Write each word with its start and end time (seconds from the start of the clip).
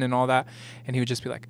and 0.00 0.14
all 0.14 0.26
that, 0.28 0.46
and 0.86 0.96
he 0.96 1.00
would 1.00 1.08
just 1.08 1.22
be 1.22 1.28
like, 1.28 1.48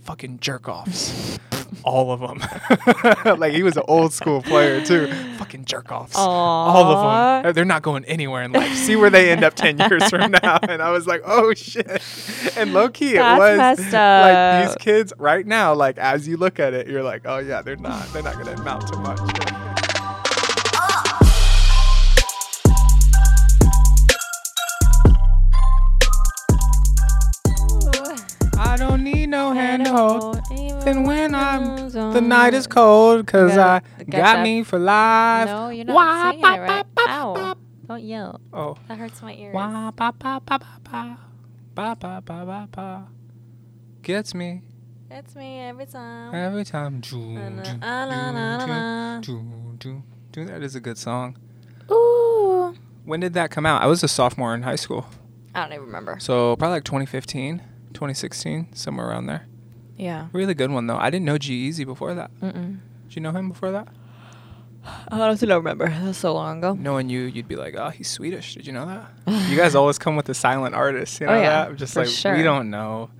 "Fucking 0.00 0.38
jerk 0.40 0.66
offs." 0.66 1.38
all 1.84 2.10
of 2.10 2.20
them. 2.20 3.38
like 3.38 3.52
he 3.52 3.62
was 3.62 3.76
an 3.76 3.82
old 3.86 4.12
school 4.12 4.40
player 4.40 4.82
too. 4.84 5.12
Fucking 5.36 5.64
jerk 5.64 5.92
offs. 5.92 6.14
All 6.16 6.76
of 6.76 7.44
them. 7.44 7.52
They're 7.54 7.64
not 7.64 7.82
going 7.82 8.04
anywhere 8.04 8.42
in 8.42 8.52
life. 8.52 8.74
See 8.74 8.96
where 8.96 9.10
they 9.10 9.30
end 9.30 9.44
up 9.44 9.54
10 9.54 9.78
years 9.78 10.08
from 10.08 10.30
now. 10.42 10.58
And 10.62 10.82
I 10.82 10.90
was 10.90 11.06
like, 11.06 11.22
oh 11.24 11.54
shit. 11.54 12.02
And 12.56 12.72
low 12.72 12.88
key, 12.88 13.14
That's 13.14 13.80
it 13.80 13.84
was 13.84 13.92
like 13.92 14.66
these 14.66 14.76
kids 14.76 15.12
right 15.18 15.46
now, 15.46 15.74
like 15.74 15.98
as 15.98 16.28
you 16.28 16.36
look 16.36 16.60
at 16.60 16.74
it, 16.74 16.88
you're 16.88 17.02
like, 17.02 17.22
oh 17.24 17.38
yeah, 17.38 17.62
they're 17.62 17.76
not, 17.76 18.06
they're 18.12 18.22
not 18.22 18.34
going 18.34 18.46
to 18.46 18.54
amount 18.54 18.88
to 18.88 18.96
much. 18.98 19.71
No 29.78 30.32
handhold. 30.34 30.40
Even 30.52 31.04
when 31.04 31.34
I'm 31.34 31.88
the 31.90 32.20
night 32.20 32.54
is 32.54 32.66
cold, 32.66 33.26
cause 33.26 33.56
I 33.56 33.80
got 33.98 34.36
that- 34.36 34.42
me 34.42 34.62
for 34.62 34.78
life. 34.78 35.46
No, 35.48 35.68
you're 35.70 35.84
not 35.84 35.94
Wah, 35.94 36.30
saying 36.30 36.42
ba, 36.42 36.54
it 36.54 36.58
right. 36.60 36.86
ba, 36.94 37.02
Ow. 37.08 37.34
ba. 37.34 37.56
Don't 37.88 38.02
yell. 38.04 38.40
Oh. 38.52 38.76
That 38.88 38.98
hurts 38.98 39.20
my 39.22 39.34
ears. 39.34 39.54
Wah, 39.54 39.90
ba, 39.90 40.12
ba, 40.18 40.40
ba, 40.44 40.58
ba, 40.58 40.66
ba. 40.90 41.18
Ba, 41.74 41.96
ba, 41.98 42.22
ba, 42.24 42.44
ba, 42.46 42.68
ba. 42.70 43.06
Gets 44.02 44.34
me 44.34 44.62
It's 45.10 45.34
me 45.36 45.60
every 45.60 45.86
time. 45.86 46.34
every 46.34 46.64
time. 46.64 47.00
Doo. 47.00 47.34
That 50.46 50.62
is 50.62 50.74
a 50.74 50.80
good 50.80 50.96
song. 50.98 51.36
Ooh. 51.90 52.74
When 53.04 53.20
did 53.20 53.34
that 53.34 53.50
come 53.50 53.66
out? 53.66 53.82
I 53.82 53.86
was 53.86 54.02
a 54.02 54.08
sophomore 54.08 54.54
in 54.54 54.62
high 54.62 54.76
school. 54.76 55.06
I 55.54 55.62
don't 55.64 55.72
even 55.74 55.86
remember. 55.86 56.16
So 56.20 56.56
probably 56.56 56.76
like 56.76 56.84
2015, 56.84 57.58
2016, 57.92 58.68
somewhere 58.74 59.08
around 59.08 59.26
there. 59.26 59.46
Yeah. 59.96 60.28
Really 60.32 60.54
good 60.54 60.70
one 60.70 60.86
though. 60.86 60.96
I 60.96 61.10
didn't 61.10 61.26
know 61.26 61.38
G-Eazy 61.38 61.84
before 61.84 62.14
that. 62.14 62.30
Mm-mm. 62.40 62.78
Did 63.08 63.16
you 63.16 63.22
know 63.22 63.30
him 63.32 63.48
before 63.50 63.70
that? 63.72 63.88
I 64.84 65.20
honestly 65.20 65.46
don't 65.46 65.58
remember. 65.58 65.88
That 65.88 66.02
was 66.02 66.16
so 66.16 66.34
long 66.34 66.58
ago. 66.58 66.74
Knowing 66.74 67.08
you, 67.08 67.20
you'd 67.22 67.46
be 67.46 67.54
like, 67.54 67.76
oh, 67.76 67.90
he's 67.90 68.08
Swedish. 68.08 68.54
Did 68.54 68.66
you 68.66 68.72
know 68.72 68.86
that? 68.86 69.48
you 69.48 69.56
guys 69.56 69.74
always 69.76 69.96
come 69.98 70.16
with 70.16 70.26
the 70.26 70.34
silent 70.34 70.74
artists. 70.74 71.20
You 71.20 71.26
oh, 71.28 71.30
know 71.32 71.38
Oh, 71.38 71.40
yeah, 71.42 71.50
that? 71.50 71.68
I'm 71.68 71.76
just 71.76 71.94
like, 71.94 72.08
sure. 72.08 72.36
we 72.36 72.42
don't 72.42 72.68
know. 72.68 73.10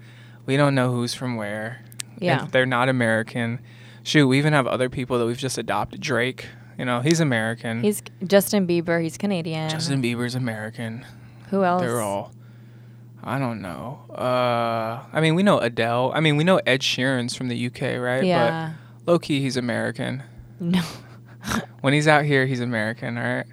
We 0.44 0.56
don't 0.56 0.74
know 0.74 0.90
who's 0.92 1.14
from 1.14 1.36
where. 1.36 1.84
Yeah. 2.18 2.48
they're 2.50 2.66
not 2.66 2.88
American. 2.88 3.60
Shoot, 4.02 4.26
we 4.26 4.38
even 4.38 4.52
have 4.52 4.66
other 4.66 4.88
people 4.88 5.18
that 5.20 5.26
we've 5.26 5.38
just 5.38 5.56
adopted. 5.58 6.00
Drake, 6.00 6.46
you 6.78 6.84
know, 6.84 7.00
he's 7.00 7.20
American. 7.20 7.82
He's 7.82 8.02
Justin 8.26 8.66
Bieber. 8.66 9.00
He's 9.00 9.16
Canadian. 9.16 9.70
Justin 9.70 10.02
Bieber's 10.02 10.34
American. 10.34 11.06
Who 11.50 11.62
else? 11.62 11.82
They're 11.82 12.00
all. 12.00 12.32
I 13.24 13.38
don't 13.38 13.62
know. 13.62 14.00
Uh, 14.10 15.04
I 15.12 15.20
mean, 15.20 15.34
we 15.34 15.42
know 15.42 15.58
Adele. 15.58 16.10
I 16.14 16.20
mean, 16.20 16.36
we 16.36 16.44
know 16.44 16.60
Ed 16.66 16.80
Sheeran's 16.80 17.36
from 17.36 17.48
the 17.48 17.66
UK, 17.66 18.00
right? 18.00 18.24
Yeah. 18.24 18.72
But 19.04 19.12
low 19.12 19.18
key, 19.18 19.40
he's 19.40 19.56
American. 19.56 20.22
No. 20.60 20.82
When 21.80 21.92
he's 21.92 22.06
out 22.06 22.24
here, 22.24 22.46
he's 22.46 22.60
American, 22.60 23.18
all 23.18 23.24
right? 23.24 23.46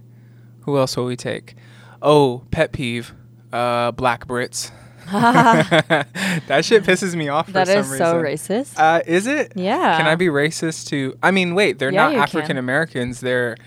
Who 0.62 0.78
else 0.78 0.96
will 0.96 1.06
we 1.06 1.16
take? 1.16 1.56
Oh, 2.04 2.44
pet 2.52 2.72
peeve. 2.72 3.16
Uh, 3.52 3.90
black 3.92 4.28
Brits. 4.28 4.70
that 5.12 6.62
shit 6.64 6.84
pisses 6.84 7.16
me 7.16 7.30
off 7.30 7.48
for 7.48 7.54
that 7.54 7.68
some 7.68 7.80
is 7.80 7.98
so 7.98 8.14
racist. 8.22 8.78
Uh, 8.78 9.02
is 9.08 9.26
it? 9.26 9.54
yeah. 9.56 9.98
Can 9.98 10.06
I 10.06 10.14
be 10.14 10.28
racist 10.28 10.88
to? 10.90 11.18
I 11.24 11.32
mean, 11.32 11.56
wait, 11.56 11.80
they're 11.80 11.92
Yeah, 11.92 12.12
not. 12.12 12.16
African 12.30 12.58
Americans. 12.58 13.22
They're 13.22 13.58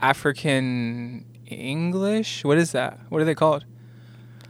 African 0.00 1.24
English. 1.46 2.44
What 2.44 2.58
is 2.58 2.72
that? 2.72 2.98
What 3.10 3.22
are 3.22 3.24
they 3.24 3.36
called? 3.36 3.64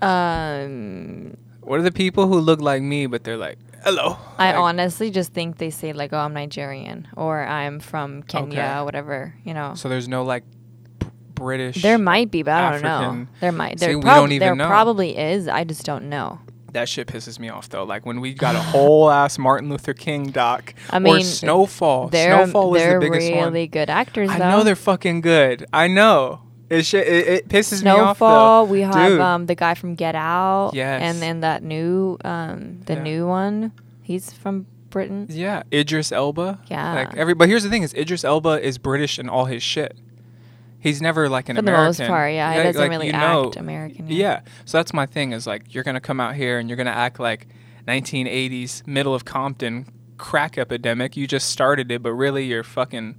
Um, 0.03 1.37
What 1.61 1.79
are 1.81 1.83
the 1.83 1.93
people 1.93 2.27
who 2.27 2.39
look 2.41 2.61
like 2.61 2.83
me, 2.83 3.07
but 3.07 3.25
they're 3.25 3.37
like, 3.37 3.59
hello? 3.85 4.17
I 4.39 4.53
Like, 4.53 4.57
honestly 4.61 5.11
just 5.11 5.33
think 5.33 5.59
they 5.59 5.71
say 5.71 5.93
like, 5.93 6.13
"Oh, 6.13 6.19
I'm 6.19 6.33
Nigerian" 6.35 7.09
or 7.17 7.43
"I'm 7.45 7.79
from 7.81 8.23
Kenya," 8.23 8.61
Okay. 8.79 8.85
whatever. 8.85 9.35
You 9.45 9.55
know. 9.55 9.75
So 9.75 9.89
there's 9.89 10.09
no 10.09 10.23
like 10.25 10.45
b- 10.99 11.07
British. 11.35 11.83
There 11.83 11.99
might 11.99 12.31
be, 12.31 12.43
but 12.43 12.55
I 12.55 12.73
don't 12.73 12.83
know. 12.83 13.27
There 13.41 13.53
might. 13.53 13.79
See, 13.81 13.87
There, 13.87 13.97
we 13.99 14.03
prob- 14.03 14.17
don't 14.17 14.33
even 14.33 14.47
there 14.47 14.55
know. 14.57 14.67
probably 14.69 15.17
is. 15.19 15.47
I 15.49 15.65
just 15.65 15.85
don't 15.85 16.09
know. 16.09 16.41
That 16.73 16.87
shit 16.89 17.07
pisses 17.07 17.39
me 17.39 17.49
off 17.49 17.69
though. 17.71 17.85
Like 17.85 18.05
when 18.07 18.21
we 18.21 18.35
got 18.35 18.55
a 18.55 18.61
whole 18.73 19.11
ass 19.11 19.39
Martin 19.39 19.69
Luther 19.69 19.95
King 19.95 20.31
doc. 20.31 20.75
I 20.91 20.97
or 20.97 21.01
mean, 21.01 21.23
Snowfall. 21.25 22.09
They're 22.09 22.45
Snowfall 22.45 22.71
was 22.71 22.81
they're 22.83 23.01
the 23.01 23.07
biggest 23.11 23.31
really 23.33 23.63
one. 23.65 23.67
good 23.69 23.91
actors. 23.91 24.31
I 24.31 24.39
though. 24.39 24.51
know 24.51 24.63
they're 24.65 24.77
fucking 24.77 25.21
good. 25.23 25.65
I 25.73 25.87
know. 25.89 26.41
It 26.71 26.85
shit. 26.85 27.07
It, 27.07 27.27
it 27.29 27.49
pisses 27.49 27.83
me 27.83 27.91
off 27.91 28.19
Snowfall. 28.19 28.67
We 28.67 28.83
have 28.83 29.21
um 29.21 29.47
the 29.47 29.55
guy 29.55 29.75
from 29.75 29.95
Get 29.95 30.15
Out. 30.15 30.73
Yes. 30.75 31.01
And 31.03 31.23
then 31.23 31.41
that 31.41 31.63
new 31.63 32.19
um 32.25 32.81
the 32.87 32.95
Yeah. 32.95 33.03
new 33.03 33.27
one. 33.27 33.73
He's 34.03 34.33
from 34.33 34.67
Britain. 34.91 35.27
Yeah, 35.31 35.63
Idris 35.73 36.13
Elba. 36.13 36.61
Yeah. 36.69 36.95
Like 36.95 37.15
every, 37.17 37.35
but 37.35 37.49
here's 37.49 37.63
the 37.63 37.71
thing: 37.71 37.83
is 37.83 37.95
Idris 37.95 38.25
Elba 38.25 38.61
is 38.65 38.79
British 38.79 39.19
in 39.19 39.29
all 39.29 39.45
his 39.47 39.63
shit. 39.63 39.97
He's 40.81 41.03
never 41.03 41.29
like 41.29 41.49
an 41.49 41.57
For 41.57 41.63
the 41.63 41.73
American. 41.73 41.87
most 42.05 42.09
part, 42.09 42.33
yeah, 42.33 42.53
he 42.53 42.59
Like- 42.59 42.67
doesn't 42.69 42.81
like, 42.83 42.91
really 42.91 43.07
you 43.09 43.13
know- 43.13 43.47
act 43.49 43.57
American. 43.57 44.07
Yeah. 44.09 44.41
So 44.65 44.79
that's 44.79 44.93
my 44.95 45.07
thing 45.07 45.33
is 45.33 45.47
like 45.47 45.75
you're 45.75 45.85
gonna 45.85 46.01
come 46.01 46.21
out 46.21 46.37
here 46.37 46.59
and 46.59 46.69
you're 46.69 46.77
gonna 46.77 46.91
act 46.91 47.19
like 47.19 47.49
1980s 47.87 48.87
middle 48.87 49.15
of 49.15 49.25
Compton 49.25 49.87
crack 50.19 50.57
epidemic. 50.59 51.17
You 51.17 51.27
just 51.27 51.49
started 51.51 51.91
it, 51.91 52.03
but 52.03 52.13
really 52.13 52.45
you're 52.45 52.63
fucking 52.65 53.19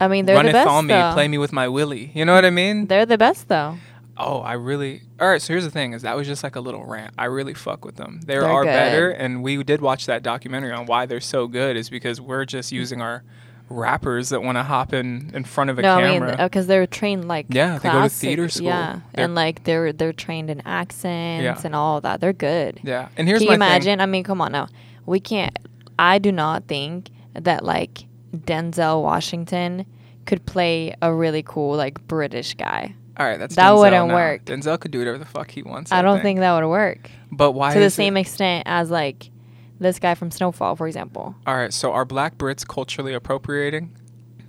I 0.00 0.08
mean, 0.08 0.26
they're 0.26 0.34
the 0.34 0.38
runneth 0.38 0.52
best 0.52 0.68
on 0.68 0.86
me, 0.86 0.94
though. 0.94 1.12
play 1.12 1.28
me 1.28 1.38
with 1.38 1.52
my 1.52 1.68
willy. 1.68 2.10
You 2.14 2.24
know 2.24 2.34
what 2.34 2.44
I 2.44 2.50
mean? 2.50 2.86
They're 2.86 3.06
the 3.06 3.18
best 3.18 3.48
though. 3.48 3.76
Oh, 4.16 4.40
I 4.40 4.52
really. 4.52 5.02
All 5.20 5.28
right, 5.28 5.42
so 5.42 5.52
here's 5.52 5.64
the 5.64 5.70
thing: 5.70 5.92
is 5.92 6.02
that 6.02 6.16
was 6.16 6.26
just 6.26 6.44
like 6.44 6.56
a 6.56 6.60
little 6.60 6.84
rant. 6.84 7.14
I 7.18 7.24
really 7.26 7.54
fuck 7.54 7.84
with 7.84 7.96
them. 7.96 8.20
They 8.24 8.34
They're 8.34 8.44
are 8.48 8.62
good. 8.64 8.70
better, 8.70 9.10
and 9.10 9.42
we 9.42 9.62
did 9.62 9.80
watch 9.80 10.06
that 10.06 10.22
documentary 10.22 10.72
on 10.72 10.86
why 10.86 11.06
they're 11.06 11.20
so 11.20 11.46
good. 11.48 11.76
Is 11.76 11.90
because 11.90 12.20
we're 12.20 12.44
just 12.44 12.70
mm. 12.70 12.76
using 12.76 13.00
our 13.00 13.24
rappers 13.70 14.28
that 14.28 14.42
want 14.42 14.56
to 14.56 14.62
hop 14.62 14.92
in 14.92 15.30
in 15.34 15.42
front 15.42 15.70
of 15.70 15.78
a 15.78 15.82
no, 15.82 15.94
I 15.94 16.02
mean, 16.02 16.20
camera. 16.20 16.36
Uh, 16.38 16.46
because 16.48 16.66
they're 16.66 16.86
trained 16.86 17.26
like 17.26 17.46
Yeah, 17.48 17.78
they 17.78 17.88
go 17.90 18.02
to 18.02 18.08
theater 18.08 18.48
school. 18.48 18.66
Yeah, 18.66 19.00
They're- 19.14 19.24
and 19.24 19.34
like 19.34 19.64
they're 19.64 19.92
they're 19.92 20.12
trained 20.12 20.50
in 20.50 20.60
accents 20.66 21.42
Yeah. 21.42 21.60
and 21.64 21.74
all 21.74 22.00
that. 22.02 22.20
They're 22.20 22.32
good. 22.32 22.80
yeah, 22.82 23.08
and 23.16 23.26
here's 23.26 23.40
Can 23.40 23.46
my 23.48 23.52
you 23.52 23.56
imagine? 23.56 23.98
thing. 23.98 24.00
I 24.00 24.06
mean, 24.06 24.22
come 24.22 24.40
on 24.40 24.52
now. 24.52 24.68
We 25.06 25.18
can't. 25.20 25.58
I 25.98 26.18
do 26.18 26.30
not 26.30 26.66
think 26.68 27.08
that 27.34 27.64
like 27.64 28.04
Denzel 28.34 29.02
Washington 29.02 29.86
could 30.26 30.44
play 30.46 30.94
a 31.02 31.12
really 31.14 31.42
cool 31.42 31.76
like 31.76 32.06
British 32.06 32.54
guy. 32.54 32.94
All 33.16 33.26
right, 33.26 33.38
that's 33.38 33.54
that 33.56 33.70
Denzel 33.72 33.78
wouldn't 33.78 34.08
now. 34.08 34.14
work. 34.14 34.44
Denzel 34.44 34.78
could 34.80 34.90
do 34.90 34.98
whatever 34.98 35.18
the 35.18 35.24
fuck 35.24 35.50
he 35.50 35.62
wants. 35.62 35.92
I 35.92 36.02
don't 36.02 36.20
think 36.22 36.40
that 36.40 36.52
would 36.60 36.68
work 36.68 37.10
But 37.30 37.52
why? 37.52 37.72
to 37.72 37.78
the 37.78 37.84
is 37.86 37.92
it- 37.92 37.96
same 37.96 38.16
extent 38.16 38.64
as 38.66 38.90
like 38.90 39.30
this 39.78 39.98
guy 39.98 40.14
from 40.14 40.30
Snowfall, 40.30 40.76
for 40.76 40.86
example. 40.86 41.34
All 41.46 41.56
right, 41.56 41.72
so 41.72 41.92
are 41.92 42.04
Black 42.04 42.38
Brits 42.38 42.66
culturally 42.66 43.12
appropriating? 43.14 43.96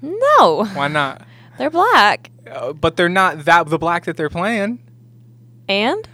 No, 0.01 0.65
Why 0.73 0.87
not? 0.87 1.21
they're 1.57 1.69
black, 1.69 2.29
Uh, 2.49 2.73
but 2.73 2.95
they're 2.95 3.09
not 3.09 3.45
that 3.45 3.67
the 3.67 3.77
black 3.79 4.05
that 4.05 4.17
they're 4.17 4.29
playing. 4.29 4.79
and 5.67 6.07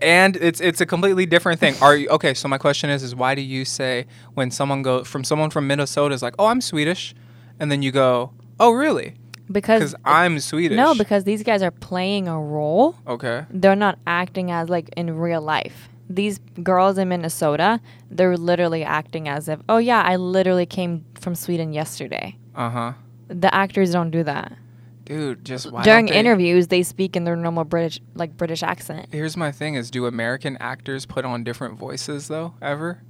and 0.00 0.36
it's 0.36 0.60
it's 0.60 0.80
a 0.80 0.86
completely 0.86 1.26
different 1.26 1.60
thing. 1.60 1.74
Are 1.80 1.96
you 1.96 2.08
okay? 2.10 2.34
So 2.34 2.48
my 2.48 2.58
question 2.58 2.90
is, 2.90 3.02
is 3.02 3.14
why 3.14 3.34
do 3.34 3.42
you 3.42 3.64
say 3.64 4.06
when 4.34 4.50
someone 4.50 4.82
go 4.82 5.04
from 5.04 5.24
someone 5.24 5.50
from 5.50 5.66
Minnesota 5.66 6.14
is 6.14 6.22
like, 6.22 6.34
oh, 6.38 6.46
I'm 6.46 6.60
Swedish, 6.60 7.14
and 7.60 7.70
then 7.70 7.82
you 7.82 7.92
go, 7.92 8.32
oh, 8.60 8.72
really? 8.72 9.14
because 9.50 9.94
I'm 10.04 10.40
Swedish. 10.40 10.76
no, 10.76 10.96
because 10.96 11.22
these 11.22 11.44
guys 11.44 11.62
are 11.62 11.70
playing 11.70 12.26
a 12.26 12.40
role. 12.40 12.96
okay, 13.06 13.46
they're 13.50 13.76
not 13.76 13.98
acting 14.06 14.50
as 14.50 14.68
like 14.68 14.88
in 14.96 15.16
real 15.16 15.40
life. 15.40 15.88
These 16.10 16.38
girls 16.62 16.98
in 16.98 17.08
Minnesota, 17.08 17.80
they're 18.10 18.36
literally 18.36 18.82
acting 18.84 19.28
as 19.28 19.48
if, 19.48 19.60
oh 19.68 19.78
yeah, 19.78 20.02
I 20.02 20.16
literally 20.16 20.66
came 20.66 21.04
from 21.18 21.34
Sweden 21.34 21.72
yesterday. 21.72 22.36
uh 22.54 22.70
huh, 22.70 22.92
The 23.28 23.52
actors 23.54 23.92
don't 23.92 24.10
do 24.10 24.22
that. 24.24 24.52
Dude. 25.06 25.44
Just 25.44 25.72
why 25.72 25.82
During 25.82 26.06
they- 26.06 26.18
interviews, 26.18 26.66
they 26.66 26.82
speak 26.82 27.16
in 27.16 27.24
their 27.24 27.36
normal 27.36 27.64
British, 27.64 28.00
like 28.14 28.36
British 28.36 28.62
accent. 28.62 29.08
Here's 29.10 29.36
my 29.36 29.50
thing: 29.50 29.74
is 29.74 29.90
do 29.90 30.04
American 30.04 30.58
actors 30.58 31.06
put 31.06 31.24
on 31.24 31.42
different 31.42 31.78
voices 31.78 32.28
though? 32.28 32.54
Ever? 32.60 33.02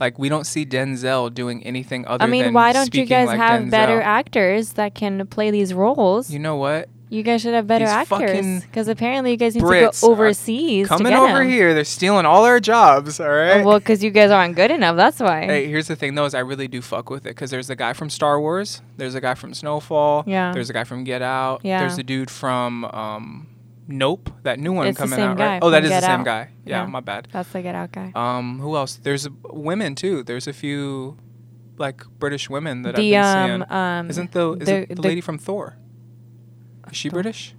Like 0.00 0.18
we 0.18 0.28
don't 0.28 0.46
see 0.46 0.64
Denzel 0.66 1.32
doing 1.32 1.64
anything 1.64 2.06
other 2.06 2.24
I 2.24 2.26
mean, 2.26 2.52
why 2.52 2.72
don't 2.72 2.94
you 2.94 3.06
guys 3.06 3.28
like 3.28 3.38
have 3.38 3.70
better 3.70 4.00
actors 4.00 4.72
that 4.72 4.94
can 4.94 5.26
play 5.26 5.50
these 5.50 5.72
roles? 5.74 6.30
You 6.30 6.38
know 6.38 6.56
what? 6.56 6.88
You 7.14 7.22
guys 7.22 7.42
should 7.42 7.54
have 7.54 7.66
better 7.66 7.84
These 7.84 7.92
actors 7.94 8.08
fucking 8.18 8.60
because 8.60 8.88
apparently 8.88 9.30
you 9.30 9.36
guys 9.36 9.54
need 9.54 9.62
Brits 9.64 10.00
to 10.00 10.06
go 10.06 10.12
overseas. 10.12 10.88
to 10.88 10.96
Coming 10.96 11.12
get 11.12 11.18
over 11.18 11.42
'em. 11.42 11.48
here, 11.48 11.72
they're 11.74 11.84
stealing 11.84 12.26
all 12.26 12.44
our 12.44 12.58
jobs. 12.58 13.20
All 13.20 13.28
right. 13.28 13.60
Oh, 13.60 13.64
well, 13.64 13.78
because 13.78 14.02
you 14.02 14.10
guys 14.10 14.30
aren't 14.30 14.56
good 14.56 14.70
enough. 14.70 14.96
That's 14.96 15.20
why. 15.20 15.46
Hey, 15.46 15.66
here's 15.68 15.86
the 15.86 15.96
thing 15.96 16.14
though, 16.16 16.24
is 16.24 16.34
I 16.34 16.40
really 16.40 16.66
do 16.68 16.82
fuck 16.82 17.10
with 17.10 17.24
it 17.26 17.30
because 17.30 17.50
there's 17.50 17.68
the 17.68 17.76
guy 17.76 17.92
from 17.92 18.10
Star 18.10 18.40
Wars, 18.40 18.82
there's 18.96 19.14
a 19.14 19.20
guy 19.20 19.34
from 19.34 19.54
Snowfall, 19.54 20.24
Yeah. 20.26 20.52
there's 20.52 20.70
a 20.70 20.72
guy 20.72 20.84
from 20.84 21.04
Get 21.04 21.22
Out, 21.22 21.60
Yeah. 21.62 21.80
there's 21.80 21.98
a 21.98 22.02
dude 22.02 22.30
from 22.30 22.84
um, 22.86 23.46
Nope, 23.86 24.30
that 24.44 24.58
new 24.58 24.72
one 24.72 24.86
It's 24.86 24.96
the 24.98 25.02
coming 25.04 25.18
same 25.18 25.30
out, 25.32 25.36
guy 25.36 25.46
right? 25.46 25.62
Oh, 25.62 25.68
that 25.70 25.84
is 25.84 25.90
is 25.90 26.00
the 26.00 26.06
same 26.06 26.20
Out. 26.20 26.24
guy. 26.24 26.48
Yeah, 26.64 26.80
Yeah. 26.82 26.86
my 26.86 27.00
bad. 27.00 27.28
That's 27.30 27.50
the 27.50 27.60
Get 27.62 27.74
Out 27.74 27.92
guy. 27.92 28.12
Um, 28.14 28.58
who 28.60 28.74
else? 28.76 28.96
There's 28.96 29.26
uh, 29.26 29.30
women 29.50 29.94
too. 29.94 30.22
There's 30.24 30.46
a 30.48 30.52
few 30.54 31.18
like 31.76 32.02
British 32.18 32.48
women 32.48 32.82
that 32.82 32.94
the 32.96 33.16
I've 33.16 33.24
um 33.24 33.60
been 33.60 33.68
seeing. 33.68 33.78
um 33.78 34.10
Isn't 34.10 34.32
the 34.32 34.52
is 34.54 34.66
the- 34.66 34.74
it 34.82 34.88
the, 34.88 34.94
the- 34.96 35.02
lady 35.02 35.20
from 35.20 35.38
Thor? 35.38 35.76
Is 36.94 36.98
she 36.98 37.08
British? 37.08 37.54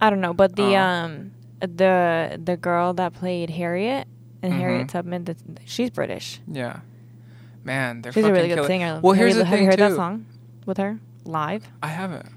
I 0.00 0.08
don't 0.08 0.22
know, 0.22 0.32
but 0.32 0.56
the 0.56 0.76
Oh. 0.76 0.80
um 0.80 1.32
the 1.60 2.40
the 2.42 2.56
girl 2.56 2.94
that 2.94 3.12
played 3.12 3.50
Harriet 3.50 4.08
and 4.42 4.54
Harriet 4.54 4.86
Mhm. 4.86 4.90
Tubman. 4.92 5.24
That's, 5.24 5.42
she's 5.66 5.90
British. 5.90 6.40
Yeah. 6.50 6.80
Man, 7.64 8.00
they're 8.00 8.12
She's 8.12 8.24
a 8.24 8.32
really 8.32 8.48
good 8.48 8.54
killer- 8.54 8.66
singer. 8.66 9.00
Well, 9.02 9.12
have 9.12 9.18
here's 9.18 9.34
you, 9.34 9.40
the 9.40 9.44
have 9.44 9.54
thing 9.54 9.64
you 9.64 9.70
heard 9.70 9.76
too. 9.78 9.90
that 9.90 9.94
song 9.96 10.24
with 10.64 10.78
her 10.78 10.98
live? 11.26 11.68
I 11.82 11.88
haven't. 11.88 12.30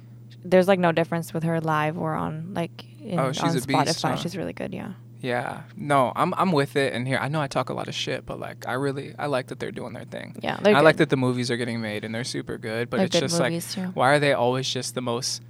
There's 0.44 0.68
like 0.68 0.80
no 0.80 0.92
difference 0.92 1.34
with 1.34 1.44
her 1.44 1.62
live 1.62 1.98
or 1.98 2.16
on 2.16 2.54
like 2.54 2.84
in, 3.02 3.18
Oh, 3.18 3.32
she's 3.32 3.44
on 3.44 3.50
a 3.52 3.54
beast, 3.54 3.70
Spotify. 3.70 4.10
huh? 4.10 4.16
She's 4.18 4.36
really 4.36 4.52
good. 4.52 4.74
Yeah. 4.74 4.92
Yeah. 5.22 5.62
No, 5.78 6.12
I'm 6.18 6.34
I'm 6.34 6.52
with 6.52 6.76
it. 6.76 6.92
And 6.92 7.08
here, 7.08 7.18
I 7.22 7.30
know 7.30 7.40
I 7.40 7.48
talk 7.48 7.70
a 7.70 7.74
lot 7.74 7.88
of 7.88 7.96
shit, 7.96 8.26
but 8.26 8.42
like, 8.42 8.68
I 8.68 8.74
really 8.74 9.16
I 9.18 9.28
like 9.28 9.48
that 9.48 9.60
they're 9.62 9.72
doing 9.72 9.94
their 9.94 10.04
thing. 10.04 10.36
Yeah. 10.44 10.58
I 10.60 10.74
good. 10.74 10.84
like 10.84 10.98
that 10.98 11.10
the 11.10 11.16
movies 11.16 11.50
are 11.50 11.56
getting 11.56 11.80
made 11.80 12.04
and 12.04 12.14
they're 12.14 12.26
super 12.26 12.58
good. 12.58 12.90
But 12.90 12.98
They're 12.98 13.06
it's 13.06 13.20
just 13.22 13.40
like, 13.40 13.64
too. 13.70 13.92
why 13.94 14.10
are 14.12 14.20
they 14.20 14.34
always 14.34 14.68
just 14.70 14.96
the 14.96 15.02
most 15.02 15.42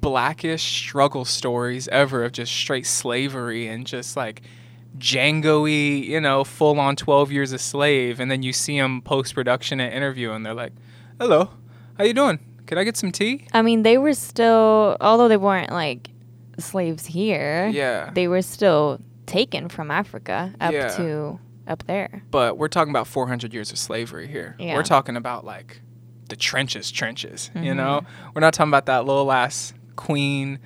blackish 0.00 0.62
struggle 0.62 1.24
stories 1.24 1.88
ever 1.88 2.24
of 2.24 2.32
just 2.32 2.52
straight 2.52 2.86
slavery 2.86 3.66
and 3.68 3.86
just 3.86 4.16
like 4.16 4.42
Django-y, 4.98 5.68
you 5.70 6.20
know, 6.20 6.44
full 6.44 6.78
on 6.80 6.96
12 6.96 7.30
years 7.32 7.52
a 7.52 7.58
slave, 7.58 8.18
and 8.20 8.30
then 8.30 8.42
you 8.42 8.52
see 8.52 8.78
them 8.78 9.02
post 9.02 9.34
production 9.34 9.80
and 9.80 9.92
interview, 9.94 10.32
and 10.32 10.44
they're 10.44 10.54
like, 10.54 10.72
"Hello, 11.18 11.50
how 11.96 12.04
you 12.04 12.12
doing? 12.14 12.38
Can 12.66 12.76
I 12.78 12.84
get 12.84 12.96
some 12.96 13.12
tea?" 13.12 13.46
I 13.52 13.62
mean, 13.62 13.82
they 13.82 13.98
were 13.98 14.14
still, 14.14 14.96
although 15.00 15.28
they 15.28 15.36
weren't 15.36 15.70
like 15.70 16.10
slaves 16.58 17.06
here. 17.06 17.68
Yeah. 17.72 18.10
They 18.12 18.28
were 18.28 18.42
still 18.42 19.00
taken 19.26 19.68
from 19.68 19.90
Africa 19.90 20.52
up 20.60 20.72
Yeah. 20.72 20.88
to 20.96 21.38
up 21.68 21.84
there. 21.86 22.22
But 22.30 22.58
we're 22.58 22.68
talking 22.68 22.90
about 22.90 23.06
400 23.06 23.54
years 23.54 23.70
of 23.70 23.78
slavery 23.78 24.26
here. 24.26 24.56
Yeah. 24.58 24.74
We're 24.74 24.82
talking 24.82 25.16
about 25.16 25.44
like 25.44 25.80
the 26.28 26.36
trenches, 26.36 26.90
trenches. 26.90 27.50
You 27.54 27.72
Mhm. 27.72 27.76
know, 27.76 28.00
we're 28.34 28.40
not 28.40 28.54
talking 28.54 28.70
about 28.70 28.86
that 28.86 29.04
little 29.06 29.30
ass 29.32 29.72
queen 30.00 30.58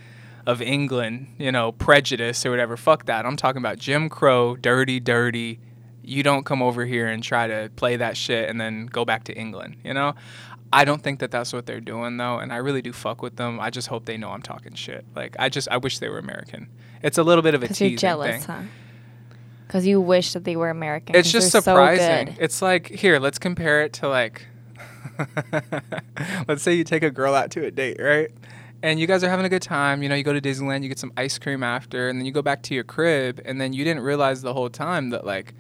of 0.46 0.62
England, 0.62 1.26
you 1.38 1.50
know, 1.50 1.72
prejudice 1.72 2.46
or 2.46 2.50
whatever. 2.50 2.76
Fuck 2.76 3.06
that. 3.06 3.26
I'm 3.26 3.36
talking 3.36 3.58
about 3.58 3.78
Jim 3.78 4.08
Crow, 4.08 4.54
dirty, 4.56 5.00
dirty. 5.00 5.58
You 6.02 6.22
don't 6.22 6.44
come 6.44 6.62
over 6.62 6.84
here 6.84 7.08
and 7.08 7.22
try 7.22 7.48
to 7.48 7.70
play 7.74 7.96
that 7.96 8.16
shit 8.16 8.48
and 8.48 8.60
then 8.60 8.86
go 8.86 9.04
back 9.04 9.24
to 9.24 9.34
England. 9.34 9.76
You 9.84 9.92
know. 9.92 10.14
I 10.72 10.84
don't 10.84 11.00
think 11.00 11.20
that 11.20 11.30
that's 11.30 11.52
what 11.52 11.66
they're 11.66 11.80
doing 11.80 12.16
though, 12.16 12.38
and 12.38 12.52
I 12.52 12.56
really 12.56 12.82
do 12.82 12.92
fuck 12.92 13.22
with 13.22 13.36
them. 13.36 13.60
I 13.60 13.70
just 13.70 13.86
hope 13.86 14.06
they 14.06 14.16
know 14.16 14.30
I'm 14.30 14.42
talking 14.42 14.74
shit. 14.74 15.04
Like 15.14 15.36
I 15.38 15.48
just 15.48 15.68
I 15.68 15.76
wish 15.76 16.00
they 16.00 16.08
were 16.08 16.18
American. 16.18 16.68
It's 17.00 17.16
a 17.16 17.22
little 17.22 17.42
bit 17.42 17.54
of 17.54 17.62
a 17.62 17.68
teasing 17.68 17.90
you're 17.90 17.98
jealous, 17.98 18.44
thing. 18.44 18.56
huh? 18.56 18.62
Because 19.66 19.86
you 19.86 20.00
wish 20.00 20.32
that 20.32 20.42
they 20.42 20.56
were 20.56 20.70
American. 20.70 21.14
It's 21.14 21.30
just 21.30 21.52
surprising. 21.52 22.34
So 22.34 22.40
it's 22.40 22.60
like 22.60 22.88
here, 22.88 23.20
let's 23.20 23.38
compare 23.38 23.82
it 23.82 23.92
to 23.94 24.08
like 24.08 24.46
let's 26.48 26.62
say 26.62 26.74
you 26.74 26.82
take 26.82 27.04
a 27.04 27.10
girl 27.10 27.34
out 27.34 27.52
to 27.52 27.64
a 27.64 27.70
date, 27.70 27.98
right? 28.00 28.32
And 28.84 29.00
you 29.00 29.06
guys 29.06 29.24
are 29.24 29.30
having 29.30 29.46
a 29.46 29.48
good 29.48 29.62
time, 29.62 30.02
you 30.02 30.10
know, 30.10 30.14
you 30.14 30.22
go 30.22 30.34
to 30.34 30.42
Disneyland, 30.42 30.82
you 30.82 30.90
get 30.90 30.98
some 30.98 31.12
ice 31.16 31.38
cream 31.38 31.62
after, 31.62 32.10
and 32.10 32.18
then 32.18 32.26
you 32.26 32.32
go 32.32 32.42
back 32.42 32.62
to 32.64 32.74
your 32.74 32.84
crib 32.84 33.40
and 33.46 33.58
then 33.58 33.72
you 33.72 33.82
didn't 33.82 34.02
realize 34.02 34.42
the 34.42 34.52
whole 34.52 34.68
time 34.68 35.08
that 35.08 35.24
like 35.24 35.54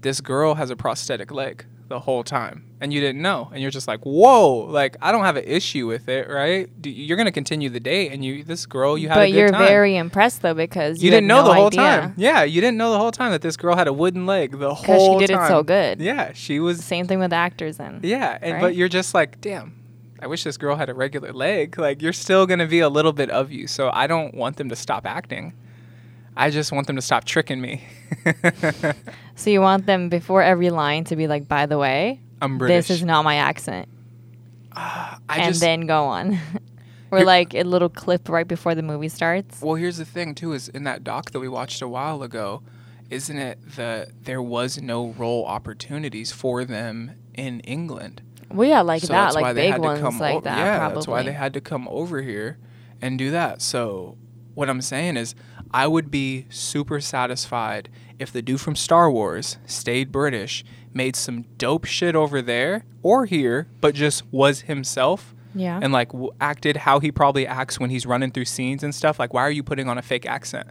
this 0.00 0.20
girl 0.20 0.56
has 0.56 0.70
a 0.70 0.76
prosthetic 0.76 1.30
leg 1.30 1.64
the 1.88 2.00
whole 2.00 2.24
time 2.24 2.64
and 2.80 2.92
you 2.92 3.00
didn't 3.00 3.22
know 3.22 3.48
and 3.52 3.62
you're 3.62 3.70
just 3.70 3.86
like 3.86 4.00
whoa 4.00 4.66
like 4.68 4.96
i 5.00 5.12
don't 5.12 5.22
have 5.22 5.36
an 5.36 5.44
issue 5.44 5.86
with 5.86 6.08
it 6.08 6.28
right 6.28 6.68
you're 6.82 7.16
gonna 7.16 7.30
continue 7.30 7.68
the 7.68 7.78
date 7.78 8.10
and 8.10 8.24
you 8.24 8.42
this 8.42 8.66
girl 8.66 8.98
you 8.98 9.08
had 9.08 9.18
a 9.18 9.20
but 9.20 9.30
you're 9.30 9.50
time 9.50 9.66
very 9.66 9.96
impressed 9.96 10.42
though 10.42 10.52
because 10.52 11.00
you, 11.00 11.10
had 11.10 11.18
didn't 11.18 11.28
know 11.28 11.42
no 11.42 11.48
the 11.48 11.54
whole 11.54 11.66
idea. 11.68 11.80
time. 11.80 12.14
Yeah, 12.16 12.42
you 12.42 12.60
didn't 12.60 12.76
know 12.76 12.90
the 12.90 12.98
whole 12.98 13.12
time 13.12 13.30
that 13.30 13.42
this 13.42 13.56
girl 13.56 13.76
had 13.76 13.86
a 13.86 13.92
wooden 13.92 14.26
leg 14.26 14.58
the 14.58 14.74
whole. 14.74 14.82
Because 14.82 15.02
she 15.02 15.26
did 15.26 15.34
time. 15.34 15.44
it 15.44 15.48
so 15.48 15.62
good. 15.62 16.00
Yeah, 16.00 16.32
she 16.32 16.58
was. 16.60 16.84
Same 16.84 17.06
thing 17.06 17.18
with 17.18 17.32
actors 17.32 17.76
then. 17.76 18.00
Yeah, 18.02 18.36
and 18.40 18.54
right? 18.54 18.60
but 18.60 18.74
you're 18.74 18.88
just 18.88 19.14
like, 19.14 19.40
damn. 19.40 19.85
I 20.20 20.26
wish 20.26 20.44
this 20.44 20.56
girl 20.56 20.76
had 20.76 20.88
a 20.88 20.94
regular 20.94 21.32
leg. 21.32 21.78
Like 21.78 22.02
you're 22.02 22.12
still 22.12 22.46
gonna 22.46 22.66
be 22.66 22.80
a 22.80 22.88
little 22.88 23.12
bit 23.12 23.30
of 23.30 23.50
you. 23.50 23.66
So 23.66 23.90
I 23.92 24.06
don't 24.06 24.34
want 24.34 24.56
them 24.56 24.68
to 24.70 24.76
stop 24.76 25.06
acting. 25.06 25.52
I 26.36 26.50
just 26.50 26.70
want 26.70 26.86
them 26.86 26.96
to 26.96 27.02
stop 27.02 27.24
tricking 27.24 27.60
me. 27.60 27.84
So 29.36 29.50
you 29.50 29.60
want 29.60 29.84
them 29.84 30.08
before 30.08 30.42
every 30.42 30.70
line 30.70 31.04
to 31.04 31.16
be 31.16 31.28
like, 31.28 31.46
by 31.46 31.66
the 31.66 31.76
way, 31.76 32.20
I'm 32.40 32.56
British. 32.56 32.88
this 32.88 32.98
is 32.98 33.04
not 33.04 33.22
my 33.22 33.36
accent. 33.36 33.86
I 34.72 35.18
and 35.28 35.44
just 35.44 35.60
then 35.60 35.86
go 35.86 36.06
on. 36.06 36.38
or 37.10 37.22
like 37.22 37.54
a 37.54 37.62
little 37.62 37.90
clip 37.90 38.30
right 38.30 38.48
before 38.48 38.74
the 38.74 38.82
movie 38.82 39.10
starts. 39.10 39.60
Well, 39.60 39.74
here's 39.74 39.98
the 39.98 40.06
thing 40.06 40.34
too: 40.34 40.54
is 40.54 40.68
in 40.68 40.84
that 40.84 41.04
doc 41.04 41.32
that 41.32 41.40
we 41.40 41.48
watched 41.48 41.82
a 41.82 41.88
while 41.88 42.22
ago, 42.22 42.62
isn't 43.10 43.36
it 43.36 43.58
that 43.76 44.24
there 44.24 44.42
was 44.42 44.80
no 44.80 45.08
role 45.08 45.44
opportunities 45.44 46.32
for 46.32 46.64
them 46.64 47.12
in 47.34 47.60
England? 47.60 48.22
Well, 48.50 48.68
yeah, 48.68 48.82
like 48.82 49.02
so 49.02 49.12
that, 49.12 49.34
like 49.34 49.54
big 49.54 49.78
ones 49.78 50.20
like 50.20 50.36
o- 50.36 50.40
that. 50.40 50.58
Yeah, 50.58 50.78
probably. 50.78 50.94
that's 50.94 51.08
why 51.08 51.22
they 51.22 51.32
had 51.32 51.52
to 51.54 51.60
come 51.60 51.88
over 51.88 52.22
here 52.22 52.58
and 53.02 53.18
do 53.18 53.30
that. 53.30 53.60
So 53.60 54.16
what 54.54 54.70
I'm 54.70 54.80
saying 54.80 55.16
is, 55.16 55.34
I 55.72 55.86
would 55.86 56.10
be 56.10 56.46
super 56.48 57.00
satisfied 57.00 57.88
if 58.18 58.32
the 58.32 58.42
dude 58.42 58.60
from 58.60 58.76
Star 58.76 59.10
Wars 59.10 59.58
stayed 59.66 60.10
British, 60.12 60.64
made 60.94 61.16
some 61.16 61.42
dope 61.58 61.84
shit 61.84 62.14
over 62.14 62.40
there 62.40 62.84
or 63.02 63.26
here, 63.26 63.68
but 63.80 63.94
just 63.94 64.24
was 64.32 64.62
himself. 64.62 65.34
Yeah. 65.54 65.78
And 65.82 65.92
like 65.92 66.12
w- 66.12 66.32
acted 66.40 66.78
how 66.78 67.00
he 67.00 67.10
probably 67.10 67.46
acts 67.46 67.80
when 67.80 67.90
he's 67.90 68.06
running 68.06 68.30
through 68.30 68.44
scenes 68.44 68.82
and 68.82 68.94
stuff. 68.94 69.18
Like, 69.18 69.32
why 69.34 69.42
are 69.42 69.50
you 69.50 69.62
putting 69.62 69.88
on 69.88 69.98
a 69.98 70.02
fake 70.02 70.26
accent? 70.26 70.68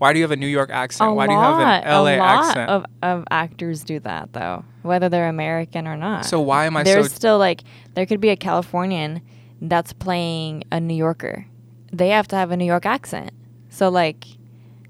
Why 0.00 0.12
do 0.14 0.18
you 0.18 0.24
have 0.24 0.30
a 0.30 0.36
New 0.36 0.46
York 0.46 0.70
accent? 0.70 1.10
a 1.10 1.12
why 1.14 1.26
lot, 1.26 1.28
do 1.28 1.34
you 1.34 1.40
have 1.40 1.84
an 1.84 1.90
LA 1.92 2.10
a 2.14 2.18
lot 2.18 2.44
accent? 2.46 2.70
of, 2.70 2.84
of 3.02 3.24
actors 3.30 3.84
do 3.84 4.00
that 4.00 4.32
though, 4.32 4.64
whether 4.82 5.08
they're 5.10 5.28
American 5.28 5.86
or 5.86 5.96
not. 5.96 6.24
so 6.24 6.40
why 6.40 6.64
am 6.64 6.74
I 6.76 6.82
There's 6.84 7.08
so 7.10 7.14
still 7.14 7.38
like 7.38 7.62
there 7.94 8.06
could 8.06 8.20
be 8.20 8.30
a 8.30 8.36
Californian 8.36 9.20
that's 9.60 9.92
playing 9.92 10.64
a 10.72 10.80
New 10.80 10.94
Yorker. 10.94 11.46
They 11.92 12.08
have 12.08 12.26
to 12.28 12.36
have 12.36 12.50
a 12.50 12.56
New 12.56 12.64
York 12.64 12.86
accent. 12.86 13.32
So 13.68 13.90
like, 13.90 14.26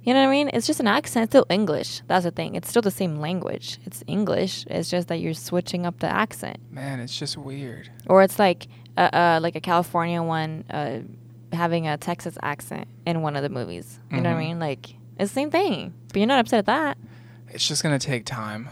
you 0.04 0.14
know 0.14 0.20
what 0.22 0.28
I 0.28 0.30
mean? 0.30 0.48
It's 0.52 0.66
just 0.68 0.78
an 0.78 0.86
accent. 0.86 1.24
It's 1.24 1.32
still 1.32 1.46
English. 1.50 2.02
That's 2.06 2.24
the 2.24 2.30
thing. 2.30 2.54
It's 2.54 2.68
still 2.68 2.80
the 2.82 2.90
same 2.92 3.16
language. 3.16 3.78
It's 3.84 4.04
English. 4.06 4.64
It's 4.68 4.88
just 4.88 5.08
that 5.08 5.16
you're 5.18 5.34
switching 5.34 5.86
up 5.86 5.98
the 5.98 6.06
accent. 6.08 6.58
man? 6.70 7.00
It's 7.00 7.18
just 7.18 7.36
weird. 7.36 7.90
Or 8.06 8.22
it's 8.22 8.38
like 8.38 8.68
uh, 8.96 9.10
uh 9.12 9.38
like 9.42 9.56
a 9.56 9.60
California 9.60 10.22
one 10.22 10.64
uh, 10.70 11.00
having 11.52 11.88
a 11.88 11.96
Texas 11.96 12.38
accent 12.42 12.86
in 13.06 13.22
one 13.22 13.34
of 13.34 13.42
the 13.42 13.48
movies. 13.50 13.98
You 14.12 14.20
know 14.20 14.30
what 14.30 14.38
I 14.38 14.42
Mhm. 14.42 14.46
mean? 14.46 14.58
Like 14.60 14.94
it's 15.20 15.30
the 15.32 15.34
same 15.34 15.50
thing. 15.50 15.94
But 16.08 16.16
you're 16.16 16.26
not 16.26 16.40
upset 16.40 16.60
at 16.60 16.66
that. 16.66 16.98
It's 17.48 17.66
just 17.66 17.82
gonna 17.82 17.98
take 17.98 18.24
time. 18.24 18.68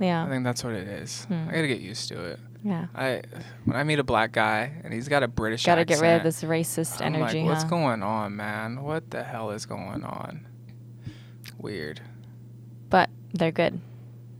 Yeah. 0.00 0.24
I 0.24 0.28
think 0.28 0.44
that's 0.44 0.64
what 0.64 0.74
it 0.74 0.86
is. 0.88 1.24
Hmm. 1.26 1.48
I 1.48 1.52
gotta 1.52 1.68
get 1.68 1.80
used 1.80 2.08
to 2.08 2.22
it. 2.24 2.40
Yeah. 2.62 2.86
I 2.94 3.22
when 3.64 3.76
I 3.76 3.84
meet 3.84 3.98
a 3.98 4.04
black 4.04 4.32
guy 4.32 4.72
and 4.82 4.92
he's 4.92 5.08
got 5.08 5.22
a 5.22 5.28
British 5.28 5.64
Got 5.66 5.74
to 5.76 5.80
accent, 5.82 6.00
get 6.00 6.06
rid 6.06 6.16
of 6.16 6.22
this 6.22 6.42
racist 6.42 7.00
I'm 7.00 7.14
energy, 7.14 7.40
like, 7.42 7.50
what's 7.50 7.62
huh? 7.64 7.68
going 7.68 8.02
on, 8.02 8.34
man? 8.36 8.82
What 8.82 9.10
the 9.10 9.22
hell 9.22 9.50
is 9.50 9.66
going 9.66 10.02
on? 10.02 10.46
Weird. 11.58 12.00
but 12.90 13.10
they're 13.32 13.52
good. 13.52 13.80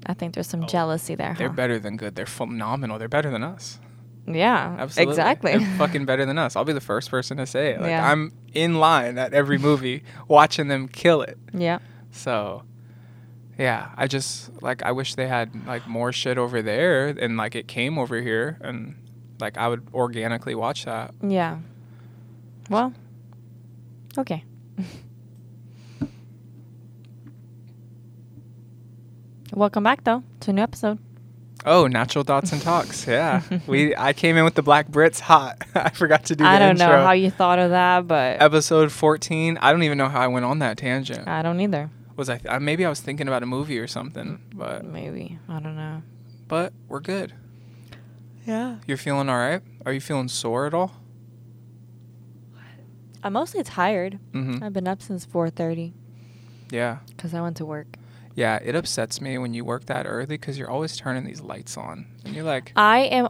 I 0.07 0.15
think 0.15 0.35
there's 0.35 0.47
some 0.49 0.65
Oh, 0.65 0.67
jealousy 0.67 1.15
there. 1.15 1.35
They're 1.37 1.49
huh? 1.49 1.55
better 1.55 1.79
than 1.79 1.97
good. 1.97 2.15
They're 2.15 2.27
phenomenal. 2.27 2.99
They're 2.99 3.09
better 3.09 3.31
than 3.31 3.43
us. 3.43 3.79
Yeah, 4.27 4.77
Absolutely. 4.79 5.13
exactly. 5.13 5.59
They're 5.59 5.77
fucking 5.77 6.07
better 6.07 6.25
than 6.25 6.39
us. 6.39 6.57
I'll 6.57 6.65
be 6.65 6.73
the 6.73 6.81
first 6.81 7.11
person 7.11 7.37
to 7.37 7.47
say 7.47 7.71
it. 7.73 7.81
Like 7.81 7.91
Yeah. 7.91 8.11
I'm 8.11 8.33
in 8.55 8.77
line 8.77 9.19
at 9.19 9.35
every 9.35 9.59
movie 9.59 10.03
watching 10.29 10.69
them 10.69 10.89
kill 10.89 11.21
it. 11.23 11.37
yeah. 11.53 11.79
So 12.11 12.63
yeah, 13.59 13.91
I 13.97 14.07
just 14.07 14.51
like 14.63 14.83
I 14.83 14.93
wish 14.93 15.15
they 15.15 15.29
had 15.29 15.67
like 15.67 15.87
more 15.87 16.13
shit 16.13 16.39
over 16.39 16.63
there 16.63 17.09
and 17.09 17.37
like 17.37 17.55
it 17.55 17.69
came 17.69 17.99
over 17.99 18.21
here 18.23 18.57
and 18.63 18.95
like 19.41 19.59
I 19.59 19.69
would 19.69 19.87
organically 19.93 20.55
watch 20.55 20.85
that. 20.87 21.13
Yeah. 21.23 21.59
Well, 22.71 22.93
okay. 24.17 24.43
Welcome 29.53 29.85
back, 29.85 30.05
though, 30.05 30.23
to 30.41 30.51
a 30.51 30.55
new 30.55 30.63
episode. 30.63 30.99
Oh, 31.67 31.87
natural 31.87 32.25
thoughts 32.25 32.53
and 32.53 32.61
talks. 32.61 33.07
Yeah, 33.07 33.43
we. 33.67 33.97
I 33.97 34.13
came 34.13 34.37
in 34.37 34.45
with 34.45 34.55
the 34.55 34.63
Black 34.63 34.89
Brits 34.89 35.19
hot. 35.21 35.63
I 35.75 35.91
forgot 35.91 36.25
to 36.27 36.37
do. 36.37 36.45
The 36.45 36.51
I 36.51 36.59
don't 36.59 36.73
intro. 36.73 36.89
know 36.89 37.05
how 37.05 37.13
you 37.13 37.31
thought 37.31 37.59
of 37.59 37.71
that, 37.71 38.07
but 38.07 38.43
Episode 38.43 38.93
fourteen. 38.93 39.57
I 39.59 39.73
don't 39.73 39.83
even 39.83 39.97
know 39.97 40.09
how 40.09 40.21
I 40.21 40.27
went 40.27 40.45
on 40.45 40.59
that 40.59 40.77
tangent. 40.77 41.27
I 41.27 41.41
don't 41.43 41.59
either. 41.61 41.91
Was 42.17 42.29
I? 42.29 42.37
Th- 42.39 42.53
uh, 42.53 42.61
maybe 42.61 42.85
I 42.85 42.89
was 42.91 43.01
thinking 43.01 43.27
about 43.29 43.43
a 43.43 43.47
movie 43.47 43.79
or 43.79 43.87
something. 43.87 44.41
But 44.55 44.85
Maybe. 44.85 45.39
I 45.49 45.59
don't 45.59 45.75
know. 45.77 46.03
but 46.49 46.73
we're 46.87 47.01
good. 47.01 47.33
Yeah. 48.47 48.77
You're 48.87 48.99
feeling 48.99 49.29
all 49.31 49.39
right? 49.39 49.63
Are 49.87 49.93
you 49.93 50.01
feeling 50.01 50.29
sore 50.29 50.67
at 50.67 50.75
all? 50.75 50.93
I'm 53.23 53.33
mostly 53.33 53.63
tired. 53.63 54.19
Mm-hmm. 54.33 54.63
I've 54.63 54.73
been 54.75 54.87
up 54.87 55.01
since 55.01 55.25
4.30 55.27 55.93
Yeah. 56.71 56.99
because 57.09 57.33
I 57.33 57.41
went 57.41 57.57
to 57.57 57.65
work. 57.65 57.97
Yeah. 58.35 58.59
It 58.63 58.75
upsets 58.75 59.21
me 59.21 59.39
when 59.39 59.55
you 59.55 59.65
work 59.65 59.87
that 59.87 60.07
early 60.07 60.27
because 60.27 60.59
you're 60.59 60.71
always 60.71 60.97
turning 60.97 61.25
these 61.25 61.41
lights 61.41 61.77
on, 61.77 62.07
and 62.25 62.35
you're 62.35 62.45
like, 62.45 62.73
I 62.77 63.01
am... 63.01 63.29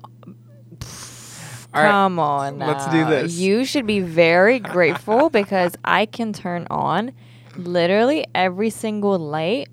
All 1.74 1.82
right, 1.82 1.90
Come 1.90 2.20
on 2.20 2.58
let's 2.60 2.86
do 2.86 3.04
this. 3.04 3.34
You 3.34 3.64
should 3.64 3.84
be 3.84 3.98
very 3.98 4.60
grateful 4.60 5.28
because 5.40 5.74
I 5.84 6.06
can 6.06 6.32
turn 6.32 6.68
on 6.70 7.10
literally 7.56 8.26
every 8.32 8.70
single 8.70 9.18
light 9.18 9.68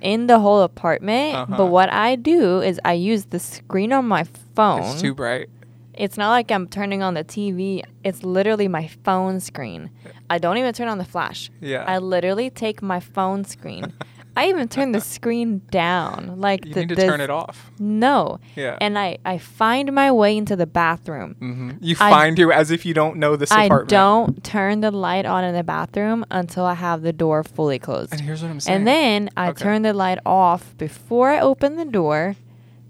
in 0.00 0.26
the 0.26 0.40
whole 0.40 0.62
apartment. 0.62 1.36
Uh-huh. 1.36 1.56
But 1.56 1.66
what 1.66 1.92
I 1.92 2.16
do 2.16 2.60
is 2.60 2.80
I 2.84 2.94
use 2.94 3.26
the 3.26 3.38
screen 3.38 3.92
on 3.92 4.06
my 4.06 4.24
phone. 4.54 4.82
it's 4.82 5.00
too 5.00 5.14
bright. 5.14 5.48
It's 5.94 6.18
not 6.18 6.30
like 6.30 6.50
I'm 6.50 6.68
turning 6.68 7.02
on 7.02 7.14
the 7.14 7.24
TV. 7.24 7.82
It's 8.04 8.22
literally 8.22 8.68
my 8.68 8.88
phone 9.04 9.40
screen. 9.40 9.90
I 10.28 10.38
don't 10.38 10.58
even 10.58 10.74
turn 10.74 10.88
on 10.88 10.98
the 10.98 11.04
flash. 11.04 11.50
Yeah. 11.60 11.84
I 11.86 11.98
literally 11.98 12.50
take 12.50 12.82
my 12.82 13.00
phone 13.00 13.44
screen, 13.44 13.92
I 14.38 14.48
even 14.48 14.68
turned 14.68 14.94
the 14.94 15.00
screen 15.00 15.62
down. 15.70 16.34
Like 16.40 16.66
You 16.66 16.74
the, 16.74 16.80
need 16.80 16.88
to 16.90 16.94
this- 16.94 17.04
turn 17.06 17.20
it 17.22 17.30
off. 17.30 17.70
No. 17.78 18.38
Yeah. 18.54 18.76
And 18.80 18.98
I 18.98 19.18
I 19.24 19.38
find 19.38 19.92
my 19.92 20.12
way 20.12 20.36
into 20.36 20.56
the 20.56 20.66
bathroom. 20.66 21.34
hmm 21.38 21.70
You 21.80 21.96
I- 21.98 22.10
find 22.10 22.38
you 22.38 22.52
as 22.52 22.70
if 22.70 22.84
you 22.84 22.92
don't 22.94 23.16
know 23.16 23.36
this 23.36 23.50
I 23.50 23.64
apartment. 23.64 23.88
don't 23.90 24.44
turn 24.44 24.80
the 24.82 24.90
light 24.90 25.24
on 25.26 25.42
in 25.44 25.54
the 25.54 25.64
bathroom 25.64 26.24
until 26.30 26.64
I 26.64 26.74
have 26.74 27.02
the 27.02 27.12
door 27.12 27.42
fully 27.44 27.78
closed. 27.78 28.12
And 28.12 28.20
here's 28.20 28.42
what 28.42 28.50
I'm 28.50 28.60
saying. 28.60 28.76
And 28.76 28.86
then 28.86 29.30
I 29.36 29.48
Okay. 29.50 29.62
turn 29.64 29.82
the 29.82 29.94
light 29.94 30.18
off 30.26 30.76
before 30.76 31.30
I 31.30 31.40
open 31.40 31.76
the 31.76 31.84
door. 31.86 32.36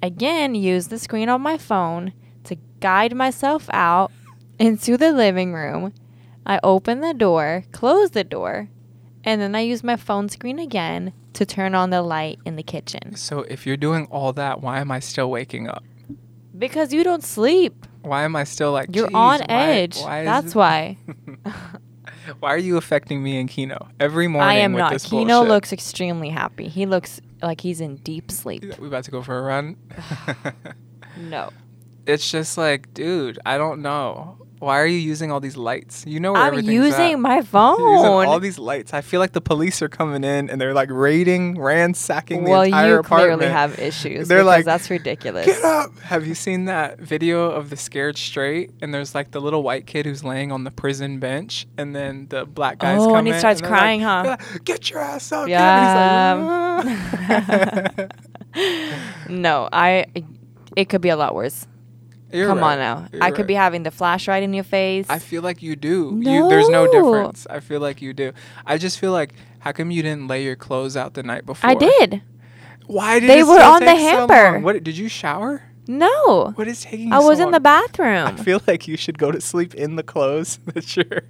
Again, 0.02 0.54
use 0.54 0.88
the 0.88 0.98
screen 0.98 1.28
on 1.28 1.40
my 1.42 1.56
phone 1.58 2.12
to 2.44 2.56
guide 2.80 3.14
myself 3.14 3.68
out 3.72 4.10
into 4.58 4.96
the 4.96 5.12
living 5.12 5.52
room. 5.52 5.92
I 6.44 6.60
open 6.62 7.00
the 7.00 7.14
door, 7.14 7.64
close 7.72 8.10
the 8.10 8.22
door, 8.24 8.68
and 9.26 9.40
then 9.40 9.54
I 9.54 9.61
use 9.61 9.85
my 9.85 9.97
phone 9.97 10.28
screen 10.30 10.59
again 10.59 11.12
to 11.35 11.45
turn 11.45 11.75
on 11.75 11.90
the 11.90 12.00
light 12.02 12.38
in 12.47 12.56
the 12.56 12.62
kitchen. 12.62 13.14
So 13.16 13.40
if 13.40 13.66
you're 13.66 13.76
doing 13.76 14.06
all 14.11 14.33
that, 14.35 14.62
why 14.62 14.78
am 14.80 14.90
I 14.90 15.00
still 15.00 15.30
waking 15.30 15.68
up? 15.68 15.85
Because 16.56 16.92
you 16.95 17.04
don't 17.04 17.23
sleep. 17.25 17.85
Why 18.02 18.23
am 18.23 18.35
I 18.37 18.45
still 18.45 18.73
like 18.73 18.95
You're 18.95 19.14
on 19.14 19.40
why- 19.40 19.47
edge. 19.49 19.99
why 19.99 20.25
That's 20.25 20.54
why. 20.54 20.97
Why 22.40 22.54
are 22.54 22.59
you 22.59 22.76
affecting 22.76 23.23
me 23.23 23.38
and 23.38 23.49
Keno 23.49 23.87
every 24.00 24.26
morning? 24.26 24.49
I 24.50 24.54
am 24.61 24.73
with 24.73 24.80
not. 24.80 24.92
This 24.92 25.04
Keno 25.09 25.35
bullshit? 25.37 25.49
looks 25.49 25.73
extremely 25.73 26.28
happy. 26.30 26.66
He 26.66 26.85
looks 26.85 27.21
like 27.40 27.61
he's 27.61 27.80
in 27.80 27.97
deep 27.99 28.33
sleep. 28.33 28.64
We 28.80 28.88
about 28.88 29.04
to 29.04 29.12
go 29.12 29.23
for 29.23 29.38
a 29.38 29.42
run. 29.42 29.76
No. 31.18 31.50
it's 32.04 32.28
just 32.30 32.59
like, 32.59 32.92
dude, 32.95 33.38
I 33.47 33.59
don't 33.59 33.80
know. 33.80 34.38
Why 34.58 34.80
are 34.80 34.86
you 34.86 34.96
using 34.98 35.30
all 35.30 35.40
these 35.40 35.56
lights? 35.56 36.04
You 36.06 36.18
know 36.18 36.32
where 36.32 36.40
I'm 36.40 36.54
using 36.60 37.12
at. 37.12 37.18
my 37.18 37.42
phone. 37.54 37.78
using 37.78 38.28
all 38.28 38.40
these 38.40 38.58
lights. 38.58 38.94
I 38.94 39.02
feel 39.02 39.20
like 39.20 39.32
the 39.32 39.40
police 39.42 39.82
are 39.82 39.88
coming 39.88 40.25
in 40.25 40.48
and 40.48 40.58
they're 40.58 40.72
like 40.72 40.88
raiding, 40.90 41.58
ransacking 41.60 42.44
the 42.44 42.50
well, 42.50 42.62
entire 42.62 42.94
you 42.94 42.98
apartment. 43.00 43.38
clearly 43.40 43.52
have 43.52 43.78
issues. 43.90 44.28
They're 44.28 44.44
like, 44.44 44.64
that's 44.64 44.88
ridiculous. 44.88 45.44
Get 45.44 45.62
up! 45.62 45.96
Have 45.98 46.26
you 46.26 46.34
seen 46.34 46.64
that 46.66 46.98
video 46.98 47.50
of 47.50 47.68
the 47.68 47.76
scared 47.76 48.16
straight? 48.16 48.70
And 48.80 48.94
there's 48.94 49.14
like 49.14 49.30
the 49.32 49.40
little 49.40 49.62
white 49.62 49.86
kid 49.86 50.06
who's 50.06 50.25
laying 50.25 50.50
on 50.52 50.64
the 50.64 50.70
prison 50.70 51.18
bench, 51.18 51.66
and 51.76 51.94
then 51.94 52.26
the 52.30 52.46
black 52.46 52.78
guys 52.78 53.00
Oh, 53.00 53.08
come 53.08 53.16
and 53.18 53.26
he 53.26 53.32
in, 53.34 53.38
starts 53.38 53.60
like, 53.60 53.68
crying, 53.70 54.00
huh? 54.00 54.22
"Yeah, 54.25 54.58
Get 54.64 54.88
your 54.90 55.00
ass 55.00 55.32
up! 55.32 55.48
Yeah. 55.48 56.80
Get 56.82 56.88
him." 57.98 58.08
He's 58.08 58.08
like, 58.56 59.28
No, 59.28 59.68
I. 59.72 60.06
It 60.76 60.88
could 60.88 61.00
be 61.00 61.08
a 61.10 61.16
lot 61.16 61.34
worse. 61.34 61.66
You're 62.33 62.49
Come 62.49 62.59
right. 62.59 62.73
on 62.73 62.78
now. 62.78 63.09
You're 63.12 63.23
I 63.23 63.30
could 63.30 63.38
right. 63.40 63.47
be 63.49 63.54
having 63.54 63.83
the 63.85 63.90
flash 63.90 64.26
right 64.28 64.42
in 64.42 64.52
your 64.52 64.64
face. 64.64 65.06
I 65.09 65.18
feel 65.18 65.42
like 65.42 65.62
you 65.62 65.76
do. 65.76 66.18
You, 66.23 66.49
there's 66.49 66.68
no 66.68 66.87
No. 66.87 66.90
difference. 66.92 67.47
I 67.49 67.61
feel 67.61 67.80
like 67.80 68.02
you 68.02 68.12
do. 68.12 68.33
I 68.66 68.78
just 68.78 68.99
feel 68.99 69.12
like, 69.12 69.33
how 69.61 69.73
come 69.73 69.90
you 69.90 70.02
didn't 70.02 70.26
lay 70.28 70.42
your 70.45 70.56
clothes 70.56 70.97
out 70.97 71.14
the 71.14 71.23
night 71.23 71.47
before? 71.47 71.71
I 71.71 71.75
did. 71.75 72.23
Why 72.87 73.21
did 73.21 73.30
They 73.30 73.40
it 73.40 73.47
were 73.47 73.61
on 73.61 73.80
the 73.80 73.87
so 73.95 73.97
hamper. 73.97 74.52
long? 74.52 74.62
What 74.62 74.83
did 74.85 74.97
you 74.99 75.09
shower? 75.09 75.62
No. 75.88 76.50
What 76.56 76.66
is 76.66 76.83
taking? 76.83 77.12
I 77.12 77.21
was 77.21 77.38
so 77.38 77.45
in 77.47 77.52
the 77.52 77.61
bathroom. 77.61 78.26
I 78.26 78.33
feel 78.33 78.61
like 78.66 78.88
you 78.88 78.97
should 78.97 79.18
go 79.18 79.30
to 79.30 79.40
sleep 79.40 79.73
in 79.75 79.95
the 79.95 80.02
clothes 80.02 80.59
that 80.75 80.97
you're 80.97 81.23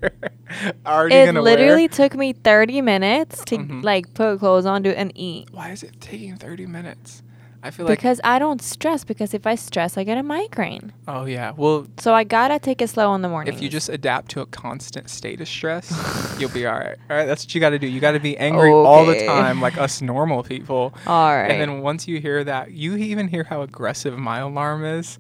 already 0.87 1.15
It 1.15 1.35
literally 1.35 1.83
wear. 1.83 1.89
took 1.89 2.15
me 2.15 2.33
30 2.33 2.81
minutes 2.81 3.43
to 3.47 3.59
Mhm. 3.59 3.83
like 3.85 4.15
put 4.15 4.39
clothes 4.39 4.65
on, 4.65 4.83
do 4.83 4.91
and 4.91 5.13
eat. 5.15 5.49
Why 5.53 5.71
is 5.73 5.83
it 5.83 6.01
taking 6.01 6.37
30 6.37 6.65
minutes? 6.67 7.23
I 7.67 7.71
feel 7.71 7.87
like. 7.87 7.99
Because 7.99 8.21
I 8.25 8.39
don't 8.39 8.63
stress. 8.63 9.05
Because 9.05 9.35
if 9.35 9.47
I 9.47 9.55
stress, 9.57 9.99
I 9.99 10.05
get 10.05 10.17
a 10.19 10.23
migraine. 10.23 10.93
oh 11.09 11.25
yeah. 11.25 11.53
Well, 11.57 11.87
So 11.99 12.15
I 12.15 12.25
gotta 12.25 12.59
take 12.59 12.81
it 12.81 12.89
slow 12.89 13.15
in 13.15 13.23
the 13.23 13.29
morning. 13.29 13.53
if 13.53 13.61
you 13.61 13.69
just 13.69 13.89
adapt 13.89 14.31
to 14.33 14.41
a 14.41 14.47
constant 14.47 15.11
state 15.11 15.41
of 15.41 15.49
stress, 15.49 15.91
you'll 16.39 16.51
be 16.51 16.65
all 16.67 16.79
right. 16.79 16.97
All 17.11 17.17
right. 17.17 17.27
That's 17.27 17.45
what 17.45 17.55
you 17.55 17.61
got 17.61 17.71
to 17.71 17.79
do. 17.79 17.87
You 17.87 18.01
got 18.01 18.13
to 18.13 18.21
be 18.21 18.37
angry 18.39 18.71
all 18.71 19.05
the 19.05 19.27
time, 19.27 19.61
like 19.61 19.77
us 19.79 20.01
normal 20.01 20.43
people. 20.43 20.95
all 21.07 21.35
right, 21.35 21.51
And 21.51 21.61
then 21.61 21.81
once 21.83 22.07
you 22.07 22.21
hear 22.21 22.45
that, 22.45 22.71
you 22.71 22.97
even 22.97 23.29
hear 23.29 23.45
how 23.45 23.63
aggressive 23.63 24.17
my 24.19 24.39
alarm 24.39 24.85
is. 24.85 25.19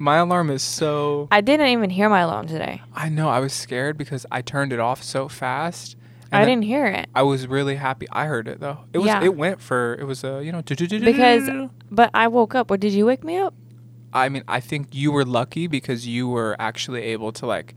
My 0.00 0.18
alarm 0.18 0.50
is 0.50 0.62
so. 0.62 1.26
I 1.32 1.40
didn't 1.40 1.68
even 1.68 1.90
hear 1.90 2.08
my 2.08 2.20
alarm 2.20 2.46
today. 2.46 2.82
I 2.94 3.08
know. 3.08 3.28
I 3.28 3.40
was 3.40 3.52
scared 3.52 3.98
because 3.98 4.24
I 4.30 4.42
turned 4.42 4.72
it 4.72 4.78
off 4.78 5.02
so 5.02 5.28
fast. 5.28 5.96
I 6.30 6.40
and 6.40 6.48
didn't 6.48 6.64
hear 6.64 6.86
it 6.86 7.08
I 7.14 7.22
was 7.22 7.46
really 7.46 7.76
happy. 7.76 8.06
I 8.12 8.26
heard 8.26 8.48
it 8.48 8.60
though. 8.60 8.78
It 8.92 8.98
was. 8.98 9.06
Yeah. 9.06 9.24
It 9.24 9.34
went 9.36 9.60
for. 9.60 9.94
It 9.94 10.04
was 10.04 10.24
a. 10.24 10.42
You 10.44 10.52
know. 10.52 10.62
because, 10.62 11.48
but 11.90 12.10
I 12.14 12.28
woke 12.28 12.54
up. 12.54 12.70
Or 12.70 12.76
did 12.76 12.92
you 12.92 13.06
wake 13.06 13.24
me 13.24 13.36
up? 13.38 13.54
I 14.12 14.28
mean, 14.28 14.44
I 14.48 14.60
think 14.60 14.94
you 14.94 15.12
were 15.12 15.24
lucky 15.24 15.66
because 15.66 16.06
you 16.06 16.28
were 16.28 16.56
actually 16.58 17.02
able 17.02 17.32
to 17.32 17.46
like. 17.46 17.74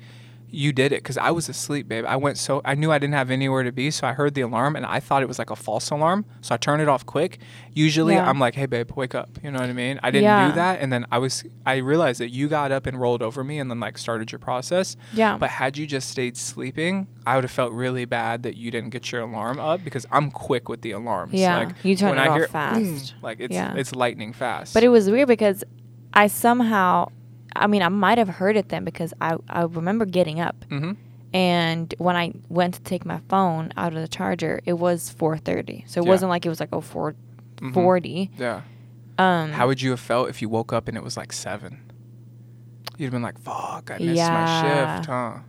You 0.53 0.73
did 0.73 0.91
it 0.91 1.01
because 1.01 1.17
I 1.17 1.31
was 1.31 1.47
asleep, 1.47 1.87
babe. 1.87 2.03
I 2.05 2.17
went 2.17 2.37
so 2.37 2.61
I 2.65 2.75
knew 2.75 2.91
I 2.91 2.99
didn't 2.99 3.13
have 3.13 3.31
anywhere 3.31 3.63
to 3.63 3.71
be, 3.71 3.89
so 3.89 4.05
I 4.05 4.11
heard 4.11 4.33
the 4.33 4.41
alarm 4.41 4.75
and 4.75 4.85
I 4.85 4.99
thought 4.99 5.23
it 5.23 5.27
was 5.27 5.39
like 5.39 5.49
a 5.49 5.55
false 5.55 5.89
alarm, 5.91 6.25
so 6.41 6.53
I 6.53 6.57
turned 6.57 6.81
it 6.81 6.89
off 6.89 7.05
quick. 7.05 7.39
Usually, 7.73 8.15
Yeah. 8.15 8.29
I'm 8.29 8.37
like, 8.37 8.55
"Hey, 8.55 8.65
babe, 8.65 8.91
wake 8.95 9.15
up," 9.15 9.29
you 9.41 9.49
know 9.49 9.59
what 9.59 9.69
I 9.69 9.73
mean? 9.73 9.97
I 10.03 10.11
didn't 10.11 10.25
Yeah. 10.25 10.49
do 10.49 10.55
that, 10.55 10.81
and 10.81 10.91
then 10.91 11.05
I 11.11 11.19
was 11.19 11.45
I 11.65 11.77
realized 11.77 12.19
that 12.19 12.29
you 12.31 12.49
got 12.49 12.71
up 12.73 12.85
and 12.85 12.99
rolled 12.99 13.21
over 13.21 13.43
me 13.45 13.59
and 13.59 13.71
then 13.71 13.79
like 13.79 13.97
started 13.97 14.31
your 14.31 14.39
process. 14.39 14.97
Yeah. 15.13 15.37
But 15.37 15.51
had 15.51 15.77
you 15.77 15.87
just 15.87 16.09
stayed 16.09 16.35
sleeping, 16.35 17.07
I 17.25 17.35
would 17.35 17.45
have 17.45 17.51
felt 17.51 17.71
really 17.71 18.03
bad 18.05 18.43
that 18.43 18.57
you 18.57 18.71
didn't 18.71 18.89
get 18.89 19.09
your 19.11 19.21
alarm 19.21 19.57
up 19.59 19.83
because 19.85 20.05
I'm 20.11 20.31
quick 20.31 20.67
with 20.67 20.81
the 20.81 20.91
alarms. 20.91 21.33
Yeah, 21.33 21.59
like, 21.59 21.75
you 21.83 21.95
turn 21.95 22.17
it 22.17 22.21
I 22.21 22.27
off 22.27 22.35
hear, 22.37 22.47
fast. 22.47 23.13
like 23.21 23.39
it's 23.39 23.53
Yeah. 23.53 23.73
it's 23.75 23.95
lightning 23.95 24.33
fast. 24.33 24.73
But 24.73 24.83
it 24.83 24.89
was 24.89 25.09
weird 25.09 25.29
because 25.29 25.63
I 26.13 26.27
somehow, 26.27 27.07
I 27.55 27.67
mean, 27.67 27.81
I 27.81 27.89
might 27.89 28.17
have 28.17 28.29
heard 28.29 28.55
it 28.57 28.69
then 28.69 28.83
because 28.85 29.13
I, 29.21 29.37
I 29.49 29.63
remember 29.63 30.05
getting 30.05 30.39
up 30.39 30.65
hmm 30.69 30.93
and 31.33 31.95
when 31.97 32.17
I 32.17 32.33
went 32.49 32.73
to 32.73 32.81
take 32.81 33.05
my 33.05 33.19
phone 33.29 33.71
out 33.77 33.93
of 33.93 34.01
the 34.01 34.07
charger, 34.09 34.59
it 34.65 34.73
was 34.73 35.09
4:30. 35.17 35.85
So 35.87 36.01
it 36.01 36.03
Yeah. 36.05 36.09
wasn't 36.09 36.29
like 36.29 36.45
it 36.45 36.49
was 36.49 36.59
like 36.59 36.69
oh 36.73 36.81
4:40. 36.81 38.29
Yeah. 38.37 38.61
Um, 39.17 39.51
How 39.53 39.67
would 39.67 39.81
you 39.81 39.91
have 39.91 39.99
felt 40.01 40.29
if 40.29 40.41
you 40.41 40.49
woke 40.49 40.73
up 40.73 40.87
and 40.89 40.97
it 40.97 41.03
was 41.03 41.15
like 41.15 41.31
seven? 41.31 41.79
You'd 42.97 43.05
have 43.07 43.11
been 43.13 43.21
like, 43.21 43.39
"Fuck, 43.39 43.91
I 43.91 43.97
missed 43.99 44.31
my 44.31 44.45
shift, 44.45 45.05
huh?" 45.05 45.39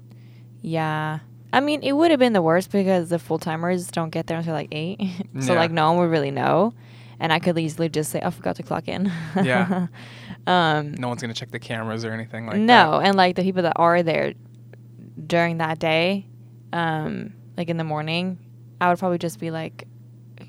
yeah. 0.60 1.20
I 1.54 1.60
mean, 1.60 1.82
it 1.82 1.92
would 1.92 2.10
have 2.10 2.20
been 2.20 2.32
the 2.32 2.40
worst 2.42 2.70
because 2.72 3.10
the 3.10 3.18
full 3.18 3.38
timers 3.38 3.86
don't 3.88 4.08
get 4.10 4.26
there 4.26 4.38
until 4.38 4.54
like 4.54 4.68
eight. 4.72 4.98
so 5.40 5.52
Yeah. 5.52 5.58
like 5.58 5.70
no 5.70 5.90
one 5.92 6.00
would 6.00 6.10
really 6.10 6.30
know, 6.30 6.72
and 7.18 7.32
I 7.32 7.38
could 7.40 7.58
easily 7.58 7.88
just 7.88 8.10
say 8.10 8.20
I 8.22 8.30
forgot 8.30 8.56
to 8.56 8.62
clock 8.62 8.88
in. 8.88 9.10
Yeah. 9.42 9.88
um. 10.46 10.92
No 10.94 11.08
one's 11.08 11.20
gonna 11.22 11.34
check 11.34 11.50
the 11.50 11.58
cameras 11.58 12.04
or 12.04 12.12
anything 12.12 12.46
like 12.46 12.56
no, 12.58 12.98
that. 12.98 13.06
and 13.06 13.16
like 13.16 13.36
the 13.36 13.42
people 13.42 13.62
that 13.62 13.74
are 13.76 14.02
there 14.02 14.34
during 15.26 15.58
that 15.58 15.78
day, 15.78 16.26
um, 16.72 17.34
like 17.56 17.68
in 17.68 17.76
the 17.76 17.84
morning, 17.84 18.38
I 18.80 18.88
would 18.88 18.98
probably 18.98 19.18
just 19.18 19.38
be 19.38 19.50
like, 19.50 19.86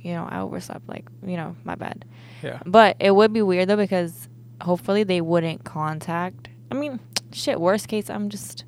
you 0.02 0.14
know, 0.14 0.28
I 0.30 0.40
overslept. 0.40 0.88
Like, 0.88 1.08
you 1.26 1.38
know, 1.38 1.56
my 1.64 1.76
bad. 1.76 2.06
Yeah. 2.42 2.60
But 2.66 2.98
it 3.00 3.12
would 3.12 3.34
be 3.34 3.42
weird 3.42 3.70
though 3.70 3.78
because 3.78 4.28
hopefully 4.62 5.04
they 5.04 5.22
wouldn't 5.22 5.64
contact. 5.64 6.50
I 6.72 6.76
mean, 6.76 7.00
shit. 7.32 7.60
Worst 7.60 7.88
case, 7.88 8.10
I'm 8.10 8.30
just, 8.30 8.66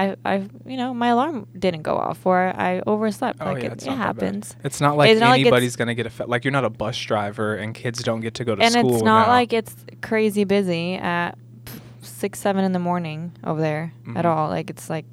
I, 0.00 0.16
I, 0.24 0.34
you 0.64 0.76
know, 0.76 0.94
my 0.94 1.08
alarm 1.08 1.46
didn't 1.58 1.82
go 1.82 1.96
off 1.96 2.24
or 2.24 2.38
I 2.56 2.82
overslept. 2.86 3.38
Oh, 3.40 3.46
like 3.46 3.62
yeah, 3.62 3.70
it, 3.70 3.72
it's 3.74 3.84
it 3.84 3.90
not 3.90 3.96
that 3.98 4.16
bad. 4.16 4.22
happens. 4.24 4.56
It's 4.64 4.80
not 4.80 4.96
like 4.96 5.10
It's 5.10 5.20
not 5.20 5.30
like 5.30 5.40
anybody's 5.40 5.76
gonna 5.76 5.94
get 5.94 6.06
affected. 6.06 6.30
Like 6.30 6.44
you're 6.44 6.52
not 6.52 6.64
a 6.64 6.70
bus 6.70 6.98
driver 6.98 7.54
and 7.54 7.74
kids 7.74 8.02
don't 8.02 8.20
get 8.20 8.34
to 8.34 8.44
go 8.44 8.54
to 8.54 8.62
and 8.62 8.72
school. 8.72 8.94
it's 8.94 9.02
not 9.04 9.26
now. 9.26 9.32
like 9.32 9.52
it's 9.52 9.74
crazy 10.02 10.44
busy 10.44 10.94
at 10.94 11.36
six, 12.02 12.38
seven 12.40 12.64
in 12.64 12.72
the 12.72 12.78
morning 12.78 13.32
over 13.44 13.60
there 13.60 13.92
at 14.16 14.24
Mhm. 14.24 14.28
all. 14.28 14.48
Like 14.48 14.70
it's 14.70 14.88
like 14.88 15.04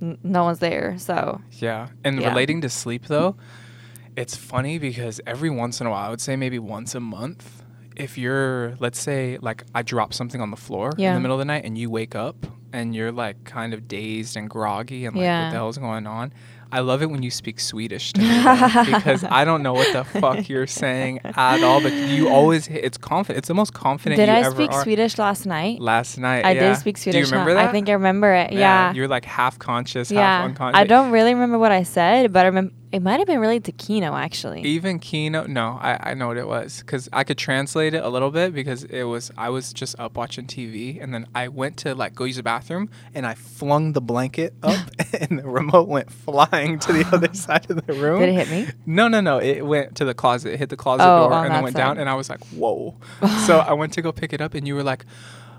n- 0.00 0.18
no 0.22 0.44
one's 0.44 0.58
there. 0.60 0.96
So 0.98 1.40
Yeah. 1.52 1.88
And 2.04 2.20
Yeah. 2.20 2.28
relating 2.28 2.60
to 2.62 2.68
sleep 2.68 3.06
though, 3.06 3.36
it's 4.16 4.36
funny 4.36 4.78
because 4.78 5.20
every 5.26 5.50
once 5.50 5.80
in 5.80 5.86
a 5.86 5.90
while, 5.90 6.06
I 6.06 6.10
would 6.10 6.20
say 6.20 6.36
maybe 6.36 6.58
once 6.58 6.94
a 6.94 7.00
month, 7.00 7.59
if 7.96 8.16
you're 8.18 8.76
let's 8.80 9.00
say 9.00 9.38
like 9.40 9.64
I 9.74 9.82
drop 9.82 10.14
something 10.14 10.40
on 10.40 10.50
the 10.50 10.56
floor 10.56 10.90
in 10.96 11.14
the 11.14 11.20
middle 11.20 11.36
of 11.36 11.40
the 11.40 11.44
night 11.44 11.64
and 11.64 11.76
you 11.76 11.90
wake 11.90 12.14
up 12.14 12.46
and 12.72 12.94
you're 12.94 13.12
like 13.12 13.42
kind 13.44 13.74
of 13.74 13.88
dazed 13.88 14.36
and 14.36 14.48
groggy 14.48 15.04
and 15.04 15.14
like 15.14 15.20
what 15.20 15.24
Yeah. 15.24 15.50
the 15.50 15.56
hell's 15.56 15.78
going 15.78 16.06
on? 16.06 16.32
I 16.72 16.80
love 16.80 17.02
it 17.02 17.10
when 17.10 17.24
you 17.24 17.32
speak 17.32 17.58
Swedish 17.58 18.12
to 18.12 18.20
me 18.20 18.28
though, 18.28 18.84
because 18.96 19.24
I 19.24 19.44
don't 19.44 19.64
know 19.64 19.72
what 19.72 19.92
the 19.92 20.04
fuck 20.04 20.48
you're 20.48 20.68
saying 20.68 21.18
at 21.24 21.64
all, 21.64 21.82
but 21.82 21.92
you 21.92 22.28
always 22.28 22.68
it's 22.68 22.96
confident. 22.96 23.38
It's 23.38 23.48
the 23.48 23.54
most 23.54 23.74
confident 23.74 24.18
did 24.18 24.28
you 24.28 24.34
I 24.34 24.38
ever 24.42 24.54
speak 24.54 24.70
are. 24.70 24.82
Swedish 24.84 25.18
last 25.18 25.46
night? 25.46 25.80
Last 25.80 26.16
night, 26.16 26.44
I 26.44 26.52
yeah. 26.52 26.68
did 26.68 26.76
speak 26.78 26.96
Swedish. 26.96 27.24
Do 27.24 27.26
you 27.26 27.32
remember 27.32 27.54
now. 27.54 27.62
that? 27.62 27.70
I 27.70 27.72
think 27.72 27.88
I 27.88 27.92
remember 27.94 28.32
it. 28.32 28.52
Yeah. 28.52 28.92
You're 28.92 29.08
like 29.08 29.24
half 29.24 29.58
conscious, 29.58 30.10
half 30.10 30.16
yeah. 30.16 30.44
unconscious. 30.44 30.78
I 30.78 30.84
don't 30.84 31.10
really 31.10 31.34
remember 31.34 31.58
what 31.58 31.72
I 31.72 31.82
said, 31.82 32.32
but 32.32 32.44
I 32.44 32.46
remember 32.46 32.72
it 32.92 33.00
might 33.02 33.18
have 33.20 33.26
been 33.26 33.38
related 33.40 33.64
to 33.64 33.72
Keno 33.72 34.14
actually. 34.16 34.62
Even 34.62 34.98
Keno, 34.98 35.46
no, 35.46 35.78
I, 35.80 36.10
I 36.10 36.14
know 36.14 36.28
what 36.28 36.36
it 36.36 36.48
was 36.48 36.80
because 36.80 37.08
I 37.12 37.22
could 37.24 37.38
translate 37.38 37.94
it 37.94 38.02
a 38.02 38.08
little 38.08 38.30
bit 38.30 38.52
because 38.52 38.84
it 38.84 39.04
was 39.04 39.30
I 39.38 39.48
was 39.50 39.72
just 39.72 39.98
up 40.00 40.16
watching 40.16 40.46
TV 40.46 41.00
and 41.02 41.14
then 41.14 41.26
I 41.34 41.48
went 41.48 41.76
to 41.78 41.94
like 41.94 42.14
go 42.14 42.24
use 42.24 42.36
the 42.36 42.42
bathroom 42.42 42.90
and 43.14 43.26
I 43.26 43.34
flung 43.34 43.92
the 43.92 44.00
blanket 44.00 44.54
up 44.62 44.90
and 45.20 45.38
the 45.38 45.48
remote 45.48 45.88
went 45.88 46.10
flying 46.10 46.78
to 46.80 46.92
the 46.92 47.06
other 47.12 47.32
side 47.46 47.70
of 47.70 47.86
the 47.86 47.92
room. 47.94 48.20
Did 48.20 48.30
it 48.30 48.46
hit 48.46 48.50
me? 48.50 48.72
No, 48.86 49.06
no, 49.08 49.20
no. 49.20 49.38
It 49.38 49.62
went 49.62 49.94
to 49.96 50.04
the 50.04 50.14
closet, 50.14 50.54
it 50.54 50.58
hit 50.58 50.68
the 50.70 50.76
closet 50.76 51.04
Oh, 51.04 51.28
door, 51.28 51.44
and 51.44 51.54
then 51.54 51.62
went 51.62 51.76
down. 51.76 51.98
And 51.98 52.08
I 52.08 52.14
was 52.14 52.28
like, 52.28 52.44
"Whoa!" 52.48 52.96
so 53.46 53.58
I 53.60 53.72
went 53.72 53.92
to 53.94 54.02
go 54.02 54.10
pick 54.12 54.32
it 54.32 54.40
up, 54.40 54.54
and 54.54 54.66
you 54.66 54.74
were 54.74 54.82
like, 54.82 55.04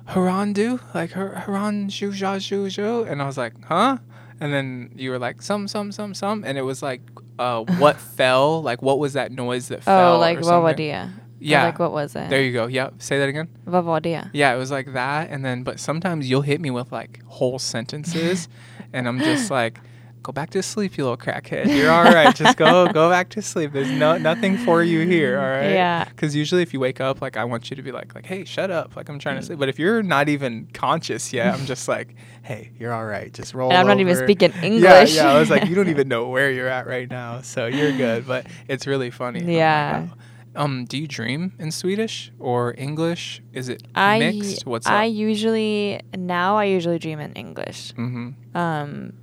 "Harandu," 0.09 0.79
like 0.93 1.11
"Har- 1.13 1.35
Haran 1.45 1.89
ja 1.89 2.37
ju 2.39 2.69
ju," 2.69 3.03
and 3.03 3.21
I 3.21 3.25
was 3.25 3.37
like, 3.37 3.53
"Huh?" 3.65 3.97
And 4.41 4.51
then 4.51 4.91
you 4.95 5.11
were 5.11 5.19
like, 5.19 5.41
some, 5.41 5.67
some, 5.67 5.91
some, 5.91 6.15
some. 6.15 6.43
And 6.43 6.57
it 6.57 6.63
was 6.63 6.81
like, 6.81 7.01
uh, 7.37 7.63
what 7.77 7.97
fell? 8.17 8.61
Like, 8.61 8.81
what 8.81 8.97
was 8.99 9.13
that 9.13 9.31
noise 9.31 9.67
that 9.69 9.83
fell? 9.83 10.15
Oh, 10.15 10.19
like 10.19 10.39
or? 10.39 10.41
Vavadia. 10.41 11.13
Yeah. 11.39 11.63
like 11.63 11.79
what 11.79 11.91
was 11.91 12.15
it? 12.15 12.29
There 12.29 12.41
you 12.41 12.51
go. 12.51 12.67
Yep. 12.67 12.95
Say 13.01 13.19
that 13.19 13.29
again. 13.29 13.49
Vavadia. 13.67 14.29
Yeah, 14.33 14.53
it 14.53 14.57
was 14.57 14.71
like 14.71 14.93
that. 14.93 15.29
And 15.29 15.45
then, 15.45 15.63
but 15.63 15.79
sometimes 15.79 16.29
you'll 16.29 16.41
hit 16.41 16.59
me 16.59 16.71
with 16.71 16.91
like 16.91 17.23
whole 17.25 17.59
sentences. 17.59 18.49
and 18.93 19.07
I'm 19.07 19.19
just 19.19 19.49
like, 19.51 19.79
go 20.23 20.31
back 20.31 20.49
to 20.51 20.61
sleep, 20.61 20.97
you 20.97 21.03
little 21.03 21.17
crackhead. 21.17 21.75
You're 21.75 21.91
all 21.91 22.03
right. 22.03 22.35
just 22.35 22.57
go, 22.57 22.87
go 22.93 23.09
back 23.09 23.29
to 23.29 23.41
sleep. 23.41 23.73
There's 23.73 23.91
no 23.91 24.17
nothing 24.17 24.57
for 24.57 24.83
you 24.83 25.05
here. 25.07 25.39
All 25.39 25.49
right. 25.49 25.71
Yeah. 25.71 26.05
Because 26.05 26.35
usually, 26.35 26.61
if 26.61 26.73
you 26.73 26.79
wake 26.79 27.01
up, 27.01 27.21
like 27.21 27.37
I 27.37 27.43
want 27.43 27.69
you 27.69 27.75
to 27.75 27.81
be 27.81 27.91
like, 27.91 28.13
like, 28.13 28.25
hey, 28.25 28.45
shut 28.45 28.71
up. 28.71 28.95
Like 28.95 29.09
I'm 29.09 29.19
trying 29.19 29.37
to 29.37 29.45
sleep. 29.45 29.59
But 29.59 29.69
if 29.69 29.79
you're 29.79 30.03
not 30.03 30.29
even 30.29 30.67
conscious 30.73 31.33
yet, 31.33 31.53
I'm 31.53 31.65
just 31.65 31.87
like, 31.87 32.15
hey, 32.43 32.71
you're 32.77 32.93
all 32.93 33.05
right. 33.05 33.33
Just 33.33 33.53
roll. 33.53 33.69
And 33.69 33.77
I'm 33.77 33.87
not 33.87 33.99
even 33.99 34.15
speaking 34.15 34.51
English. 34.61 34.83
yeah. 35.15 35.23
yeah. 35.23 35.33
I 35.33 35.39
was 35.39 35.49
like, 35.49 35.65
you 35.67 35.75
don't 35.75 35.89
even 35.95 36.07
know 36.07 36.27
where 36.29 36.51
you're 36.51 36.69
at 36.69 36.87
right 36.87 37.09
now, 37.09 37.41
so 37.41 37.65
you're 37.65 37.95
good. 37.95 38.27
But 38.27 38.47
it's 38.67 38.87
really 38.87 39.09
funny. 39.09 39.55
Yeah. 39.55 40.07
Um, 40.53 40.85
do 40.85 40.97
you 40.97 41.07
dream 41.07 41.53
in 41.59 41.71
Swedish 41.71 42.31
or 42.37 42.75
English? 42.77 43.41
Is 43.53 43.69
it 43.69 43.83
I 43.95 44.19
mixed? 44.19 44.65
What's 44.65 44.85
I 44.85 45.07
up? 45.07 45.13
usually 45.13 46.01
now 46.15 46.57
I 46.57 46.65
usually 46.65 46.99
dream 46.99 47.19
in 47.19 47.31
English. 47.33 47.93
Mm-hmm. 47.93 48.57
Um, 48.57 49.13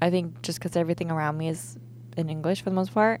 I 0.00 0.10
think 0.10 0.42
just 0.42 0.58
because 0.58 0.76
everything 0.76 1.10
around 1.10 1.36
me 1.38 1.48
is 1.48 1.76
in 2.16 2.28
English 2.28 2.62
for 2.62 2.70
the 2.70 2.76
most 2.76 2.92
part, 2.94 3.20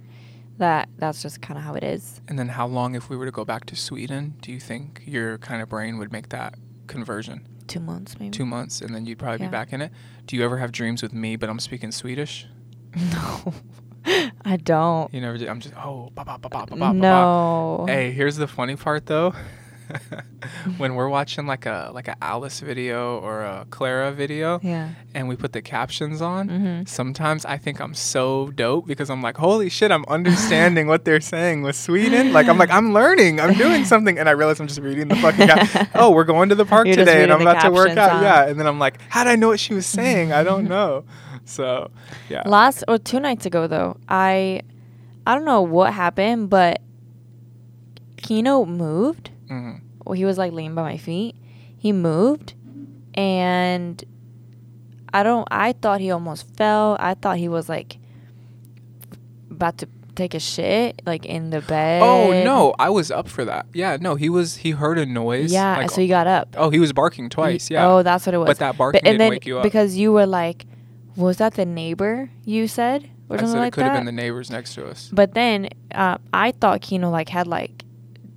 that 0.58 0.88
that's 0.98 1.22
just 1.22 1.40
kind 1.40 1.56
of 1.58 1.64
how 1.64 1.74
it 1.74 1.84
is. 1.84 2.20
And 2.28 2.38
then 2.38 2.48
how 2.48 2.66
long, 2.66 2.94
if 2.94 3.08
we 3.08 3.16
were 3.16 3.24
to 3.26 3.30
go 3.32 3.44
back 3.44 3.64
to 3.66 3.76
Sweden, 3.76 4.34
do 4.42 4.52
you 4.52 4.60
think 4.60 5.02
your 5.06 5.38
kind 5.38 5.62
of 5.62 5.68
brain 5.68 5.98
would 5.98 6.12
make 6.12 6.28
that 6.30 6.54
conversion? 6.86 7.46
Two 7.66 7.80
months 7.80 8.18
maybe. 8.18 8.30
Two 8.30 8.46
months, 8.46 8.80
and 8.80 8.94
then 8.94 9.04
you'd 9.06 9.18
probably 9.18 9.40
Yeah. 9.44 9.48
be 9.48 9.52
back 9.52 9.72
in 9.72 9.80
it. 9.82 9.92
Do 10.26 10.36
you 10.36 10.44
ever 10.44 10.58
have 10.58 10.72
dreams 10.72 11.02
with 11.02 11.12
me, 11.12 11.36
but 11.36 11.48
I'm 11.50 11.60
speaking 11.60 11.92
Swedish? 11.92 12.46
no, 12.96 13.52
I 14.44 14.56
don't. 14.56 15.12
You 15.12 15.20
never. 15.20 15.36
Do, 15.36 15.46
I'm 15.48 15.60
just 15.60 15.74
oh, 15.76 16.10
ba 16.14 16.24
ba 16.24 16.38
ba 16.38 16.48
ba 16.48 16.64
ba 16.66 16.66
ba. 16.66 16.76
ba, 16.76 16.86
ba. 16.86 16.92
No. 16.94 17.84
Hey, 17.86 18.10
here's 18.12 18.36
the 18.36 18.46
funny 18.48 18.74
part 18.76 19.06
though. 19.06 19.34
when 20.78 20.94
we're 20.94 21.08
watching 21.08 21.46
like 21.46 21.66
a 21.66 21.90
like 21.94 22.08
a 22.08 22.16
Alice 22.22 22.60
video 22.60 23.18
or 23.18 23.42
a 23.42 23.66
Clara 23.70 24.12
video, 24.12 24.60
Yeah. 24.62 24.90
and 25.14 25.28
we 25.28 25.36
put 25.36 25.52
the 25.52 25.62
captions 25.62 26.20
on, 26.22 26.48
Mhm. 26.48 26.88
sometimes 26.88 27.44
I 27.44 27.56
think 27.58 27.80
I'm 27.80 27.94
so 27.94 28.50
dope 28.54 28.86
because 28.86 29.10
I'm 29.10 29.22
like, 29.22 29.36
holy 29.36 29.68
shit, 29.68 29.90
I'm 29.90 30.04
understanding 30.08 30.86
what 30.86 31.04
they're 31.04 31.20
saying 31.20 31.62
with 31.62 31.76
Sweden. 31.76 32.32
Like 32.32 32.48
I'm 32.48 32.58
like, 32.58 32.70
I'm 32.70 32.92
learning, 32.92 33.40
I'm 33.40 33.54
doing 33.54 33.84
something, 33.92 34.18
and 34.18 34.28
I 34.28 34.32
realize 34.32 34.60
I'm 34.60 34.66
just 34.68 34.80
reading 34.80 35.08
the 35.08 35.16
fucking. 35.16 35.48
Cap- 35.48 35.90
oh, 35.94 36.10
we're 36.10 36.24
going 36.24 36.48
to 36.50 36.54
the 36.54 36.66
park 36.66 36.86
You're 36.86 36.96
today, 36.96 37.22
and 37.22 37.32
I'm 37.32 37.40
about 37.40 37.62
to 37.62 37.70
work 37.70 37.96
out. 37.96 38.10
huh? 38.12 38.20
Yeah, 38.22 38.46
and 38.48 38.58
then 38.58 38.66
I'm 38.66 38.78
like, 38.78 39.00
how 39.08 39.24
did 39.24 39.30
I 39.30 39.36
know 39.36 39.48
what 39.48 39.60
she 39.60 39.74
was 39.74 39.86
saying? 39.86 40.32
I 40.32 40.42
don't 40.44 40.68
know. 40.68 41.04
So, 41.44 41.90
yeah. 42.28 42.42
Last 42.44 42.84
or 42.88 42.98
two 42.98 43.20
nights 43.20 43.46
ago 43.46 43.66
though, 43.66 43.96
I 44.08 44.60
I 45.26 45.34
don't 45.34 45.44
know 45.46 45.62
what 45.62 45.92
happened, 45.94 46.50
but 46.50 46.80
Keno 48.16 48.64
moved. 48.66 49.30
Hmm 49.48 49.72
Well, 50.04 50.14
he 50.14 50.24
was 50.24 50.38
like 50.38 50.52
laying 50.52 50.74
by 50.74 50.82
my 50.82 50.96
feet. 50.96 51.34
He 51.76 51.92
moved, 51.92 52.54
and 53.14 54.02
I 55.12 55.22
don't. 55.22 55.46
I 55.50 55.72
thought 55.72 56.00
he 56.00 56.10
almost 56.10 56.56
fell. 56.56 56.96
I 57.00 57.14
thought 57.14 57.36
he 57.38 57.48
was 57.48 57.68
like 57.68 57.98
about 59.50 59.78
to 59.78 59.88
take 60.14 60.34
a 60.34 60.40
shit, 60.40 61.00
like 61.06 61.24
in 61.24 61.50
the 61.50 61.60
bed. 61.60 62.02
Oh 62.02 62.32
no, 62.44 62.74
I 62.78 62.90
was 62.90 63.10
up 63.10 63.28
for 63.28 63.44
that. 63.44 63.66
Yeah, 63.72 63.96
no, 64.00 64.14
he 64.16 64.28
was. 64.28 64.56
He 64.56 64.72
heard 64.72 64.98
a 64.98 65.06
noise. 65.06 65.52
Yeah, 65.52 65.76
like, 65.76 65.90
so 65.90 66.00
he 66.00 66.08
got 66.08 66.26
up. 66.26 66.54
oh, 66.58 66.70
he 66.70 66.78
was 66.80 66.92
barking 66.92 67.28
twice. 67.30 67.70
Yeah. 67.70 67.86
Oh, 67.88 68.02
that's 68.02 68.26
what 68.26 68.34
it 68.34 68.38
was. 68.38 68.48
But 68.48 68.58
that 68.58 68.76
barking 68.76 69.00
But- 69.02 69.08
and 69.08 69.14
didn't 69.14 69.18
then 69.20 69.30
wake 69.30 69.46
you 69.46 69.58
up. 69.58 69.62
because 69.62 69.96
you 69.96 70.12
were 70.12 70.26
like, 70.26 70.66
was 71.16 71.36
that 71.38 71.54
the 71.54 71.64
neighbor 71.64 72.30
you 72.44 72.66
said 72.68 73.08
or 73.28 73.36
I 73.36 73.38
something 73.40 73.52
said 73.54 73.58
like 73.60 73.68
it 73.68 73.74
could 73.74 73.84
that? 73.84 73.90
have 73.90 73.98
been 73.98 74.06
the 74.06 74.12
neighbors 74.12 74.50
next 74.50 74.74
to 74.74 74.86
us. 74.88 75.10
But 75.12 75.34
then 75.34 75.68
uh, 75.94 76.18
I 76.32 76.52
thought 76.52 76.80
Keno 76.80 77.10
like 77.10 77.28
had 77.28 77.46
like 77.46 77.84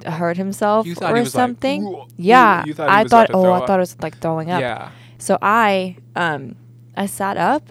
hurt 0.04 0.38
himself 0.38 0.86
You 0.88 0.96
thought 0.96 1.14
or 1.14 1.26
something. 1.26 1.84
like, 1.86 2.08
yeah, 2.18 2.64
you 2.66 2.74
thought 2.74 2.90
he 2.90 2.96
I 2.96 3.04
thought. 3.06 3.30
Oh, 3.34 3.52
I 3.52 3.58
up. 3.58 3.68
thought 3.68 3.80
it 3.80 3.82
was 3.88 3.96
like 4.02 4.18
throwing 4.20 4.50
up. 4.52 4.62
Yeah. 4.62 4.90
So 5.18 5.38
I 5.42 5.98
um 6.16 6.56
I 6.98 7.06
sat 7.06 7.38
up, 7.38 7.64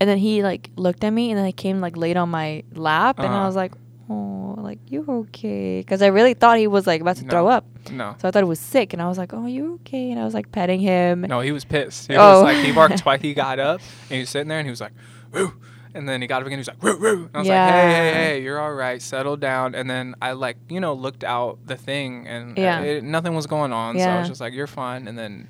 and 0.00 0.08
then 0.08 0.18
he 0.18 0.42
like 0.42 0.70
looked 0.76 1.04
at 1.04 1.10
me, 1.10 1.30
and 1.30 1.38
then 1.38 1.46
he 1.46 1.52
came 1.52 1.80
like 1.80 1.96
laid 1.96 2.16
on 2.16 2.28
my 2.30 2.62
lap, 2.74 3.18
and 3.18 3.28
I 3.28 3.36
Uh-huh. 3.38 3.46
was 3.46 3.56
like, 3.56 3.72
oh, 4.10 4.54
like 4.58 4.78
you 4.88 5.04
okay? 5.08 5.80
Because 5.80 6.02
I 6.02 6.08
really 6.08 6.34
thought 6.34 6.58
he 6.58 6.66
was 6.66 6.86
like 6.86 7.00
about 7.00 7.16
to 7.16 7.24
No. 7.24 7.30
throw 7.30 7.46
up. 7.48 7.64
No. 7.90 8.16
So 8.18 8.26
I 8.28 8.30
thought 8.32 8.42
it 8.42 8.46
was 8.46 8.58
sick, 8.60 8.92
and 8.92 9.00
I 9.00 9.08
was 9.08 9.18
like, 9.18 9.32
oh, 9.32 9.46
you 9.46 9.74
okay? 9.86 10.10
And 10.10 10.20
I 10.20 10.24
was 10.24 10.34
like 10.34 10.50
petting 10.52 10.80
him. 10.80 11.22
No, 11.22 11.40
he 11.40 11.52
was 11.52 11.64
pissed. 11.64 12.08
He 12.08 12.16
Oh. 12.16 12.40
was 12.40 12.42
like 12.42 12.56
he 12.58 12.72
barked 12.72 12.98
twice. 13.04 13.20
He 13.22 13.32
got 13.34 13.58
up 13.58 13.80
and 14.10 14.14
he 14.16 14.20
was 14.20 14.30
sitting 14.30 14.48
there 14.48 14.58
and 14.58 14.66
he 14.66 14.70
was 14.70 14.80
like, 14.80 14.92
woo. 15.32 15.52
And 15.96 16.08
then 16.08 16.20
he 16.20 16.26
got 16.26 16.42
up 16.42 16.46
again. 16.46 16.58
He 16.58 16.60
was 16.60 16.68
like, 16.68 16.82
woo, 16.82 16.96
woo. 16.98 17.22
And 17.24 17.30
I 17.34 17.38
was 17.38 17.48
like, 17.48 17.72
hey, 17.72 17.92
hey, 17.92 18.12
hey, 18.14 18.42
you're 18.42 18.60
all 18.60 18.72
right. 18.72 19.00
Settle 19.02 19.36
down. 19.36 19.74
And 19.74 19.88
then 19.88 20.14
I 20.22 20.32
like, 20.32 20.56
you 20.68 20.78
know, 20.80 20.94
looked 20.94 21.24
out 21.24 21.58
the 21.66 21.76
thing 21.76 22.26
and 22.28 22.56
Yeah. 22.56 22.82
it, 22.82 23.04
nothing 23.04 23.34
was 23.34 23.46
going 23.46 23.72
on. 23.72 23.98
So 23.98 24.04
I 24.04 24.18
was 24.20 24.28
just 24.28 24.40
like, 24.40 24.52
you're 24.52 24.66
fine. 24.66 25.08
And 25.08 25.18
then 25.18 25.48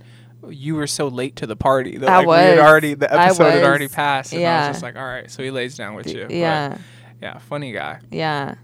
you 0.49 0.77
were 0.77 0.87
so 0.87 1.09
late 1.09 1.37
to 1.37 1.47
the 1.47 1.57
party 1.57 1.99
that 1.99 2.09
I 2.09 2.19
like 2.19 2.27
we 2.29 2.35
had 2.35 2.59
was. 2.59 2.65
already 2.67 2.95
the 2.95 3.13
episode 3.13 3.51
had 3.51 3.65
already 3.65 3.89
passed. 3.89 4.33
And 4.33 4.45
I 4.47 4.69
was 4.69 4.77
just 4.77 4.83
like, 4.83 4.97
all 4.97 5.05
right. 5.05 5.31
So 5.31 5.43
he 5.43 5.51
lays 5.51 5.77
down 5.77 5.95
with 5.95 6.07
you. 6.07 6.23
But, 6.23 6.31
yeah, 6.33 6.79
yeah. 7.21 7.39
Funny 7.39 7.73
guy. 7.73 7.99
yeah. 8.11 8.55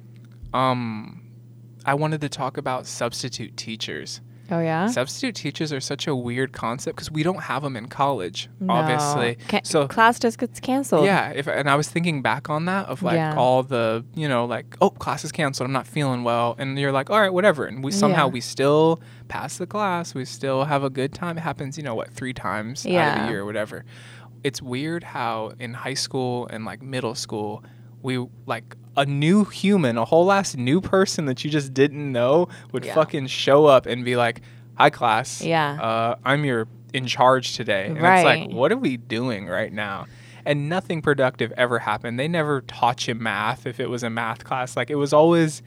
Um, 0.54 1.22
I 1.84 1.94
wanted 1.94 2.20
to 2.20 2.28
talk 2.28 2.56
about 2.58 2.86
substitute 2.86 3.56
teachers. 3.56 4.20
Oh 4.50 4.60
yeah. 4.60 4.86
Substitute 4.88 5.34
teachers 5.34 5.72
are 5.72 5.80
such 5.80 6.06
a 6.06 6.14
weird 6.14 6.52
concept 6.52 6.96
because 6.96 7.10
we 7.10 7.22
don't 7.22 7.42
have 7.44 7.62
them 7.62 7.76
in 7.76 7.86
college, 7.88 8.50
No. 8.60 8.74
obviously. 8.74 9.36
Ca- 9.48 9.60
so 9.64 9.88
class 9.88 10.18
just 10.18 10.36
gets 10.38 10.60
canceled. 10.60 11.06
yeah, 11.06 11.30
if 11.30 11.46
and 11.46 11.70
I 11.70 11.76
was 11.76 11.88
thinking 11.88 12.20
back 12.22 12.50
on 12.50 12.66
that 12.66 12.86
of 12.86 13.02
like 13.02 13.14
Yeah. 13.16 13.34
all 13.36 13.62
the 13.62 14.04
you 14.14 14.28
know 14.28 14.44
like 14.44 14.76
oh 14.80 14.90
class 14.90 15.24
is 15.24 15.32
canceled, 15.32 15.66
I'm 15.66 15.72
not 15.72 15.86
feeling 15.86 16.22
well, 16.24 16.54
and 16.58 16.78
you're 16.78 16.92
like 16.92 17.08
all 17.08 17.20
right 17.20 17.32
whatever, 17.32 17.64
and 17.64 17.82
we 17.82 17.92
somehow 17.92 18.26
Yeah. 18.26 18.32
we 18.32 18.40
still 18.40 19.00
pass 19.28 19.56
the 19.58 19.66
class, 19.66 20.14
we 20.14 20.24
still 20.24 20.64
have 20.64 20.82
a 20.84 20.90
good 20.90 21.14
time. 21.14 21.38
It 21.38 21.42
happens 21.42 21.78
you 21.78 21.84
know 21.84 21.94
what 21.94 22.12
three 22.12 22.34
times 22.34 22.84
out 22.84 22.88
of 22.88 22.92
Yeah. 22.92 23.24
the 23.26 23.30
year 23.32 23.40
or 23.42 23.44
whatever. 23.46 23.84
It's 24.44 24.60
weird 24.60 25.04
how 25.04 25.52
in 25.60 25.72
high 25.72 25.94
school 25.94 26.48
and 26.50 26.64
like 26.64 26.82
middle 26.82 27.14
school 27.14 27.64
we 28.02 28.18
like 28.46 28.76
a 28.96 29.06
new 29.06 29.44
human, 29.44 29.96
a 29.96 30.04
whole 30.04 30.30
ass 30.30 30.54
new 30.56 30.80
person 30.80 31.24
that 31.26 31.44
you 31.44 31.50
just 31.50 31.72
didn't 31.72 32.12
know 32.12 32.48
would 32.72 32.84
Yeah. 32.84 32.94
fucking 32.94 33.26
show 33.28 33.64
up 33.66 33.86
and 33.86 34.04
be 34.04 34.16
like, 34.16 34.42
"Hi 34.74 34.90
class, 34.90 35.42
Yeah. 35.42 35.80
uh, 35.80 36.14
I'm 36.24 36.44
your 36.44 36.68
in 36.92 37.06
charge 37.06 37.56
today," 37.56 37.86
and 37.86 37.96
it's 37.96 38.24
like, 38.24 38.50
what 38.50 38.70
are 38.70 38.76
we 38.76 38.98
doing 38.98 39.46
right 39.46 39.72
now? 39.72 40.04
And 40.44 40.68
nothing 40.68 41.00
productive 41.00 41.52
ever 41.56 41.78
happened. 41.78 42.18
They 42.18 42.28
never 42.28 42.60
taught 42.62 43.06
you 43.08 43.14
math 43.14 43.66
if 43.66 43.78
it 43.80 43.88
was 43.88 44.02
a 44.02 44.10
math 44.10 44.44
class. 44.44 44.76
Like 44.76 44.90
it 44.90 44.96
was 44.96 45.12
always 45.12 45.62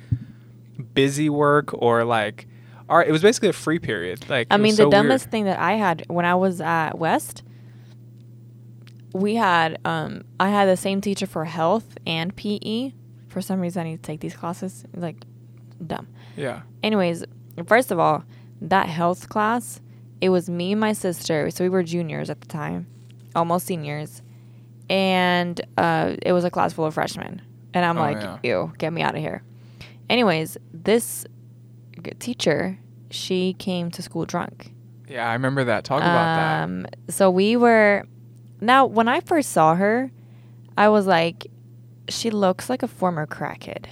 busy 0.94 1.30
work 1.30 1.70
or 1.74 2.04
like, 2.04 2.46
all 2.90 2.98
right, 2.98 3.08
it 3.08 3.12
was 3.12 3.22
basically 3.22 3.50
a 3.50 3.54
free 3.54 3.80
period. 3.80 4.30
Like 4.30 4.48
I 4.52 4.58
mean, 4.58 4.74
so 4.74 4.84
the 4.84 4.90
weird. 4.90 4.92
dumbest 4.92 5.30
thing 5.32 5.46
that 5.46 5.58
I 5.60 5.74
had 5.74 6.04
when 6.10 6.26
I 6.26 6.36
was 6.36 6.60
at 6.62 7.00
West, 7.00 7.42
we 9.14 9.36
had 9.36 9.80
um, 9.86 10.24
I 10.40 10.50
had 10.50 10.68
the 10.68 10.78
same 10.78 11.02
teacher 11.02 11.26
for 11.26 11.46
health 11.46 11.98
and 12.06 12.36
PE. 12.36 12.92
For 13.36 13.42
some 13.42 13.60
reason, 13.60 13.82
I 13.86 13.90
need 13.90 13.98
to 13.98 14.02
take 14.02 14.22
these 14.22 14.34
classes. 14.34 14.86
Like, 14.96 15.26
dumb. 15.86 16.08
Yeah. 16.38 16.62
Anyways, 16.82 17.26
first 17.68 17.92
of 17.92 18.00
all, 18.00 18.24
that 18.62 18.88
health 18.88 19.28
class, 19.28 19.82
it 20.22 20.30
was 20.30 20.50
me 20.50 20.72
and 20.72 20.80
my 20.80 20.94
sister. 20.94 21.52
So 21.52 21.66
we 21.66 21.70
were 21.70 21.84
juniors 21.84 22.30
at 22.30 22.40
the 22.40 22.48
time, 22.48 22.88
almost 23.36 23.66
seniors, 23.68 24.22
and 24.90 25.60
uh, 25.78 26.16
it 26.22 26.32
was 26.32 26.46
a 26.46 26.50
class 26.50 26.72
full 26.72 26.86
of 26.86 26.94
freshmen. 26.94 27.42
And 27.74 27.84
I'm 27.84 27.98
Oh, 27.98 28.02
like, 28.02 28.22
yeah. 28.22 28.38
ew, 28.42 28.72
get 28.78 28.94
me 28.94 29.02
out 29.02 29.16
of 29.16 29.22
here. 29.22 29.44
Anyways, 30.10 30.58
this 30.74 31.26
teacher, 32.20 32.80
she 33.10 33.52
came 33.60 33.92
to 33.92 34.02
school 34.02 34.24
drunk. 34.24 34.72
Yeah, 35.10 35.28
I 35.30 35.34
remember 35.34 35.66
that. 35.66 35.84
Talk 35.84 36.00
about 36.02 36.36
that. 36.38 36.64
Um, 36.64 36.88
so 37.10 37.30
we 37.30 37.58
were 37.58 38.06
now 38.62 38.86
when 38.86 39.10
I 39.10 39.20
first 39.20 39.52
saw 39.52 39.76
her, 39.76 40.10
I 40.78 40.88
was 40.88 41.06
like, 41.06 41.48
she 42.10 42.30
looks 42.30 42.70
like 42.70 42.84
a 42.84 42.88
former 42.88 43.26
crackhead, 43.28 43.86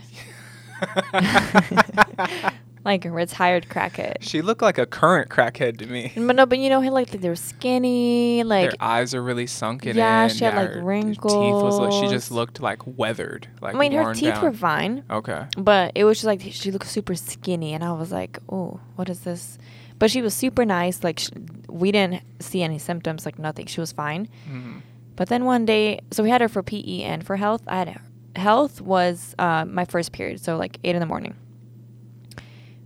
like 2.86 3.06
a 3.06 3.12
retired 3.12 3.68
crackhead. 3.70 4.16
She 4.22 4.42
looked 4.42 4.62
like 4.62 4.78
a 4.78 4.86
current 4.86 5.30
crackhead 5.30 5.78
to 5.80 5.86
me. 5.88 6.12
But 6.16 6.36
no, 6.36 6.46
but 6.46 6.60
you 6.60 6.70
know, 6.70 6.82
he 6.82 6.90
like 6.90 7.10
they're 7.12 7.36
skinny, 7.36 8.44
like 8.44 8.72
Their 8.72 8.78
eyes 8.82 9.14
are 9.16 9.24
really 9.24 9.48
sunken 9.48 9.96
Yeah, 9.96 10.24
in. 10.24 10.30
she 10.30 10.44
had, 10.44 10.56
like, 10.56 10.70
her- 10.72 10.82
her 10.82 11.04
Teeth 11.04 11.18
was 11.24 11.80
like, 11.80 11.92
she 11.94 12.08
just 12.14 12.32
looked 12.32 12.60
like 12.62 12.82
weathered, 12.86 13.48
like 13.62 13.76
I 13.76 13.78
mean, 13.78 13.94
her 13.94 14.14
teeth 14.14 14.34
down. 14.36 14.44
were 14.44 14.54
fine, 14.54 15.04
Okay. 15.10 15.46
but 15.58 15.94
it 15.96 16.04
was 16.04 16.18
just 16.18 16.26
like 16.26 16.42
she 16.42 16.72
looked 16.72 16.88
super 16.88 17.16
skinny, 17.16 17.74
and 17.74 17.84
I 17.84 17.92
was 17.94 18.12
like, 18.12 18.38
oh, 18.50 18.80
what 18.96 19.10
is 19.10 19.22
this? 19.22 19.58
But 20.00 20.12
she 20.12 20.22
was 20.22 20.34
super 20.34 20.66
nice. 20.66 21.04
Like 21.04 21.20
sh- 21.20 21.30
we 21.70 21.92
didn't 21.92 22.24
see 22.42 22.62
any 22.62 22.78
symptoms, 22.80 23.26
like 23.26 23.40
nothing. 23.40 23.68
She 23.68 23.80
was 23.80 23.92
fine. 23.94 24.28
hmm 24.48 24.80
But 25.16 25.30
then 25.30 25.46
one 25.46 25.66
day, 25.66 26.00
so 26.12 26.24
we 26.24 26.30
had 26.30 26.42
her 26.42 26.50
for 26.50 26.64
PE 26.64 27.02
and 27.02 27.26
for 27.26 27.36
health. 27.36 27.62
I 27.68 27.78
had 27.78 28.02
health 28.36 28.82
was 28.82 29.36
uh, 29.38 29.66
my 29.66 29.86
first 29.86 30.12
period, 30.12 30.42
so 30.42 30.58
like 30.58 30.80
eight 30.84 30.96
in 30.96 31.00
the 31.00 31.06
morning. 31.06 31.36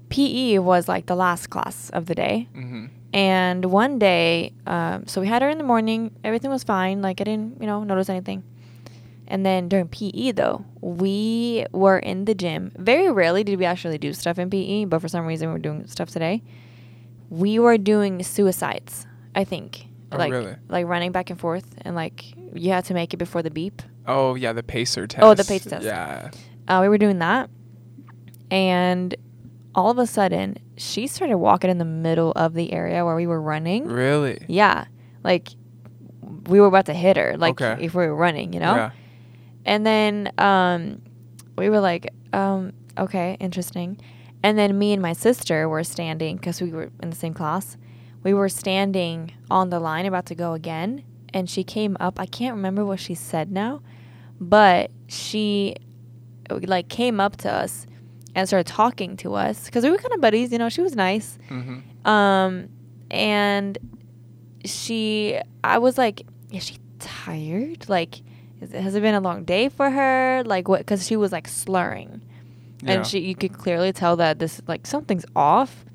PE 0.10 0.60
was 0.60 0.88
like 0.88 1.06
the 1.06 1.16
last 1.16 1.50
class 1.50 1.90
of 1.92 2.06
the 2.06 2.16
day. 2.16 2.48
Mm-hmm. 2.56 2.86
And 3.14 3.66
one 3.66 4.00
day, 4.00 4.54
um, 4.66 5.08
so 5.08 5.22
we 5.22 5.28
had 5.28 5.42
her 5.42 5.50
in 5.50 5.58
the 5.58 5.64
morning. 5.64 6.16
Everything 6.24 6.52
was 6.52 6.64
fine. 6.64 7.02
Like 7.02 7.22
I 7.22 7.24
didn't, 7.24 7.62
you 7.62 7.68
know, 7.68 7.84
notice 7.84 8.10
anything. 8.10 8.44
And 9.28 9.46
then 9.46 9.68
during 9.68 9.88
PE 9.88 10.32
though, 10.32 10.66
we 10.82 11.66
were 11.72 12.00
in 12.00 12.26
the 12.26 12.36
gym. 12.36 12.72
Very 12.78 13.12
rarely 13.12 13.44
did 13.44 13.60
we 13.60 13.66
actually 13.66 13.98
do 13.98 14.14
stuff 14.14 14.40
in 14.40 14.50
PE, 14.50 14.86
but 14.86 15.00
for 15.00 15.08
some 15.08 15.26
reason 15.26 15.50
we 15.50 15.54
were 15.54 15.60
doing 15.60 15.88
stuff 15.88 16.10
today. 16.10 16.44
We 17.30 17.60
were 17.60 17.78
doing 17.78 18.24
suicides. 18.24 19.06
I 19.36 19.44
think. 19.44 19.88
Oh, 20.12 20.18
like 20.18 20.32
really? 20.32 20.56
like 20.70 20.86
running 20.86 21.12
back 21.12 21.30
and 21.30 21.40
forth, 21.40 21.76
and 21.82 21.96
like 21.96 22.26
you 22.54 22.72
had 22.72 22.86
to 22.86 22.94
make 22.94 23.14
it 23.14 23.18
before 23.18 23.44
the 23.44 23.52
beep. 23.52 23.82
Oh 24.06 24.36
yeah, 24.36 24.54
the 24.54 24.64
pacer 24.64 25.06
test. 25.08 25.24
Oh, 25.24 25.34
the 25.34 25.44
pacer 25.44 25.70
test. 25.70 25.86
Yeah. 25.86 26.32
Uh, 26.68 26.80
we 26.82 26.90
were 26.90 26.98
doing 26.98 27.20
that, 27.20 27.50
and 28.52 29.16
all 29.76 29.92
of 29.92 29.98
a 30.00 30.08
sudden, 30.08 30.58
she 30.78 31.08
started 31.08 31.38
walking 31.38 31.70
in 31.70 31.78
the 31.78 31.86
middle 31.86 32.32
of 32.36 32.54
the 32.54 32.72
area 32.74 33.06
where 33.06 33.16
we 33.16 33.28
were 33.28 33.42
running. 33.42 33.86
Really? 33.86 34.44
Yeah, 34.48 34.86
like 35.24 35.50
we 36.48 36.60
were 36.60 36.68
about 36.68 36.86
to 36.88 36.94
hit 36.94 37.18
her, 37.18 37.36
like 37.38 37.62
Okay. 37.62 37.84
if 37.84 37.94
we 37.94 38.06
were 38.08 38.16
running, 38.16 38.54
you 38.54 38.60
know. 38.60 38.76
Yeah. 38.76 38.92
And 39.66 39.86
then 39.86 40.32
um, 40.38 41.02
we 41.58 41.70
were 41.70 41.80
like, 41.82 42.10
um, 42.34 42.74
okay, 42.98 43.36
interesting. 43.40 44.00
And 44.44 44.58
then 44.58 44.78
me 44.78 44.94
and 44.94 45.02
my 45.02 45.14
sister 45.14 45.68
were 45.68 45.84
standing 45.84 46.38
because 46.38 46.62
we 46.62 46.72
were 46.72 46.90
in 47.04 47.10
the 47.10 47.16
same 47.16 47.34
class. 47.34 47.76
We 48.28 48.34
were 48.34 48.50
standing 48.50 49.32
on 49.50 49.70
the 49.70 49.80
line 49.80 50.06
about 50.06 50.26
to 50.26 50.36
go 50.36 50.52
again, 50.52 51.06
and 51.34 51.50
she 51.50 51.64
came 51.64 51.96
up. 52.02 52.20
I 52.20 52.26
can't 52.26 52.56
remember 52.58 52.84
what 52.86 53.00
she 53.00 53.16
said 53.16 53.54
now, 53.54 53.82
but 54.38 54.92
she 55.08 55.76
like 56.50 56.90
came 56.90 57.22
up 57.22 57.38
to 57.38 57.50
us 57.50 57.88
and 58.36 58.46
started 58.46 58.68
talking 58.68 59.16
to 59.24 59.34
us 59.36 59.64
because 59.68 59.86
we 59.86 59.92
were 59.92 59.98
kind 59.98 60.14
of 60.14 60.20
buddies. 60.20 60.52
You 60.52 60.58
know, 60.58 60.68
she 60.68 60.82
was 60.82 60.94
nice. 60.94 61.38
Mm-hmm. 61.50 62.06
Um, 62.06 62.68
and 63.10 63.78
she, 64.66 65.40
I 65.64 65.78
was 65.78 65.98
like, 65.98 66.24
is 66.52 66.66
she 66.66 66.80
tired? 67.00 67.88
Like, 67.88 68.20
is 68.60 68.74
it, 68.74 68.82
has 68.82 68.94
it 68.96 69.02
been 69.02 69.16
a 69.16 69.22
long 69.22 69.46
day 69.46 69.70
for 69.70 69.90
her? 69.90 70.44
Like, 70.46 70.68
what? 70.68 70.80
Because 70.80 71.08
she 71.08 71.16
was 71.16 71.32
like 71.32 71.48
slurring, 71.48 72.22
Yeah. 72.82 72.92
and 72.96 73.08
she, 73.08 73.20
you 73.20 73.36
could 73.36 73.54
clearly 73.54 73.94
tell 73.94 74.18
that 74.18 74.40
this, 74.40 74.60
like, 74.68 74.86
something's 74.86 75.26
off. 75.34 75.86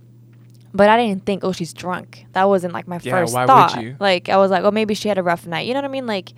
But 0.74 0.88
I 0.88 0.96
didn't 0.96 1.26
think, 1.26 1.44
oh, 1.44 1.52
she's 1.52 1.72
drunk. 1.74 2.24
That 2.32 2.48
wasn't 2.48 2.72
like 2.72 2.88
my 2.88 2.98
Yeah, 3.02 3.12
first 3.12 3.34
why 3.34 3.42
would 3.42 3.46
thought. 3.48 3.82
you? 3.82 3.96
Like, 4.00 4.28
I 4.28 4.36
was 4.38 4.50
like, 4.50 4.64
oh, 4.64 4.70
maybe 4.70 4.94
she 4.94 5.08
had 5.08 5.18
a 5.18 5.22
rough 5.22 5.46
night. 5.46 5.66
You 5.66 5.74
know 5.74 5.80
what 5.80 5.84
I 5.86 5.92
mean? 5.92 6.06
Like, 6.06 6.32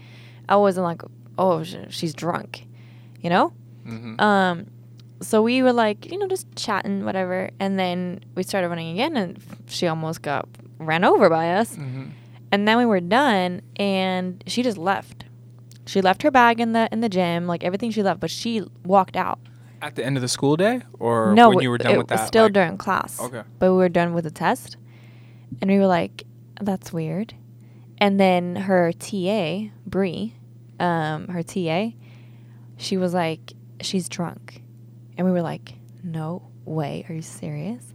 I 0.48 0.56
wasn't 0.56 0.84
like, 0.84 1.02
oh, 1.38 1.62
sh- 1.62 1.76
she's 1.90 2.14
drunk. 2.14 2.66
You 3.20 3.30
know? 3.30 3.52
Mm-hmm. 3.86 4.20
Um, 4.20 4.66
so 5.22 5.40
we 5.40 5.62
were 5.62 5.72
like, 5.72 6.10
you 6.10 6.18
know, 6.18 6.26
just 6.26 6.46
chatting, 6.56 7.04
whatever. 7.04 7.50
And 7.60 7.78
then 7.78 8.24
we 8.34 8.42
started 8.42 8.68
running 8.68 8.90
again, 8.92 9.16
and 9.16 9.38
she 9.68 9.86
almost 9.86 10.22
got 10.22 10.48
ran 10.78 11.04
over 11.04 11.30
by 11.30 11.54
us. 11.54 11.76
mm-hmm. 11.76 12.06
And 12.50 12.66
then 12.68 12.76
we 12.78 12.86
were 12.86 13.00
done, 13.00 13.62
and 13.76 14.42
she 14.46 14.62
just 14.62 14.78
left. 14.78 15.24
She 15.86 16.00
left 16.00 16.22
her 16.22 16.30
bag 16.30 16.60
in 16.60 16.72
the 16.72 16.88
in 16.92 17.00
the 17.00 17.08
gym, 17.08 17.46
like 17.46 17.62
everything 17.64 17.90
she 17.90 18.02
left, 18.02 18.20
but 18.20 18.30
she 18.30 18.62
walked 18.84 19.16
out. 19.16 19.38
At 19.84 19.96
the 19.96 20.04
end 20.06 20.16
of 20.16 20.22
the 20.22 20.28
school 20.28 20.56
day, 20.56 20.80
or 20.98 21.34
no, 21.34 21.50
when 21.50 21.60
you 21.60 21.68
were 21.68 21.76
done 21.76 21.92
it 21.92 21.98
with 21.98 22.10
was 22.10 22.20
that? 22.20 22.26
still 22.26 22.44
like- 22.44 22.54
during 22.54 22.78
class. 22.78 23.20
Okay. 23.20 23.42
but 23.58 23.70
we 23.70 23.76
were 23.76 23.90
done 23.90 24.14
with 24.14 24.24
the 24.24 24.30
test, 24.30 24.78
and 25.60 25.70
we 25.70 25.78
were 25.78 25.86
like, 25.86 26.24
"That's 26.58 26.90
weird." 26.90 27.34
And 27.98 28.18
then 28.18 28.56
her 28.56 28.92
TA, 28.92 29.70
Bree, 29.86 30.34
um, 30.80 31.28
her 31.28 31.42
TA, 31.42 31.92
she 32.78 32.96
was 32.96 33.12
like, 33.12 33.52
"She's 33.82 34.08
drunk," 34.08 34.62
and 35.18 35.26
we 35.26 35.32
were 35.32 35.42
like, 35.42 35.74
"No 36.02 36.48
way, 36.64 37.04
are 37.10 37.14
you 37.14 37.20
serious?" 37.22 37.92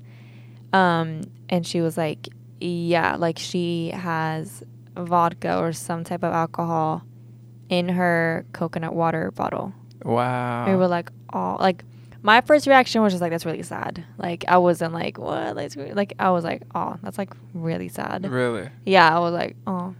Um, 0.71 1.21
and 1.49 1.65
she 1.65 1.81
was 1.81 1.97
like, 1.97 2.27
"Yeah, 2.61 3.15
like 3.15 3.39
she 3.39 3.89
has 3.95 4.63
vodka 4.95 5.57
or 5.57 5.73
some 5.73 6.03
type 6.03 6.21
of 6.21 6.33
alcohol 6.33 7.01
in 7.67 7.89
her 7.89 8.45
coconut 8.53 8.93
water 8.93 9.31
bottle." 9.31 9.73
Wow. 10.05 10.65
we 10.69 10.75
were 10.75 10.87
like, 10.87 11.09
oh, 11.33 11.57
like 11.59 11.83
my 12.21 12.41
first 12.41 12.67
reaction 12.67 13.01
was 13.01 13.13
just 13.13 13.21
like, 13.21 13.31
that's 13.31 13.45
really 13.45 13.63
sad. 13.63 14.03
Like 14.17 14.43
I 14.47 14.57
wasn't 14.57 14.93
like, 14.93 15.17
what? 15.17 15.55
Like, 15.55 15.71
like 15.95 16.13
I 16.19 16.31
was 16.31 16.43
like, 16.43 16.63
oh, 16.75 16.95
that's 17.01 17.17
like 17.17 17.33
really 17.53 17.87
sad. 17.87 18.29
really? 18.29 18.69
Yeah, 18.85 19.15
I 19.15 19.19
was 19.19 19.33
like, 19.33 19.55
oh, 19.67 19.95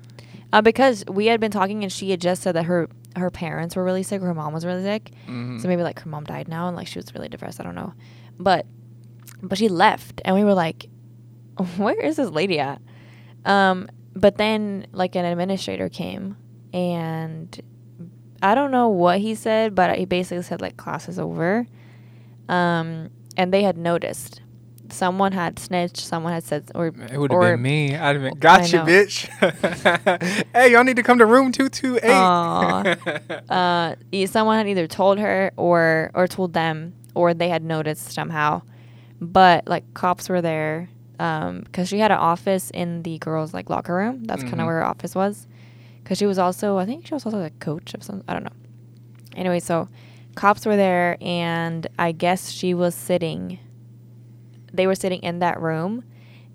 uh, 0.52 0.62
because 0.62 1.04
we 1.08 1.28
had 1.28 1.40
been 1.40 1.52
talking 1.52 1.84
and 1.84 1.92
she 1.92 2.10
had 2.12 2.20
just 2.22 2.42
said 2.42 2.54
that 2.56 2.66
her 2.66 2.90
her 3.16 3.30
parents 3.32 3.76
were 3.76 3.84
really 3.84 4.04
sick, 4.04 4.22
her 4.22 4.34
mom 4.34 4.54
was 4.54 4.66
really 4.66 4.84
sick, 4.84 5.12
Mm-hmm. 5.28 5.60
so 5.60 5.68
maybe 5.68 5.82
like 5.84 6.00
her 6.02 6.10
mom 6.10 6.24
died 6.26 6.48
now 6.48 6.68
and 6.68 6.76
like 6.78 6.88
she 6.88 7.00
was 7.00 7.14
really 7.14 7.30
depressed. 7.30 7.60
I 7.60 7.64
don't 7.64 7.76
know, 7.76 7.94
but 8.40 8.66
but 9.42 9.58
she 9.58 9.68
left 9.70 10.22
and 10.26 10.36
we 10.36 10.44
were 10.44 10.54
like, 10.54 10.88
where 11.78 12.00
is 12.00 12.18
this 12.18 12.30
lady 12.30 12.60
at? 12.60 12.82
Um, 13.46 13.88
but 14.16 14.38
then 14.38 14.88
like 14.92 15.16
an 15.16 15.24
administrator 15.26 15.88
came 15.90 16.36
and 16.74 17.60
I 18.42 18.56
don't 18.56 18.72
know 18.72 18.88
what 18.90 19.20
he 19.20 19.36
said, 19.36 19.76
but 19.76 19.98
he 19.98 20.06
basically 20.06 20.44
said 20.44 20.62
like 20.62 20.78
class 20.78 21.10
is 21.10 21.20
over. 21.20 21.68
Um, 22.48 23.10
and 23.38 23.54
they 23.54 23.64
had 23.64 23.78
noticed 23.78 24.42
someone 24.92 25.32
had 25.34 25.60
snitched, 25.60 25.98
someone 25.98 26.34
had 26.34 26.44
said, 26.44 26.72
or 26.74 26.88
It 26.88 27.18
would 27.20 27.32
have 27.32 27.40
been 27.42 27.62
me. 27.62 27.96
I'd 27.96 28.16
have 28.16 28.24
been, 28.24 28.40
gotcha, 28.40 28.78
bitch. 28.78 29.28
hey, 30.54 30.72
y'all 30.72 30.84
need 30.84 30.96
to 30.96 31.04
come 31.04 31.20
to 31.20 31.26
room 31.26 31.52
228. 31.52 32.10
Uh, 33.50 33.96
e- 34.12 34.26
someone 34.26 34.58
had 34.58 34.68
either 34.68 34.88
told 34.88 35.20
her 35.20 35.52
or 35.58 36.12
or 36.14 36.28
told 36.28 36.54
them, 36.54 36.94
or 37.16 37.34
they 37.34 37.50
had 37.50 37.64
noticed 37.64 38.12
somehow. 38.12 38.62
But 39.22 39.68
like 39.68 39.94
cops 39.94 40.30
were 40.30 40.42
there 40.42 40.90
because 41.18 41.88
she 41.90 42.00
had 42.00 42.12
an 42.12 42.18
office 42.18 42.70
in 42.72 43.04
the 43.04 43.18
girls' 43.20 43.54
like 43.54 43.70
locker 43.70 43.94
room. 43.96 44.24
That's 44.24 44.44
kind 44.44 44.56
Mhm. 44.56 44.62
of 44.62 44.66
where 44.68 44.76
her 44.78 44.86
office 44.86 45.14
was. 45.16 45.46
Because 46.10 46.18
she 46.18 46.26
was 46.26 46.40
also, 46.40 46.78
I 46.80 46.88
think 46.88 47.06
she 47.06 47.14
was 47.14 47.24
also 47.24 47.40
a 47.44 47.52
coach 47.52 47.94
of 47.94 48.02
some. 48.02 48.24
I 48.28 48.34
don't 48.34 48.44
know. 48.44 48.50
Anyway, 49.36 49.60
so 49.60 49.88
cops 50.34 50.66
were 50.66 50.76
there, 50.76 51.18
and 51.22 51.86
I 52.00 52.14
guess 52.14 52.50
she 52.50 52.74
was 52.74 52.96
sitting. 52.96 53.60
They 54.74 54.88
were 54.88 54.96
sitting 54.96 55.22
in 55.22 55.38
that 55.38 55.62
room, 55.62 56.04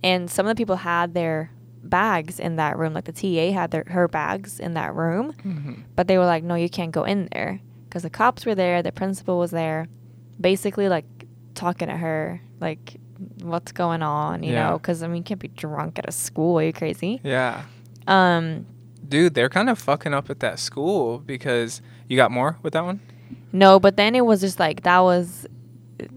and 0.02 0.28
some 0.28 0.44
of 0.46 0.50
the 0.50 0.60
people 0.60 0.74
had 0.74 1.14
their 1.14 1.52
bags 1.84 2.40
in 2.40 2.56
that 2.56 2.76
room. 2.76 2.94
Like 2.94 3.04
the 3.04 3.12
TA 3.12 3.52
had 3.52 3.70
their 3.70 3.84
her 3.86 4.08
bags 4.08 4.58
in 4.58 4.74
that 4.74 4.92
room, 4.92 5.34
Mhm. 5.44 5.84
but 5.94 6.08
they 6.08 6.18
were 6.18 6.26
like, 6.26 6.42
"No, 6.42 6.56
you 6.56 6.68
can't 6.68 6.90
go 6.90 7.04
in 7.04 7.28
there," 7.30 7.60
because 7.88 8.02
the 8.02 8.10
cops 8.10 8.44
were 8.44 8.56
there, 8.56 8.82
the 8.82 8.90
principal 8.90 9.38
was 9.38 9.52
there, 9.52 9.86
basically 10.40 10.88
like 10.88 11.04
talking 11.54 11.86
to 11.86 11.96
her, 11.96 12.40
like, 12.60 12.96
"What's 13.40 13.70
going 13.70 14.02
on?" 14.02 14.42
You 14.42 14.54
Yeah. 14.54 14.70
know, 14.70 14.78
because 14.78 15.04
I 15.04 15.06
mean, 15.06 15.18
you 15.18 15.22
can't 15.22 15.38
be 15.38 15.46
drunk 15.46 15.96
at 16.00 16.08
a 16.08 16.12
school. 16.12 16.58
Are 16.58 16.64
you 16.64 16.72
crazy? 16.72 17.20
Yeah. 17.22 17.62
Um, 18.08 18.66
Dude, 19.08 19.34
they're 19.34 19.48
kind 19.48 19.68
of 19.68 19.78
fucking 19.78 20.14
up 20.14 20.30
at 20.30 20.40
that 20.40 20.58
school 20.58 21.18
because 21.18 21.82
you 22.08 22.16
got 22.16 22.30
more 22.30 22.58
with 22.62 22.72
that 22.74 22.84
one? 22.84 23.00
no, 23.52 23.78
but 23.80 23.96
then 23.96 24.14
it 24.14 24.24
was 24.26 24.40
just 24.40 24.58
like 24.58 24.82
that 24.82 25.00
was. 25.00 25.46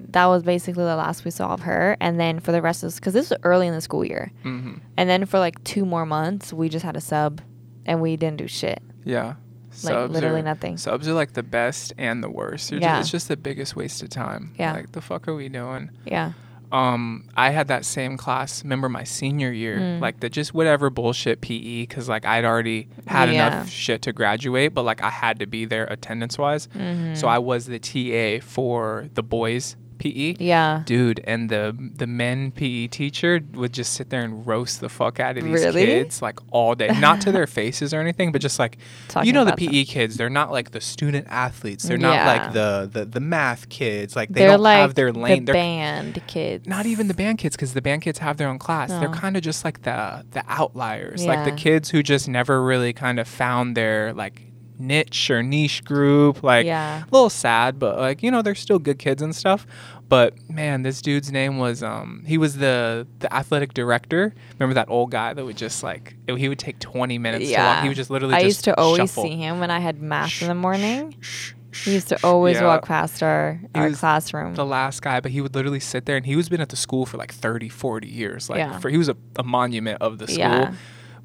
That 0.09 0.25
was 0.25 0.41
basically 0.41 0.83
the 0.85 0.95
last 0.95 1.23
we 1.23 1.29
saw 1.31 1.53
of 1.53 1.59
her, 1.61 1.95
and 2.01 2.19
then 2.19 2.39
for 2.39 2.51
the 2.51 2.61
rest 2.63 2.83
of 2.83 2.95
because 2.95 3.13
this 3.13 3.29
was 3.29 3.37
early 3.43 3.67
in 3.67 3.73
the 3.73 3.81
school 3.81 4.03
year, 4.03 4.31
Mm-hmm. 4.43 4.75
and 4.97 5.09
then 5.09 5.25
for 5.27 5.37
like 5.37 5.63
two 5.63 5.85
more 5.85 6.05
months 6.05 6.51
we 6.51 6.67
just 6.67 6.83
had 6.83 6.95
a 6.97 7.01
sub, 7.01 7.41
and 7.85 8.01
we 8.01 8.15
didn't 8.17 8.37
do 8.37 8.47
shit. 8.47 8.81
Yeah. 9.05 9.35
Like, 9.83 10.09
literally 10.09 10.39
are, 10.39 10.43
nothing. 10.43 10.77
Subs 10.77 11.07
are 11.07 11.13
like 11.13 11.33
the 11.33 11.43
best 11.43 11.93
and 11.99 12.23
the 12.23 12.29
worst. 12.29 12.71
You're 12.71 12.81
Yeah. 12.81 12.97
Just, 12.97 13.01
it's 13.01 13.11
just 13.11 13.27
the 13.27 13.37
biggest 13.37 13.75
waste 13.75 14.01
of 14.01 14.09
time. 14.09 14.55
Yeah. 14.57 14.73
Like 14.73 14.93
the 14.93 15.01
fuck 15.01 15.27
are 15.27 15.35
we 15.35 15.47
doing? 15.49 15.91
Yeah, 16.05 16.31
Um, 16.71 17.23
I 17.35 17.51
had 17.51 17.67
that 17.69 17.85
same 17.85 18.17
class. 18.17 18.63
Remember 18.63 18.89
my 18.89 19.03
senior 19.03 19.51
year, 19.51 19.77
Mm. 19.79 20.01
like 20.01 20.19
the 20.19 20.29
just 20.29 20.53
whatever 20.53 20.89
bullshit 20.89 21.39
PE, 21.41 21.81
because 21.83 22.09
like 22.09 22.25
I'd 22.25 22.43
already 22.45 22.87
had 23.05 23.29
Yeah. 23.29 23.47
enough 23.47 23.69
shit 23.69 24.01
to 24.03 24.11
graduate, 24.13 24.73
but 24.73 24.83
like 24.83 25.01
I 25.01 25.09
had 25.09 25.39
to 25.39 25.45
be 25.47 25.65
there 25.65 25.85
attendance 25.85 26.37
wise. 26.37 26.67
Mhm. 26.75 27.15
So 27.15 27.27
I 27.27 27.37
was 27.37 27.67
the 27.67 27.79
TA 27.79 28.39
for 28.41 29.07
the 29.13 29.23
boys 29.23 29.75
PE. 29.97 30.35
yeah. 30.39 30.83
Dude, 30.85 31.19
and 31.25 31.49
the 31.49 31.75
the 31.95 32.07
men 32.07 32.51
PE 32.51 32.87
teacher 32.87 33.41
would 33.53 33.73
just 33.73 33.93
sit 33.93 34.09
there 34.09 34.21
and 34.23 34.45
roast 34.45 34.79
the 34.81 34.89
fuck 34.89 35.19
out 35.19 35.37
of 35.37 35.43
these 35.43 35.53
Really? 35.63 35.85
kids 35.85 36.21
like 36.21 36.39
all 36.51 36.75
day. 36.75 36.89
Not 36.99 37.21
to 37.21 37.31
their 37.31 37.47
faces 37.59 37.93
or 37.93 37.99
anything, 37.99 38.31
but 38.31 38.41
just 38.41 38.59
like 38.59 38.77
Talking 39.07 39.27
you 39.27 39.33
know 39.33 39.45
the 39.45 39.51
them. 39.51 39.69
PE 39.71 39.83
kids, 39.85 40.17
they're 40.17 40.29
not 40.29 40.51
like 40.51 40.71
the 40.71 40.81
student 40.81 41.27
athletes. 41.29 41.83
They're 41.83 41.97
not 41.97 42.25
like 42.25 42.53
the, 42.53 42.89
the 42.91 43.05
the 43.05 43.19
math 43.19 43.69
kids. 43.69 44.15
Like 44.15 44.29
they 44.29 44.41
They're 44.41 44.49
don't 44.51 44.61
like 44.61 44.77
have 44.79 44.95
their 44.95 45.11
lane. 45.11 45.45
the 45.45 45.51
they're 45.51 45.61
band 45.61 46.21
kids. 46.27 46.67
not 46.67 46.85
even 46.85 47.07
the 47.07 47.13
band 47.13 47.37
kids 47.39 47.55
because 47.55 47.73
the 47.73 47.81
band 47.81 48.01
kids 48.01 48.19
have 48.19 48.37
their 48.37 48.47
own 48.47 48.59
class. 48.59 48.89
They're 48.89 49.09
kind 49.09 49.35
of 49.35 49.43
just 49.43 49.63
like 49.65 49.81
the 49.83 50.25
the 50.31 50.43
outliers, 50.47 51.25
like 51.25 51.45
the 51.45 51.51
kids 51.51 51.89
who 51.89 52.03
just 52.03 52.27
never 52.27 52.63
really 52.63 52.93
kind 52.93 53.19
of 53.19 53.27
found 53.27 53.75
their 53.75 54.13
like 54.13 54.41
niche 54.79 55.29
or 55.31 55.41
niche 55.43 55.83
group. 55.83 56.43
Like 56.43 56.65
Yeah. 56.65 57.03
a 57.03 57.05
little 57.11 57.29
sad, 57.29 57.79
but 57.79 57.97
like 57.97 58.23
you 58.23 58.31
know 58.31 58.41
they're 58.41 58.55
still 58.55 58.79
good 58.79 58.99
kids 58.99 59.21
and 59.21 59.35
stuff. 59.35 59.65
But 60.09 60.35
man, 60.49 60.83
this 60.83 61.01
dude's 61.01 61.31
name 61.31 61.57
was 61.57 61.83
um 61.83 62.23
he 62.25 62.37
was 62.37 62.57
the 62.57 63.07
the 63.19 63.33
athletic 63.33 63.73
director. 63.73 64.33
Remember 64.59 64.73
that 64.75 64.89
old 64.89 65.11
guy 65.11 65.33
that 65.33 65.43
would 65.45 65.57
just 65.57 65.83
like 65.83 66.15
it- 66.27 66.37
he 66.37 66.47
would 66.49 66.59
take 66.59 66.79
twenty 66.79 67.17
minutes 67.17 67.49
to 67.49 67.57
walk. 67.57 67.81
He 67.83 67.87
would 67.89 67.97
just 67.97 68.09
literally 68.09 68.35
I 68.35 68.39
just 68.43 68.45
used 68.59 68.63
to 68.65 68.79
always 68.79 68.99
shuffle. 68.99 69.23
see 69.23 69.35
him 69.35 69.59
when 69.59 69.69
I 69.71 69.79
had 69.79 70.01
math 70.01 70.41
in 70.41 70.47
the 70.47 70.55
morning. 70.55 71.15
Shh, 71.19 71.53
He 71.83 71.93
used 71.93 72.07
to 72.09 72.17
always 72.23 72.55
Yeah. 72.57 72.65
walk 72.65 72.85
past 72.85 73.21
our, 73.21 73.59
our 73.75 73.91
classroom. 73.91 74.55
the 74.55 74.65
last 74.65 75.01
guy, 75.03 75.19
but 75.19 75.31
he 75.31 75.41
would 75.41 75.53
literally 75.53 75.79
sit 75.81 76.05
there 76.05 76.15
and 76.17 76.25
he 76.25 76.35
was 76.35 76.49
been 76.49 76.61
at 76.61 76.69
the 76.69 76.75
school 76.77 77.05
for 77.05 77.17
like 77.17 77.31
30, 77.33 77.69
40 77.69 78.07
years. 78.07 78.49
Like 78.49 78.59
Yeah. 78.59 78.79
for 78.79 78.89
he 78.89 78.97
was 78.97 79.09
a, 79.09 79.17
a 79.35 79.43
monument 79.43 80.01
of 80.01 80.17
the 80.17 80.27
school. 80.27 80.39
Yeah. 80.39 80.73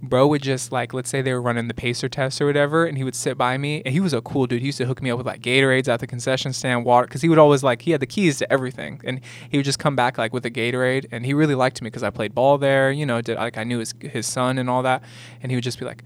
Bro 0.03 0.27
would 0.27 0.43
just 0.43 0.73
like 0.73 0.93
let's 0.93 1.09
say 1.09 1.23
they 1.23 1.33
were 1.33 1.41
running 1.41 1.69
the 1.69 1.75
pacer 1.75 2.09
test 2.09 2.41
or 2.41 2.47
whatever, 2.47 2.85
and 2.85 2.99
he 2.99 3.05
would 3.05 3.15
sit 3.15 3.38
by 3.38 3.57
me, 3.57 3.83
and 3.85 3.93
he 3.93 4.01
was 4.01 4.12
a 4.12 4.21
cool 4.21 4.47
dude. 4.47 4.61
He 4.61 4.67
used 4.67 4.79
to 4.79 4.87
hook 4.87 5.01
me 5.01 5.11
up 5.11 5.19
with 5.19 5.27
like 5.27 5.41
Gatorades 5.41 5.87
at 5.87 6.01
the 6.01 6.09
concession 6.09 6.53
stand, 6.53 6.85
water, 6.85 7.07
because 7.07 7.23
he 7.23 7.29
would 7.29 7.38
always 7.38 7.62
like 7.62 7.83
he 7.83 7.93
had 7.93 8.01
the 8.01 8.07
keys 8.07 8.38
to 8.38 8.53
everything, 8.53 9.01
and 9.05 9.21
he 9.49 9.59
would 9.59 9.65
just 9.65 9.79
come 9.79 9.95
back 9.95 10.19
like 10.19 10.33
with 10.33 10.45
a 10.45 10.51
Gatorade, 10.51 11.07
and 11.12 11.25
he 11.25 11.33
really 11.35 11.55
liked 11.55 11.81
me 11.81 11.87
because 11.87 12.03
I 12.03 12.11
played 12.11 12.35
ball 12.35 12.59
there, 12.59 12.91
you 12.91 13.07
know, 13.07 13.21
did 13.21 13.37
like 13.37 13.57
I 13.57 13.62
knew 13.62 13.79
his 13.79 13.95
his 14.01 14.27
son 14.27 14.59
and 14.59 14.69
all 14.69 14.83
that, 14.83 15.05
and 15.41 15.53
he 15.53 15.57
would 15.57 15.65
just 15.65 15.79
be 15.79 15.85
like, 15.85 16.03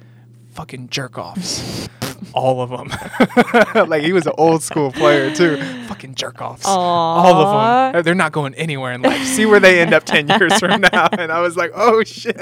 "Fucking 0.51 0.91
jerk 0.91 1.17
offs." 1.17 1.89
All 2.33 2.61
of 2.61 2.71
them. 2.71 2.89
like 3.89 4.03
he 4.03 4.13
was 4.13 4.27
an 4.27 4.33
old 4.39 4.63
school 4.63 4.93
player 4.93 5.31
too. 5.31 5.57
Fucking 5.87 6.15
jerk 6.15 6.41
offs. 6.41 6.65
All 6.67 7.27
of 7.43 7.93
them. 7.95 8.03
They're 8.05 8.15
not 8.15 8.33
going 8.33 8.55
anywhere 8.55 8.93
in 8.93 9.03
life. 9.03 9.23
See 9.25 9.47
where 9.47 9.61
they 9.61 9.81
end 9.81 9.93
up 9.95 10.05
10 10.05 10.29
years 10.29 10.59
from 10.59 10.81
now. 10.93 11.09
And 11.13 11.31
I 11.33 11.41
was 11.41 11.57
like, 11.57 11.73
oh 11.75 12.03
shit. 12.05 12.37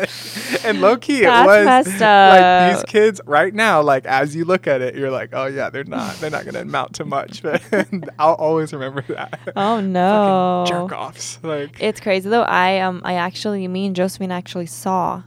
And 0.65 0.81
low 0.81 0.97
key, 0.97 1.23
it 1.23 1.29
was 1.29 1.65
messed 1.65 2.01
like 2.01 2.75
these 2.77 2.85
kids 2.85 3.21
right 3.27 3.55
now, 3.55 3.83
like 3.83 4.07
as 4.07 4.35
you 4.35 4.45
look 4.45 4.67
at 4.67 4.81
it, 4.81 4.95
you're 4.95 5.11
like, 5.11 5.31
oh 5.33 5.47
yeah, 5.47 5.71
they're 5.71 5.85
not, 5.85 6.17
they're 6.17 6.31
not 6.31 6.45
going 6.45 6.55
to 6.55 6.61
amount 6.63 6.95
to 6.97 7.05
much. 7.05 7.43
But 7.43 7.63
I'll 8.19 8.35
always 8.35 8.73
remember 8.73 9.03
that. 9.09 9.39
oh 9.57 9.81
no. 9.81 10.65
Fucking 10.67 10.89
jerk 10.89 10.99
offs. 10.99 11.39
Like, 11.43 11.77
It's 11.81 12.01
crazy 12.01 12.29
though. 12.29 12.43
I 12.43 12.81
um 12.81 13.03
I 13.05 13.15
actually 13.15 13.67
me 13.69 13.87
and 13.87 13.95
Josephine 13.97 14.33
actually 14.33 14.67
saw 14.67 15.23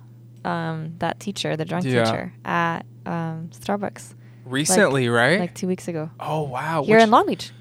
um 0.45 0.93
that 0.99 1.19
teacher, 1.19 1.55
the 1.57 1.65
drunk 1.65 1.85
Yeah. 1.85 2.03
teacher, 2.05 2.33
at 2.45 2.85
um 3.05 3.49
Starbucks 3.53 4.13
recently, 4.49 5.09
right? 5.09 5.39
like 5.39 5.55
two 5.55 5.67
weeks 5.67 5.87
ago. 5.87 6.09
oh 6.19 6.43
wow. 6.43 6.83
Here 6.83 6.97
Which- 6.97 7.03
in 7.03 7.11
Long 7.11 7.25
Beach. 7.27 7.51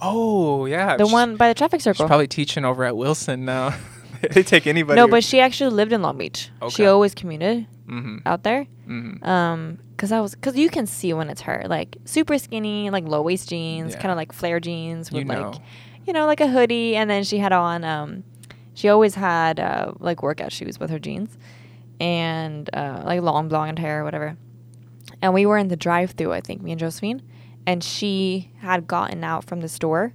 Oh 0.00 0.66
yeah. 0.66 0.96
The 0.96 1.06
one 1.06 1.36
by 1.36 1.48
the 1.48 1.54
traffic 1.54 1.80
She's 1.80 1.84
circle. 1.84 2.06
probably 2.06 2.26
teaching 2.28 2.64
over 2.64 2.84
at 2.84 2.96
Wilson 2.96 3.44
now. 3.44 3.74
they 4.32 4.42
take 4.42 4.66
anybody. 4.66 4.96
No, 5.00 5.08
but 5.08 5.24
she 5.24 5.40
actually 5.40 5.70
lived 5.70 5.92
in 5.92 6.02
Long 6.02 6.18
Beach. 6.18 6.50
Okay. 6.62 6.74
She 6.74 6.86
always 6.86 7.14
commuted 7.14 7.66
hmm 7.86 8.18
out 8.26 8.42
there. 8.42 8.66
Mm-hmm. 8.88 9.24
Um, 9.24 9.78
cause 9.96 10.12
I 10.12 10.20
was, 10.20 10.34
cause 10.36 10.56
you 10.56 10.68
can 10.70 10.86
see 10.86 11.12
when 11.14 11.28
it's 11.30 11.40
her, 11.42 11.64
like 11.68 11.96
super 12.04 12.36
skinny, 12.38 12.90
like 12.90 13.04
low 13.04 13.22
waist 13.22 13.48
jeans, 13.48 13.94
Yeah. 13.94 14.00
kind 14.00 14.10
of 14.12 14.16
like 14.16 14.32
flare 14.32 14.60
jeans 14.60 15.10
with 15.10 15.22
You 15.22 15.28
like, 15.28 15.56
you 16.06 16.12
know, 16.12 16.26
like 16.26 16.40
a 16.40 16.48
hoodie, 16.48 16.94
and 16.96 17.08
then 17.08 17.24
she 17.24 17.38
had 17.38 17.52
on, 17.52 17.84
um, 17.84 18.22
she 18.74 18.88
always 18.88 19.14
had 19.14 19.58
uh, 19.58 19.92
like 19.98 20.22
workout 20.22 20.52
shoes 20.52 20.78
with 20.78 20.90
her 20.90 20.98
jeans, 20.98 21.36
and 22.00 22.68
uh, 22.74 23.02
like 23.04 23.22
long 23.22 23.48
blonde 23.48 23.78
hair 23.78 24.02
or 24.02 24.04
whatever. 24.04 24.36
And 25.22 25.32
we 25.34 25.46
were 25.46 25.56
in 25.58 25.68
the 25.68 25.76
drive-through, 25.76 26.32
I 26.32 26.40
think, 26.40 26.62
me 26.62 26.72
and 26.72 26.80
Josephine, 26.80 27.22
and 27.66 27.82
she 27.82 28.52
had 28.60 28.86
gotten 28.86 29.24
out 29.24 29.44
from 29.44 29.60
the 29.60 29.68
store, 29.68 30.12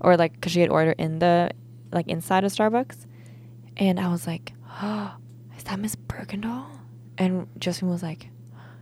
or 0.00 0.16
like, 0.16 0.40
cause 0.40 0.52
she 0.52 0.60
had 0.60 0.70
ordered 0.70 0.96
in 0.98 1.18
the, 1.18 1.50
like 1.92 2.06
inside 2.08 2.44
of 2.44 2.52
Starbucks, 2.52 3.06
and 3.76 3.98
I 4.00 4.08
was 4.08 4.26
like, 4.26 4.52
oh, 4.82 5.14
is 5.56 5.64
that 5.64 5.78
Miss 5.78 5.96
Bergendahl? 5.96 6.66
And 7.18 7.48
Josephine 7.58 7.88
was 7.90 8.02
like, 8.02 8.28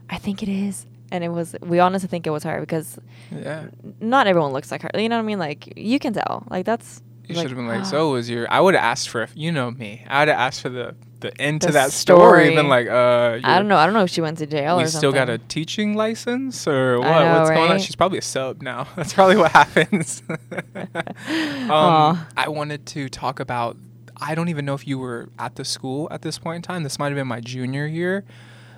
I 0.09 0.17
think 0.17 0.43
it 0.43 0.49
is. 0.49 0.85
And 1.11 1.23
it 1.23 1.29
was, 1.29 1.55
we 1.61 1.79
honestly 1.79 2.09
think 2.09 2.25
it 2.27 2.31
was 2.31 2.43
her 2.43 2.59
because 2.59 2.99
Yeah. 3.31 3.67
not 4.01 4.27
everyone 4.27 4.51
looks 4.53 4.71
like 4.71 4.81
her. 4.81 4.89
You 4.95 5.07
know 5.07 5.17
what 5.17 5.23
I 5.23 5.25
mean? 5.25 5.39
Like, 5.39 5.73
you 5.77 5.99
can 5.99 6.13
tell. 6.13 6.45
Like, 6.49 6.65
that's. 6.65 7.01
You 7.27 7.35
like, 7.35 7.43
should 7.43 7.51
have 7.51 7.57
been 7.57 7.67
like, 7.67 7.85
so 7.95 8.11
was 8.11 8.29
your? 8.29 8.51
I 8.51 8.59
would 8.59 8.73
have 8.75 8.83
asked 8.83 9.09
for, 9.09 9.27
you 9.35 9.51
know 9.51 9.71
me. 9.71 10.03
I 10.07 10.21
would 10.21 10.27
have 10.29 10.37
asked 10.39 10.61
for 10.61 10.69
the 10.69 10.95
the 11.19 11.41
end 11.41 11.61
to 11.61 11.71
that 11.71 11.91
story. 11.91 12.45
story. 12.45 12.55
Been 12.55 12.69
like, 12.69 12.87
uh, 12.87 13.39
I 13.43 13.57
don't 13.57 13.67
know. 13.67 13.77
I 13.77 13.85
don't 13.85 13.93
know 13.93 14.03
if 14.03 14.09
she 14.09 14.21
went 14.21 14.37
to 14.39 14.45
jail 14.45 14.79
You 14.79 14.85
or 14.85 14.87
still 14.87 15.11
got 15.11 15.29
a 15.29 15.37
teaching 15.37 15.95
license 15.95 16.67
or 16.67 16.99
what? 16.99 17.07
Know, 17.07 17.39
What's 17.39 17.49
going 17.49 17.71
on? 17.71 17.79
She's 17.79 17.95
probably 17.95 18.17
a 18.17 18.23
sub 18.23 18.61
now. 18.61 18.87
That's 18.95 19.13
probably 19.13 19.37
what 19.37 19.51
happens. 19.51 20.23
um, 20.29 22.25
I 22.37 22.45
wanted 22.47 22.85
to 22.87 23.09
talk 23.09 23.39
about. 23.39 23.77
I 24.17 24.33
don't 24.33 24.47
even 24.47 24.65
know 24.65 24.75
if 24.75 24.87
you 24.87 24.97
were 24.97 25.29
at 25.37 25.55
the 25.55 25.65
school 25.65 26.07
at 26.09 26.21
this 26.21 26.39
point 26.39 26.57
in 26.57 26.61
time. 26.61 26.83
This 26.83 26.97
might 26.97 27.07
have 27.07 27.15
been 27.15 27.27
my 27.27 27.41
junior 27.41 27.85
year. 27.85 28.23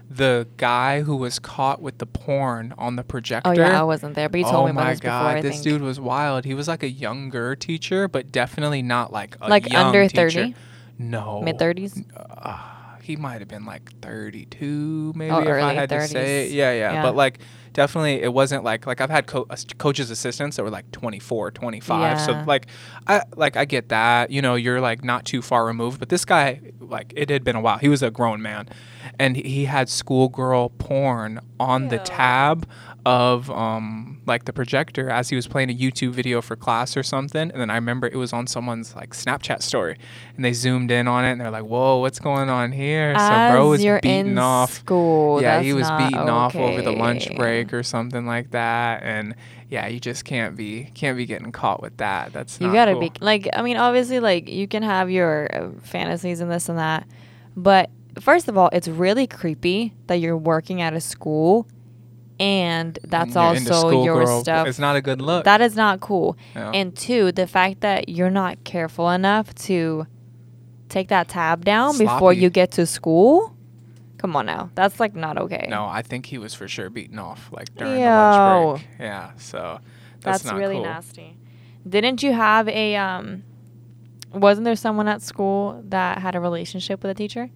The 0.09 0.47
guy 0.55 1.01
who 1.01 1.17
was 1.17 1.37
caught 1.37 1.81
with 1.81 1.97
the 1.97 2.05
porn 2.05 2.73
on 2.77 2.95
the 2.95 3.03
projector. 3.03 3.49
Oh, 3.49 3.53
yeah. 3.53 3.81
I 3.81 3.83
wasn't 3.83 4.15
there, 4.15 4.29
but 4.29 4.37
you 4.39 4.45
told 4.45 4.55
oh 4.55 4.65
me 4.65 4.71
about 4.71 4.91
this 4.91 4.99
god, 5.01 5.19
before. 5.19 5.37
I 5.37 5.41
this 5.41 5.55
think. 5.55 5.63
dude 5.63 5.81
was 5.81 5.99
wild. 5.99 6.45
He 6.45 6.53
was 6.53 6.67
like 6.67 6.81
a 6.81 6.89
younger 6.89 7.55
teacher, 7.57 8.07
but 8.07 8.31
definitely 8.31 8.81
not 8.81 9.11
like 9.11 9.35
a 9.41 9.49
Like 9.49 9.71
under 9.73 10.07
teacher. 10.07 10.53
30? 10.99 11.03
No, 11.09 11.41
Mid 11.41 11.57
30s? 11.57 12.03
Uh, 12.15 12.57
he 13.01 13.15
might 13.15 13.39
have 13.39 13.47
been 13.47 13.65
like 13.65 13.91
32, 14.01 15.13
maybe 15.15 15.31
Oh, 15.31 15.39
if 15.39 15.47
I 15.47 15.51
early 15.51 15.75
had 15.75 15.89
to 15.89 16.07
say. 16.07 16.45
it. 16.47 16.49
30s. 16.51 16.53
Yeah, 16.53 16.71
yeah, 16.73 16.93
Yeah. 16.93 17.03
But 17.03 17.15
like, 17.15 17.39
definitely, 17.71 18.21
it 18.21 18.33
wasn't 18.33 18.63
like 18.65 18.85
like 18.85 18.99
I've 18.99 19.09
had 19.09 19.27
co- 19.27 19.45
ass- 19.49 19.65
coaches 19.77 20.11
assistants 20.11 20.57
that 20.57 20.63
were 20.63 20.69
like 20.69 20.91
24, 20.91 21.51
25. 21.51 22.19
So 22.21 22.43
like, 22.45 22.67
I 23.07 23.21
like 23.35 23.55
I 23.55 23.63
get 23.65 23.89
that. 23.89 24.29
You 24.31 24.41
know, 24.41 24.55
you're 24.55 24.81
like 24.81 25.03
not 25.05 25.23
too 25.25 25.41
far 25.41 25.65
removed. 25.65 25.99
But 25.99 26.09
this 26.09 26.25
guy, 26.25 26.59
like, 26.81 27.13
it 27.15 27.29
had 27.29 27.43
been 27.45 27.55
a 27.55 27.61
while. 27.61 27.77
He 27.77 27.87
was 27.87 28.03
a 28.03 28.11
grown 28.11 28.41
man, 28.41 28.67
and 29.17 29.37
he 29.37 29.65
had 29.65 29.87
schoolgirl 29.87 30.69
porn 30.77 31.39
on 31.59 31.87
the 31.87 31.99
tab 31.99 32.67
of 33.07 33.49
um 33.51 34.19
like 34.25 34.43
the 34.43 34.51
projector 34.51 35.09
as 35.09 35.29
he 35.29 35.35
was 35.37 35.47
playing 35.47 35.69
a 35.69 35.73
YouTube 35.73 36.11
video 36.11 36.41
for 36.41 36.57
class 36.57 36.97
or 36.97 37.03
something 37.03 37.49
and 37.51 37.61
then 37.61 37.69
I 37.69 37.75
remember 37.75 38.07
it 38.07 38.17
was 38.17 38.33
on 38.33 38.47
someone's 38.47 38.95
like 38.95 39.11
Snapchat 39.11 39.61
story 39.61 39.97
and 40.35 40.43
they 40.43 40.51
zoomed 40.51 40.91
in 40.91 41.07
on 41.07 41.23
it 41.23 41.31
and 41.31 41.39
they're 41.39 41.49
like 41.49 41.63
whoa 41.63 41.97
what's 41.99 42.19
going 42.19 42.49
on 42.49 42.73
here 42.73 43.17
so 43.17 43.29
bro 43.51 43.69
was 43.69 43.81
in 44.03 44.37
off 44.37 44.73
school. 44.73 45.41
yeah 45.41 45.61
he 45.61 45.71
was 45.73 45.87
not 45.87 45.99
beating 45.99 46.29
off 46.29 46.55
over 46.55 46.81
the 46.81 46.91
lunch 46.91 47.33
break 47.37 47.73
or 47.73 47.81
something 47.81 48.25
like 48.25 48.51
that 48.51 49.01
and 49.03 49.33
yeah 49.69 49.87
you 49.87 50.01
just 50.01 50.25
can't 50.25 50.57
be 50.57 50.91
can't 50.93 51.15
be 51.15 51.25
getting 51.25 51.53
caught 51.53 51.81
with 51.81 51.95
that 51.97 52.33
that's 52.33 52.59
You 52.59 52.73
gotta 52.73 52.91
cool. 52.91 53.01
be 53.01 53.11
like, 53.21 53.47
I 53.53 53.61
mean, 53.61 53.77
obviously, 53.77 54.19
like 54.19 54.49
you 54.49 54.67
can 54.67 54.83
have 54.83 55.09
your 55.09 55.47
uh, 55.55 55.69
fantasies 55.81 56.41
and 56.41 56.51
this 56.51 56.67
and 56.69 56.77
that, 56.77 57.07
but 57.55 57.89
first 58.19 58.47
of 58.49 58.57
all, 58.57 58.69
it's 58.73 58.87
really 58.87 59.27
creepy 59.27 59.93
that 60.07 60.15
you're 60.15 60.37
working 60.37 60.81
at 60.81 60.93
a 60.93 60.99
school, 61.01 61.67
and 62.39 62.99
that's 63.03 63.33
you're 63.33 63.43
also 63.43 63.89
your 64.03 64.25
schoolgirl, 64.25 64.41
stuff. 64.41 64.67
it's 64.67 64.79
not 64.79 64.95
a 64.95 65.01
good 65.01 65.21
look 65.21 65.43
That 65.45 65.61
is 65.61 65.75
not 65.75 65.99
cool. 66.01 66.37
Yeah. 66.55 66.71
And 66.73 66.95
two, 66.95 67.31
the 67.31 67.47
fact 67.47 67.81
that 67.81 68.09
you're 68.09 68.29
not 68.29 68.63
careful 68.63 69.09
enough 69.09 69.53
to 69.55 70.05
take 70.89 71.07
that 71.09 71.27
tab 71.27 71.65
down 71.65 71.97
before 71.97 72.33
you 72.33 72.49
get 72.49 72.71
to 72.71 72.85
school. 72.85 73.55
Come 74.17 74.35
on 74.35 74.47
now, 74.47 74.71
that's 74.73 74.99
like 74.99 75.15
not 75.15 75.37
okay. 75.37 75.67
no 75.69 75.85
I 75.85 76.01
think 76.01 76.25
he 76.25 76.37
was 76.37 76.53
for 76.53 76.67
sure 76.67 76.89
beaten 76.89 77.19
off 77.19 77.49
like 77.51 77.73
during 77.75 77.93
the 77.93 77.99
lunch 78.01 78.81
break 78.81 78.99
yeah 78.99 79.31
so 79.37 79.79
that's, 80.21 80.43
that's, 80.43 80.57
really 80.57 80.75
cool. 80.75 80.83
nasty. 80.83 81.37
Didn't 81.87 82.23
you 82.23 82.33
have 82.33 82.67
a 82.67 82.95
um? 82.95 83.43
Wasn't 84.33 84.65
there 84.65 84.75
someone 84.75 85.07
at 85.07 85.21
school 85.21 85.81
that 85.87 86.19
had 86.19 86.35
a 86.35 86.39
relationship 86.39 87.01
with 87.01 87.11
a 87.11 87.15
teacher? 87.15 87.49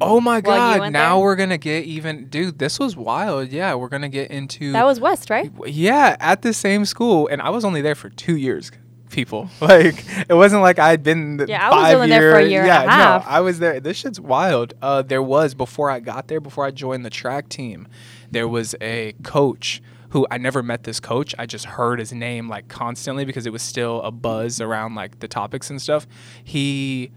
Oh 0.00 0.20
my 0.20 0.36
you 0.36 0.42
god! 0.42 0.80
went 0.80 0.92
Now 0.92 1.16
there? 1.16 1.22
we're 1.24 1.36
gonna 1.36 1.58
get 1.58 1.84
even, 1.84 2.26
dude. 2.28 2.58
This 2.58 2.78
was 2.78 2.96
wild. 2.96 3.50
Yeah, 3.52 3.74
we're 3.74 3.88
gonna 3.88 4.08
get 4.08 4.30
into 4.30 4.72
That 4.72 4.84
was 4.86 4.98
West, 5.00 5.30
right? 5.30 5.52
yeah 5.66 6.16
at 6.18 6.42
the 6.42 6.52
same 6.52 6.84
school, 6.84 7.28
and 7.28 7.40
I 7.42 7.50
was 7.50 7.64
only 7.64 7.82
there 7.82 7.94
for 7.94 8.08
two 8.10 8.36
years. 8.36 8.70
People 9.10 9.50
like 9.60 10.02
it 10.28 10.32
wasn't 10.34 10.62
like 10.62 10.78
I'd 10.78 11.02
been 11.02 11.36
the 11.36 11.46
Yeah, 11.46 11.68
I 11.68 11.74
was 11.74 11.82
five 11.84 11.94
only 11.96 12.08
there 12.08 12.32
for 12.32 12.38
a 12.38 12.44
year 12.48 12.60
and 12.62 12.70
a 12.70 12.72
yeah, 12.72 12.90
half. 12.90 13.24
no, 13.26 13.30
I 13.30 13.40
was 13.40 13.58
there. 13.58 13.78
This 13.78 13.98
shit's 13.98 14.18
wild. 14.18 14.72
Uh, 14.80 15.02
there 15.02 15.22
was 15.22 15.52
before 15.54 15.90
I 15.90 16.00
got 16.00 16.28
there, 16.28 16.40
before 16.40 16.64
I 16.64 16.70
joined 16.70 17.04
the 17.04 17.10
track 17.10 17.50
team, 17.50 17.86
there 18.30 18.48
was 18.48 18.74
a 18.80 19.12
coach 19.22 19.82
who 20.08 20.26
I 20.30 20.38
never 20.38 20.62
met. 20.62 20.84
This 20.84 20.98
coach, 20.98 21.34
I 21.38 21.44
just 21.44 21.66
heard 21.66 21.98
his 21.98 22.14
name 22.14 22.48
like 22.48 22.68
constantly 22.68 23.26
because 23.26 23.44
it 23.46 23.52
was 23.52 23.60
still 23.62 24.00
a 24.00 24.10
buzz 24.10 24.62
around 24.62 24.94
like 24.94 25.20
the 25.20 25.28
topics 25.28 25.68
and 25.68 25.80
stuff. 25.80 26.06
He 26.42 27.12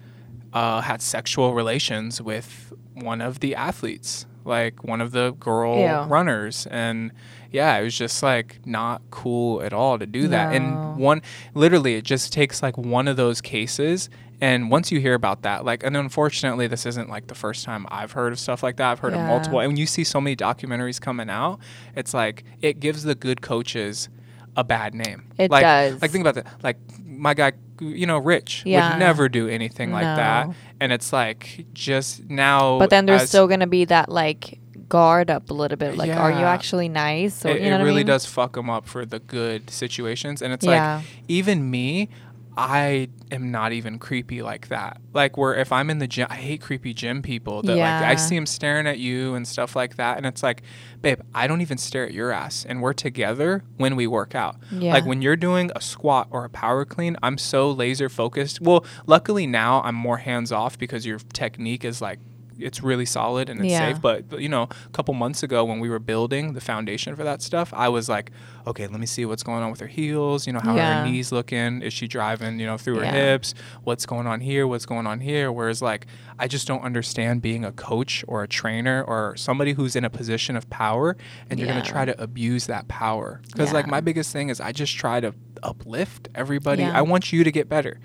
uh, 0.56 0.82
had 0.82 1.02
sexual 1.02 1.54
relations 1.54 2.22
with 2.22 2.74
one 2.94 3.22
of 3.22 3.42
the 3.42 3.54
athletes, 3.56 4.26
like 4.46 4.86
one 4.86 5.02
of 5.02 5.12
the 5.12 5.32
girl 5.34 5.78
Ew. 5.78 6.10
runners, 6.10 6.66
and 6.72 7.12
yeah, 7.52 7.78
it 7.78 7.84
was 7.84 7.98
just 7.98 8.24
like 8.24 8.66
not 8.66 9.02
cool 9.12 9.62
at 9.62 9.74
all 9.74 10.00
to 10.00 10.06
do 10.06 10.30
that. 10.30 10.52
No. 10.52 10.56
And 10.56 10.98
one, 10.98 11.22
literally, 11.54 11.96
it 11.96 12.06
just 12.06 12.32
takes 12.32 12.64
like 12.64 12.78
one 12.78 13.08
of 13.10 13.18
those 13.18 13.42
cases. 13.42 14.10
And 14.42 14.70
once 14.70 14.92
you 14.92 15.00
hear 15.00 15.14
about 15.14 15.44
that, 15.44 15.64
like, 15.64 15.84
and 15.84 15.96
unfortunately, 15.96 16.68
this 16.68 16.86
isn't 16.86 17.10
like 17.10 17.28
the 17.28 17.36
first 17.36 17.64
time 17.64 17.86
I've 17.90 18.14
heard 18.14 18.34
of 18.34 18.40
stuff 18.40 18.64
like 18.64 18.78
that. 18.78 18.92
I've 18.92 19.00
heard 19.00 19.14
of 19.14 19.22
multiple. 19.22 19.60
And 19.60 19.70
when 19.70 19.78
you 19.78 19.86
see 19.86 20.04
so 20.04 20.20
many 20.20 20.36
documentaries 20.36 21.00
coming 21.00 21.30
out, 21.30 21.60
it's 21.96 22.14
like 22.14 22.44
it 22.62 22.80
gives 22.80 23.04
the 23.04 23.16
good 23.16 23.42
coaches 23.42 24.10
a 24.58 24.64
bad 24.64 24.94
name. 24.94 25.32
It 25.38 25.52
like, 25.52 25.64
does. 25.64 26.02
Like 26.02 26.12
think 26.12 26.26
about 26.26 26.36
that. 26.36 26.64
Like 26.64 26.78
my 27.06 27.34
guy, 27.34 27.54
you 27.80 28.06
know, 28.06 28.18
Rich 28.18 28.64
Yeah. 28.66 28.92
would 28.94 29.00
never 29.00 29.30
do 29.30 29.48
anything 29.48 29.92
like 29.92 30.04
that. 30.04 30.50
And 30.80 30.92
it's 30.92 31.12
like 31.14 31.66
just 31.74 32.30
now. 32.30 32.80
But 32.80 32.90
then 32.90 33.06
there's 33.06 33.28
still 33.28 33.48
gonna 33.48 33.68
be 33.68 33.86
that 33.86 34.10
like 34.10 34.60
guard 34.88 35.32
up 35.32 35.50
a 35.50 35.54
little 35.54 35.78
bit. 35.78 35.98
Like, 35.98 36.12
are 36.12 36.32
you 36.32 36.46
actually 36.46 36.90
nice? 36.90 37.44
Or 37.46 37.50
it, 37.50 37.62
you 37.62 37.70
know 37.70 37.76
it 37.78 37.80
what 37.80 37.86
really 37.86 38.02
I 38.02 38.04
mean? 38.04 38.08
does 38.08 38.26
fuck 38.26 38.54
them 38.54 38.70
up 38.70 38.86
for 38.88 39.06
the 39.06 39.20
good 39.20 39.70
situations 39.70 40.42
and 40.42 40.54
it's 40.54 40.66
Yeah. 40.66 40.98
like 40.98 41.06
even 41.28 41.70
me 41.72 42.10
I 42.58 43.10
am 43.32 43.52
not 43.52 43.74
even 43.74 44.00
creepy 44.00 44.42
like 44.42 44.70
that. 44.70 45.02
Like 45.14 45.38
where 45.38 45.56
if 45.56 45.72
I'm 45.72 45.90
in 45.90 46.00
the 46.00 46.08
gym, 46.08 46.28
I 46.30 46.36
hate 46.36 46.62
creepy 46.62 46.94
gym 46.94 47.22
people 47.22 47.62
that 47.64 47.72
like 47.72 47.78
Yeah. 47.78 48.08
I 48.10 48.16
see 48.16 48.36
them 48.36 48.46
staring 48.46 48.88
at 48.88 48.98
you 49.00 49.36
and 49.36 49.48
stuff 49.48 49.76
like 49.76 49.98
that, 49.98 50.18
and 50.18 50.26
it's 50.26 50.42
like, 50.42 50.62
babe, 51.02 51.20
I 51.34 51.48
don't 51.48 51.62
even 51.62 51.78
stare 51.78 52.06
at 52.06 52.14
your 52.14 52.32
ass, 52.32 52.66
and 52.68 52.82
we're 52.82 52.94
together 52.94 53.64
when 53.78 53.96
we 53.96 54.08
work 54.08 54.36
out. 54.36 54.56
Yeah. 54.72 54.94
Like 54.94 55.06
when 55.06 55.22
you're 55.22 55.36
doing 55.36 55.72
a 55.76 55.82
squat 55.82 56.28
or 56.32 56.46
a 56.46 56.50
power 56.50 56.86
clean, 56.86 57.18
I'm 57.22 57.38
so 57.38 57.70
laser 57.72 58.10
focused. 58.10 58.62
Well, 58.62 58.86
luckily 59.06 59.48
now 59.48 59.82
I'm 59.84 59.96
more 59.96 60.18
hands 60.18 60.52
off 60.52 60.78
because 60.78 61.06
your 61.06 61.20
technique 61.34 61.84
is 61.84 62.02
like 62.02 62.20
it's 62.60 62.82
really 62.84 63.06
solid 63.06 63.50
and 63.50 63.60
it's 63.60 63.70
Yeah. 63.70 63.92
safe. 63.94 64.02
But 64.02 64.30
but, 64.30 64.40
you 64.42 64.50
know, 64.50 64.64
a 64.64 64.90
couple 64.92 65.14
months 65.14 65.44
ago 65.44 65.64
when 65.66 65.80
we 65.80 65.90
were 65.90 66.00
building 66.00 66.54
the 66.54 66.62
foundation 66.62 67.16
for 67.16 67.24
that 67.24 67.42
stuff, 67.42 67.74
I 67.76 67.90
was 67.90 68.08
like, 68.10 68.32
okay, 68.68 68.88
let 68.88 69.00
me 69.00 69.06
see 69.06 69.26
what's 69.26 69.44
going 69.44 69.64
on 69.64 69.72
with 69.72 69.80
her 69.80 69.88
heels. 69.88 70.48
You 70.48 70.54
know, 70.54 70.60
how 70.62 70.76
are 70.78 70.80
her 70.80 71.06
knees 71.06 71.32
looking? 71.32 71.82
Is 71.82 71.94
she 71.94 72.08
driving? 72.08 72.60
You 72.60 72.66
know, 72.66 72.78
through 72.78 72.96
her 72.98 73.04
Yeah. 73.04 73.12
hips? 73.12 73.54
What's 73.84 74.06
going 74.06 74.28
on 74.28 74.42
here? 74.42 74.66
What's 74.68 74.86
going 74.86 75.08
on 75.08 75.20
here? 75.20 75.52
Whereas 75.52 75.82
like 75.82 76.08
I 76.40 76.48
just 76.48 76.68
don't 76.68 76.82
understand 76.82 77.42
being 77.42 77.64
a 77.64 77.72
coach 77.72 78.24
or 78.28 78.44
a 78.44 78.48
trainer 78.48 79.04
or 79.04 79.36
somebody 79.38 79.74
who's 79.74 79.96
in 79.96 80.04
a 80.04 80.10
position 80.10 80.56
of 80.56 80.70
power 80.70 81.16
and 81.50 81.60
you're 81.60 81.68
Yeah. 81.70 81.76
gonna 81.76 81.86
try 81.86 82.06
to 82.06 82.22
abuse 82.22 82.66
that 82.68 82.88
power. 82.88 83.42
Because 83.52 83.72
like 83.74 83.88
my 83.88 84.02
biggest 84.02 84.32
thing 84.34 84.50
is 84.50 84.60
I 84.60 84.72
just 84.72 84.96
try 84.98 85.20
to 85.20 85.34
uplift 85.64 86.28
everybody. 86.36 86.84
Yeah. 86.84 86.98
I 86.98 87.02
want 87.02 87.32
you 87.34 87.44
to 87.44 87.52
get 87.52 87.70
better. 87.70 88.00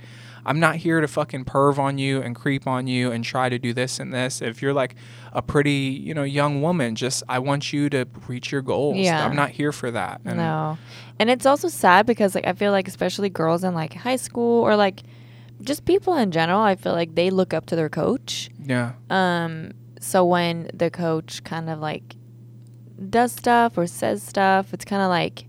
I'm 0.44 0.60
not 0.60 0.76
here 0.76 1.00
to 1.00 1.08
fucking 1.08 1.44
perv 1.44 1.78
on 1.78 1.98
you 1.98 2.20
and 2.20 2.34
creep 2.34 2.66
on 2.66 2.86
you 2.86 3.10
and 3.12 3.24
try 3.24 3.48
to 3.48 3.58
do 3.58 3.72
this 3.72 3.98
and 4.00 4.12
this. 4.12 4.40
If 4.40 4.62
you're 4.62 4.72
like 4.72 4.94
a 5.32 5.42
pretty, 5.42 5.70
you 5.70 6.14
know, 6.14 6.22
young 6.22 6.62
woman, 6.62 6.94
just 6.94 7.22
I 7.28 7.38
want 7.38 7.72
you 7.72 7.88
to 7.90 8.06
reach 8.26 8.50
your 8.52 8.62
goals. 8.62 8.96
Yeah. 8.96 9.24
I'm 9.24 9.36
not 9.36 9.50
here 9.50 9.72
for 9.72 9.90
that. 9.90 10.20
And 10.24 10.38
no. 10.38 10.78
And 11.18 11.30
it's 11.30 11.46
also 11.46 11.68
sad 11.68 12.06
because 12.06 12.34
like 12.34 12.46
I 12.46 12.52
feel 12.52 12.72
like 12.72 12.88
especially 12.88 13.28
girls 13.28 13.64
in 13.64 13.74
like 13.74 13.94
high 13.94 14.16
school 14.16 14.62
or 14.62 14.76
like 14.76 15.02
just 15.62 15.84
people 15.84 16.16
in 16.16 16.30
general, 16.30 16.60
I 16.60 16.76
feel 16.76 16.92
like 16.92 17.14
they 17.14 17.30
look 17.30 17.52
up 17.52 17.66
to 17.66 17.76
their 17.76 17.90
coach. 17.90 18.50
Yeah. 18.58 18.92
Um 19.10 19.72
so 20.00 20.24
when 20.24 20.70
the 20.72 20.90
coach 20.90 21.44
kind 21.44 21.68
of 21.68 21.78
like 21.78 22.16
does 23.08 23.32
stuff 23.32 23.76
or 23.76 23.86
says 23.86 24.22
stuff, 24.22 24.72
it's 24.72 24.84
kind 24.84 25.02
of 25.02 25.08
like 25.08 25.46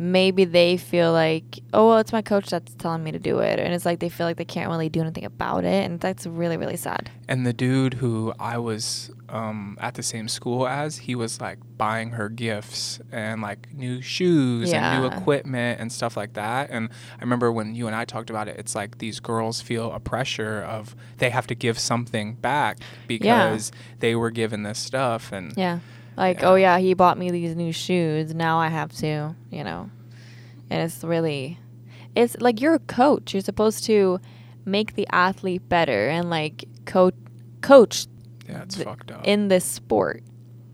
maybe 0.00 0.46
they 0.46 0.78
feel 0.78 1.12
like, 1.12 1.60
oh, 1.74 1.88
well, 1.88 1.98
it's 1.98 2.10
my 2.10 2.22
coach 2.22 2.48
that's 2.48 2.72
telling 2.76 3.04
me 3.04 3.12
to 3.12 3.18
do 3.18 3.40
it. 3.40 3.58
And 3.58 3.74
it's 3.74 3.84
like 3.84 3.98
they 3.98 4.08
feel 4.08 4.26
like 4.26 4.38
they 4.38 4.46
can't 4.46 4.70
really 4.70 4.88
do 4.88 5.02
anything 5.02 5.26
about 5.26 5.64
it. 5.64 5.84
And 5.84 6.00
that's 6.00 6.26
really, 6.26 6.56
really 6.56 6.78
sad. 6.78 7.10
And 7.28 7.46
the 7.46 7.52
dude 7.52 7.94
who 7.94 8.32
I 8.40 8.56
was 8.56 9.10
um, 9.28 9.76
at 9.78 9.96
the 9.96 10.02
same 10.02 10.26
school 10.26 10.66
as, 10.66 10.96
he 10.96 11.14
was 11.14 11.38
like 11.38 11.58
buying 11.76 12.12
her 12.12 12.30
gifts 12.30 12.98
and 13.12 13.42
like 13.42 13.74
new 13.74 14.00
shoes 14.00 14.72
and 14.72 15.02
new 15.02 15.06
equipment 15.06 15.80
and 15.80 15.92
stuff 15.92 16.16
like 16.16 16.32
that. 16.32 16.70
And 16.70 16.88
I 17.18 17.20
remember 17.20 17.52
when 17.52 17.74
you 17.74 17.86
and 17.86 17.94
I 17.94 18.06
talked 18.06 18.30
about 18.30 18.48
it, 18.48 18.56
it's 18.58 18.74
like 18.74 18.98
these 18.98 19.20
girls 19.20 19.60
feel 19.60 19.92
a 19.92 20.00
pressure 20.00 20.62
of 20.62 20.96
they 21.18 21.28
have 21.28 21.46
to 21.48 21.54
give 21.54 21.78
something 21.78 22.36
back 22.36 22.78
because 23.06 23.70
they 23.98 24.14
were 24.14 24.30
given 24.30 24.62
this 24.62 24.78
stuff. 24.78 25.30
And 25.30 25.52
Yeah. 25.58 25.80
Like, 26.20 26.40
Yeah. 26.40 26.48
oh, 26.50 26.54
yeah, 26.56 26.78
he 26.78 26.92
bought 26.94 27.16
me 27.18 27.30
these 27.30 27.56
new 27.56 27.72
shoes. 27.72 28.34
Now 28.34 28.58
I 28.58 28.68
have 28.68 28.92
to, 28.98 29.34
you 29.50 29.64
know. 29.64 29.90
And 30.70 30.82
it's 30.82 31.02
really, 31.02 31.58
it's 32.14 32.36
like 32.40 32.60
you're 32.60 32.74
a 32.74 32.78
coach. 33.00 33.32
You're 33.34 33.40
supposed 33.52 33.84
to 33.84 34.20
make 34.64 34.94
the 34.94 35.06
athlete 35.10 35.66
better 35.68 36.08
and 36.08 36.28
like 36.30 36.64
coach, 36.84 37.14
coach 37.62 38.06
yeah, 38.48 38.62
it's 38.62 38.74
th- 38.76 38.86
fucked 38.86 39.10
up. 39.10 39.26
in 39.26 39.48
this 39.48 39.64
sport. 39.64 40.22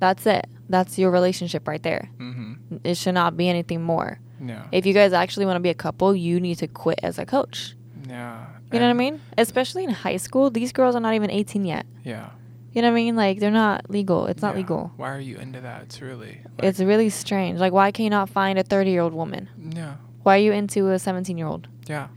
That's 0.01 0.27
it. 0.27 0.47
That's 0.69 0.99
your 0.99 1.11
relationship 1.13 1.67
right 1.69 1.83
there. 1.83 2.11
hmm 2.19 2.55
It 2.83 2.97
should 2.97 3.15
not 3.15 3.37
be 3.37 3.49
anything 3.49 3.83
more. 3.83 4.19
Yeah. 4.45 4.65
If 4.73 4.85
you 4.85 4.93
guys 4.93 5.13
actually 5.13 5.47
want 5.47 5.57
to 5.57 5.61
be 5.61 5.71
a 5.71 5.75
couple, 5.75 6.15
you 6.15 6.41
need 6.41 6.57
to 6.59 6.67
quit 6.67 6.99
as 7.05 7.19
a 7.19 7.25
coach. 7.25 7.77
yeah. 8.09 8.47
You 8.73 8.81
know 8.81 8.87
what 8.87 8.91
I 8.91 8.95
mean? 9.05 9.21
Especially 9.39 9.85
in 9.85 9.91
high 9.91 10.17
school, 10.19 10.51
these 10.51 10.73
girls 10.73 10.97
are 10.97 11.01
not 11.01 11.15
even 11.15 11.31
18 11.31 11.65
yet. 11.65 11.87
Yeah. 12.05 12.31
You 12.77 12.83
know 12.83 12.89
what 12.89 12.93
I 12.99 13.03
mean? 13.05 13.17
Like 13.17 13.41
they're 13.41 13.51
not 13.51 13.89
legal. 13.91 14.27
It's 14.27 14.43
not 14.43 14.53
Yeah. 14.55 14.59
legal. 14.61 14.93
Why 14.99 15.11
are 15.17 15.19
you 15.21 15.37
into 15.39 15.63
that? 15.63 15.83
It's 15.85 16.03
really. 16.03 16.43
Like, 16.59 16.65
It's 16.69 16.79
really 16.79 17.09
strange. 17.09 17.59
Like 17.59 17.73
why 17.73 17.91
can 17.91 18.05
you 18.05 18.11
not 18.11 18.29
find 18.29 18.59
a 18.59 18.63
30-year-old 18.63 19.15
woman? 19.15 19.49
yeah. 19.75 19.95
Why 20.23 20.35
are 20.37 20.41
you 20.43 20.53
into 20.53 20.91
a 20.91 20.97
17-year-old? 20.99 21.69
Yeah. 21.89 22.09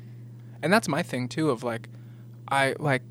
And 0.61 0.73
that's 0.73 0.87
my 0.89 1.01
thing 1.01 1.29
too 1.29 1.49
of 1.49 1.63
like 1.63 1.87
I 2.49 2.75
like 2.77 3.03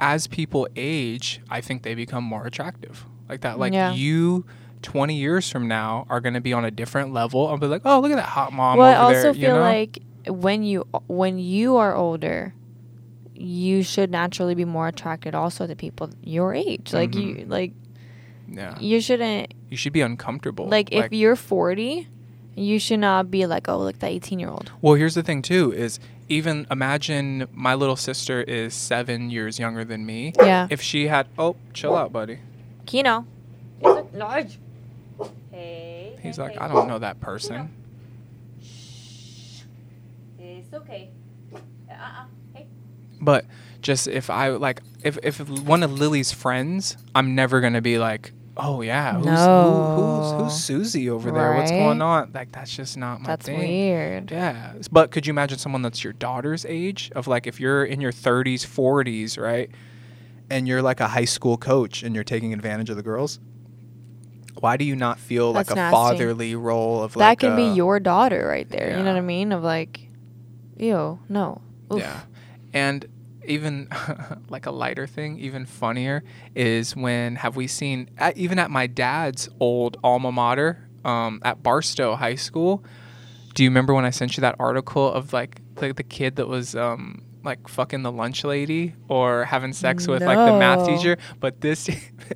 as 0.00 0.26
people 0.26 0.66
age, 0.74 1.40
I 1.48 1.60
think 1.60 1.84
they 1.84 1.94
become 1.94 2.24
more 2.24 2.44
attractive. 2.44 3.04
Like 3.28 3.42
that 3.42 3.58
like 3.58 3.72
Yeah. 3.72 3.92
you 3.94 4.44
20 4.82 5.14
years 5.14 5.48
from 5.50 5.68
now 5.68 6.06
are 6.10 6.20
going 6.20 6.34
to 6.34 6.40
be 6.40 6.52
on 6.52 6.64
a 6.64 6.70
different 6.72 7.12
level. 7.12 7.46
I'll 7.48 7.56
be 7.56 7.66
like, 7.66 7.82
"Oh, 7.84 8.00
look 8.00 8.10
at 8.12 8.16
that 8.16 8.30
hot 8.38 8.52
mom 8.52 8.78
well, 8.78 8.92
I 8.92 8.96
also 8.96 9.12
there," 9.22 9.34
feel 9.34 9.42
you 9.42 9.48
know? 9.48 9.60
like 9.60 9.98
when 10.28 10.62
you 10.64 10.84
when 11.06 11.38
you 11.38 11.76
are 11.76 11.94
older, 11.94 12.52
you 13.38 13.82
should 13.82 14.10
naturally 14.10 14.54
be 14.54 14.64
more 14.64 14.88
attracted 14.88 15.34
also 15.34 15.66
to 15.66 15.74
people 15.76 16.10
your 16.22 16.54
age. 16.54 16.92
Like 16.92 17.14
you 17.14 17.34
Mhm. 17.36 17.48
like 17.50 17.72
yeah. 18.48 18.78
you 18.80 19.00
shouldn't 19.00 19.52
You 19.70 19.76
should 19.76 19.92
be 19.92 20.00
uncomfortable. 20.00 20.68
like 20.68 20.92
if 20.92 21.12
you're 21.12 21.36
40, 21.36 22.08
you 22.54 22.78
should 22.78 23.00
not 23.00 23.30
be 23.30 23.44
like, 23.46 23.68
"Oh, 23.68 23.78
look 23.78 23.98
that 23.98 24.10
18-year-old." 24.10 24.72
Well, 24.80 24.94
here's 24.94 25.14
the 25.14 25.22
thing 25.22 25.42
too 25.42 25.72
is 25.72 25.98
even 26.28 26.66
imagine 26.70 27.46
my 27.52 27.74
little 27.74 27.96
sister 27.96 28.42
is 28.42 28.72
7 28.74 29.30
years 29.30 29.58
younger 29.58 29.84
than 29.84 30.06
me. 30.06 30.32
Yeah. 30.38 30.66
If 30.70 30.80
she 30.82 31.08
had 31.08 31.26
Oh, 31.38 31.56
chill 31.74 31.94
out, 31.94 32.12
buddy. 32.12 32.38
Keno. 32.86 33.26
Is 33.84 33.96
it 33.96 34.14
large? 34.14 34.58
Hey. 35.52 36.16
He's 36.22 36.38
like, 36.38 36.60
"I 36.60 36.66
don't 36.68 36.88
know 36.88 36.98
that 36.98 37.20
person." 37.20 37.68
It's 40.38 40.72
okay. 40.72 41.10
Uh-uh. 41.90 42.24
But 43.26 43.44
just 43.82 44.06
if 44.06 44.30
I 44.30 44.50
like 44.50 44.80
if 45.02 45.18
if 45.24 45.40
one 45.40 45.82
of 45.82 45.92
Lily's 45.92 46.30
friends, 46.32 46.96
I'm 47.12 47.34
never 47.34 47.60
gonna 47.60 47.82
be 47.82 47.98
like, 47.98 48.30
oh 48.56 48.82
yeah, 48.82 49.14
who's 49.14 49.26
who, 49.26 49.72
who's 49.96 50.42
who's 50.54 50.64
Susie 50.64 51.10
over 51.10 51.32
there? 51.32 51.54
What's 51.54 51.72
going 51.72 52.00
on? 52.00 52.30
Like 52.32 52.52
that's 52.52 52.74
just 52.74 52.96
not 52.96 53.20
my 53.20 53.26
That's 53.26 53.46
thing. 53.46 53.58
weird. 53.58 54.30
Yeah, 54.30 54.74
but 54.92 55.10
could 55.10 55.26
you 55.26 55.32
imagine 55.32 55.58
someone 55.58 55.82
that's 55.82 56.04
your 56.04 56.12
daughter's 56.12 56.64
age 56.64 57.10
of 57.16 57.26
like 57.26 57.48
if 57.48 57.58
you're 57.58 57.84
in 57.84 58.00
your 58.00 58.12
30s, 58.12 58.60
40s, 58.64 59.38
right? 59.42 59.70
And 60.48 60.68
you're 60.68 60.82
like 60.82 61.00
a 61.00 61.08
high 61.08 61.24
school 61.24 61.56
coach 61.56 62.04
and 62.04 62.14
you're 62.14 62.22
taking 62.24 62.52
advantage 62.52 62.90
of 62.90 62.96
the 62.96 63.02
girls? 63.02 63.40
Why 64.60 64.76
do 64.76 64.84
you 64.84 64.94
not 64.94 65.18
feel 65.18 65.52
like 65.52 65.70
a 65.72 65.74
nasty. 65.74 65.92
fatherly 65.92 66.54
role 66.54 67.02
of 67.02 67.14
that 67.14 67.18
like 67.18 67.40
that 67.40 67.46
can 67.48 67.52
a- 67.54 67.56
be 67.56 67.74
your 67.76 67.98
daughter 67.98 68.46
right 68.46 68.68
there. 68.70 68.96
You 68.96 69.02
know 69.02 69.12
what 69.12 69.18
I 69.18 69.20
mean? 69.20 69.50
Of 69.50 69.64
like, 69.64 70.08
ew, 70.76 71.18
no. 71.28 71.60
Oof. 71.92 71.98
Yeah. 71.98 72.20
And 72.72 73.04
even 73.46 73.88
like 74.48 74.66
a 74.66 74.70
lighter 74.70 75.06
thing, 75.06 75.38
even 75.38 75.66
funnier, 75.66 76.22
is 76.54 76.94
when 76.96 77.36
have 77.36 77.56
we 77.56 77.66
seen, 77.66 78.10
at, 78.18 78.36
even 78.36 78.58
at 78.58 78.70
my 78.70 78.86
dad's 78.86 79.48
old 79.60 79.96
alma 80.02 80.32
mater 80.32 80.88
um, 81.04 81.40
at 81.44 81.62
Barstow 81.62 82.16
High 82.16 82.34
School, 82.34 82.84
do 83.54 83.64
you 83.64 83.70
remember 83.70 83.94
when 83.94 84.04
I 84.04 84.10
sent 84.10 84.36
you 84.36 84.42
that 84.42 84.56
article 84.58 85.10
of 85.10 85.32
like 85.32 85.60
the, 85.76 85.92
the 85.92 86.02
kid 86.02 86.36
that 86.36 86.46
was 86.46 86.74
um, 86.74 87.22
like 87.46 87.68
fucking 87.68 88.02
the 88.02 88.12
lunch 88.12 88.44
lady 88.44 88.94
or 89.08 89.44
having 89.44 89.72
sex 89.72 90.06
with 90.06 90.22
like 90.22 90.36
the 90.36 90.58
math 90.58 90.86
teacher? 90.86 91.16
But 91.40 91.60
this 91.60 91.88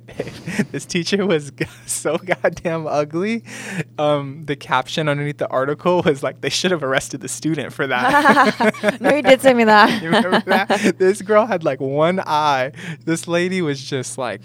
this 0.71 0.85
teacher 0.85 1.25
was 1.25 1.51
so 1.85 2.17
goddamn 2.17 2.87
ugly. 2.87 3.43
Um, 3.99 4.45
the 4.45 4.55
caption 4.55 5.07
underneath 5.07 5.37
the 5.37 5.49
article 5.49 6.01
was 6.01 6.23
like, 6.23 6.41
they 6.41 6.49
should 6.49 6.71
have 6.71 6.83
arrested 6.83 7.21
the 7.21 7.27
student 7.27 7.73
for 7.73 7.85
that. 7.87 8.97
no, 9.01 9.13
you 9.13 9.21
did 9.21 9.41
send 9.41 9.57
me 9.57 9.65
that. 9.65 10.01
You 10.01 10.09
remember 10.09 10.41
that? 10.47 10.95
This 10.97 11.21
girl 11.21 11.45
had 11.45 11.63
like 11.63 11.79
one 11.79 12.19
eye. 12.21 12.71
This 13.05 13.27
lady 13.27 13.61
was 13.61 13.83
just 13.83 14.17
like, 14.17 14.41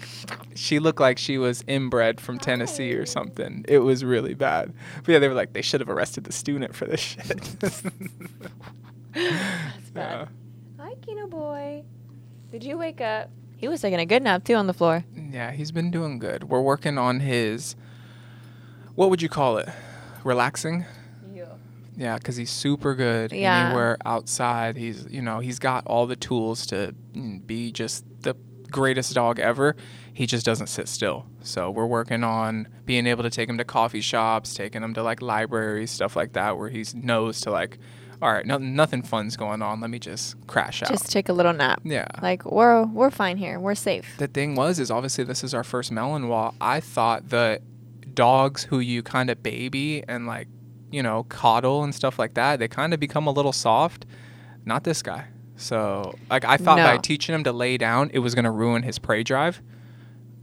she 0.55 0.79
looked 0.79 0.99
like 0.99 1.17
she 1.17 1.37
was 1.37 1.63
inbred 1.67 2.19
from 2.19 2.37
Tennessee 2.37 2.93
or 2.93 3.05
something. 3.05 3.65
It 3.67 3.79
was 3.79 4.03
really 4.03 4.33
bad. 4.33 4.73
But 5.03 5.13
yeah, 5.13 5.19
they 5.19 5.27
were 5.27 5.33
like, 5.33 5.53
they 5.53 5.61
should 5.61 5.79
have 5.79 5.89
arrested 5.89 6.25
the 6.25 6.33
student 6.33 6.75
for 6.75 6.85
this 6.85 6.99
shit. 6.99 7.41
That's 7.59 7.83
Yeah. 9.95 10.25
Bad. 10.87 10.97
Hi, 10.99 11.05
Keno 11.05 11.27
boy. 11.27 11.83
Did 12.51 12.63
you 12.63 12.77
wake 12.77 13.01
up? 13.01 13.29
He 13.55 13.67
was 13.67 13.81
taking 13.81 13.99
a 13.99 14.05
good 14.05 14.23
nap 14.23 14.43
too 14.43 14.55
on 14.55 14.67
the 14.67 14.73
floor. 14.73 15.03
yeah, 15.31 15.51
he's 15.51 15.71
been 15.71 15.91
doing 15.91 16.19
good. 16.19 16.45
We're 16.45 16.61
working 16.61 16.97
on 16.97 17.19
his, 17.19 17.75
what 18.95 19.09
would 19.09 19.21
you 19.21 19.29
call 19.29 19.57
it? 19.57 19.69
Relaxing? 20.23 20.85
Yeah, 21.99 22.17
because 22.17 22.35
he's 22.35 22.51
super 22.51 22.93
good 22.93 23.31
Yeah. 23.31 23.65
anywhere 23.69 23.97
outside. 24.05 24.77
He's, 24.77 25.07
you 25.09 25.19
know, 25.19 25.39
he's 25.39 25.57
got 25.57 25.83
all 25.87 26.05
the 26.05 26.15
tools 26.15 26.67
to 26.67 26.93
mm, 27.15 27.45
be 27.47 27.71
just 27.71 28.05
the 28.21 28.35
greatest 28.69 29.15
dog 29.15 29.39
ever. 29.39 29.75
He 30.13 30.27
just 30.27 30.45
doesn't 30.45 30.67
sit 30.67 30.87
still. 30.89 31.25
So 31.41 31.71
we're 31.71 31.87
working 31.87 32.23
on 32.23 32.67
being 32.85 33.07
able 33.07 33.23
to 33.23 33.31
take 33.31 33.49
him 33.49 33.57
to 33.57 33.63
coffee 33.63 34.01
shops, 34.01 34.53
taking 34.53 34.83
him 34.83 34.93
to 34.93 35.01
like 35.01 35.23
libraries, 35.23 35.89
stuff 35.89 36.15
like 36.15 36.33
that, 36.33 36.59
where 36.59 36.69
he 36.69 36.85
knows 36.93 37.41
to 37.41 37.49
like, 37.49 37.79
all 38.21 38.31
right, 38.31 38.45
no, 38.45 38.57
nothing 38.57 39.03
fun's 39.03 39.37
going 39.37 39.61
on. 39.61 39.79
Let 39.79 39.89
me 39.89 39.99
just 39.99 40.35
crash 40.47 40.81
out. 40.81 40.89
Just 40.89 41.11
take 41.11 41.29
a 41.29 41.33
little 41.33 41.53
nap. 41.53 41.81
yeah. 41.83 42.07
Like 42.21 42.45
we're 42.45 42.83
we're 42.85 43.11
fine 43.11 43.37
here. 43.37 43.59
We're 43.59 43.75
safe. 43.75 44.15
the 44.17 44.27
thing 44.27 44.55
was, 44.55 44.79
is 44.79 44.89
obviously 44.89 45.23
this 45.23 45.43
is 45.43 45.53
our 45.53 45.63
first 45.63 45.91
Malinois. 45.91 46.53
I 46.59 46.79
thought 46.79 47.29
that 47.29 47.61
dogs 48.15 48.63
who 48.63 48.79
you 48.79 49.03
kind 49.03 49.29
of 49.29 49.43
baby 49.43 50.03
and 50.07 50.25
like, 50.25 50.47
you 50.89 51.03
know, 51.03 51.23
coddle 51.29 51.83
and 51.83 51.93
stuff 51.93 52.17
like 52.17 52.33
that, 52.33 52.57
they 52.59 52.67
kind 52.67 52.93
of 52.93 52.99
become 52.99 53.27
a 53.27 53.31
little 53.31 53.53
soft. 53.53 54.05
not 54.65 54.83
this 54.83 55.01
guy. 55.03 55.25
So 55.55 56.15
like 56.29 56.43
I 56.45 56.57
thought 56.57 56.77
by 56.77 56.97
teaching 56.97 57.35
him 57.35 57.43
to 57.43 57.51
lay 57.51 57.77
down, 57.77 58.09
it 58.13 58.19
was 58.19 58.33
gonna 58.35 58.51
ruin 58.51 58.83
his 58.83 58.97
prey 58.99 59.23
drive. 59.23 59.61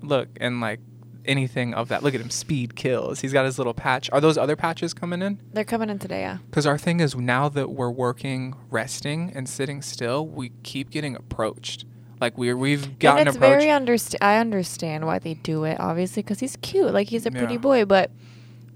Look 0.03 0.29
and 0.41 0.61
like 0.61 0.81
anything 1.27 1.75
of 1.75 1.89
that. 1.89 2.03
Look 2.03 2.15
at 2.15 2.21
him, 2.21 2.31
speed 2.31 2.77
kills. 2.77 3.21
He's 3.21 3.33
got 3.33 3.45
his 3.45 3.59
little 3.59 3.75
patch. 3.75 4.11
Are 4.13 4.21
those 4.21 4.37
other 4.39 4.57
patches 4.57 4.95
coming 4.95 5.23
in? 5.23 5.39
They're 5.53 5.65
coming 5.65 5.91
in 5.91 5.99
today, 5.99 6.21
yeah. 6.21 6.39
Because 6.51 6.67
our 6.67 6.79
thing 6.79 7.01
is 7.01 7.15
now 7.17 7.49
that 7.51 7.71
we're 7.71 7.91
working, 7.91 8.55
resting, 8.71 9.33
and 9.35 9.49
sitting 9.49 9.83
still, 9.83 10.27
we 10.27 10.53
keep 10.63 10.91
getting 10.91 11.17
approached. 11.17 11.85
Like 12.21 12.39
we're 12.39 12.57
we've 12.57 12.99
gotten 12.99 13.21
and 13.21 13.29
it's 13.29 13.37
approached. 13.37 13.61
very 13.63 13.71
underst- 13.71 14.17
I 14.21 14.39
understand 14.39 15.07
why 15.07 15.19
they 15.19 15.35
do 15.35 15.65
it, 15.65 15.79
obviously, 15.81 16.23
because 16.23 16.41
he's 16.41 16.57
cute. 16.57 16.93
Like 16.95 17.09
he's 17.09 17.27
a 17.27 17.31
pretty 17.31 17.55
Yeah. 17.55 17.61
boy, 17.61 17.85
but 17.85 18.11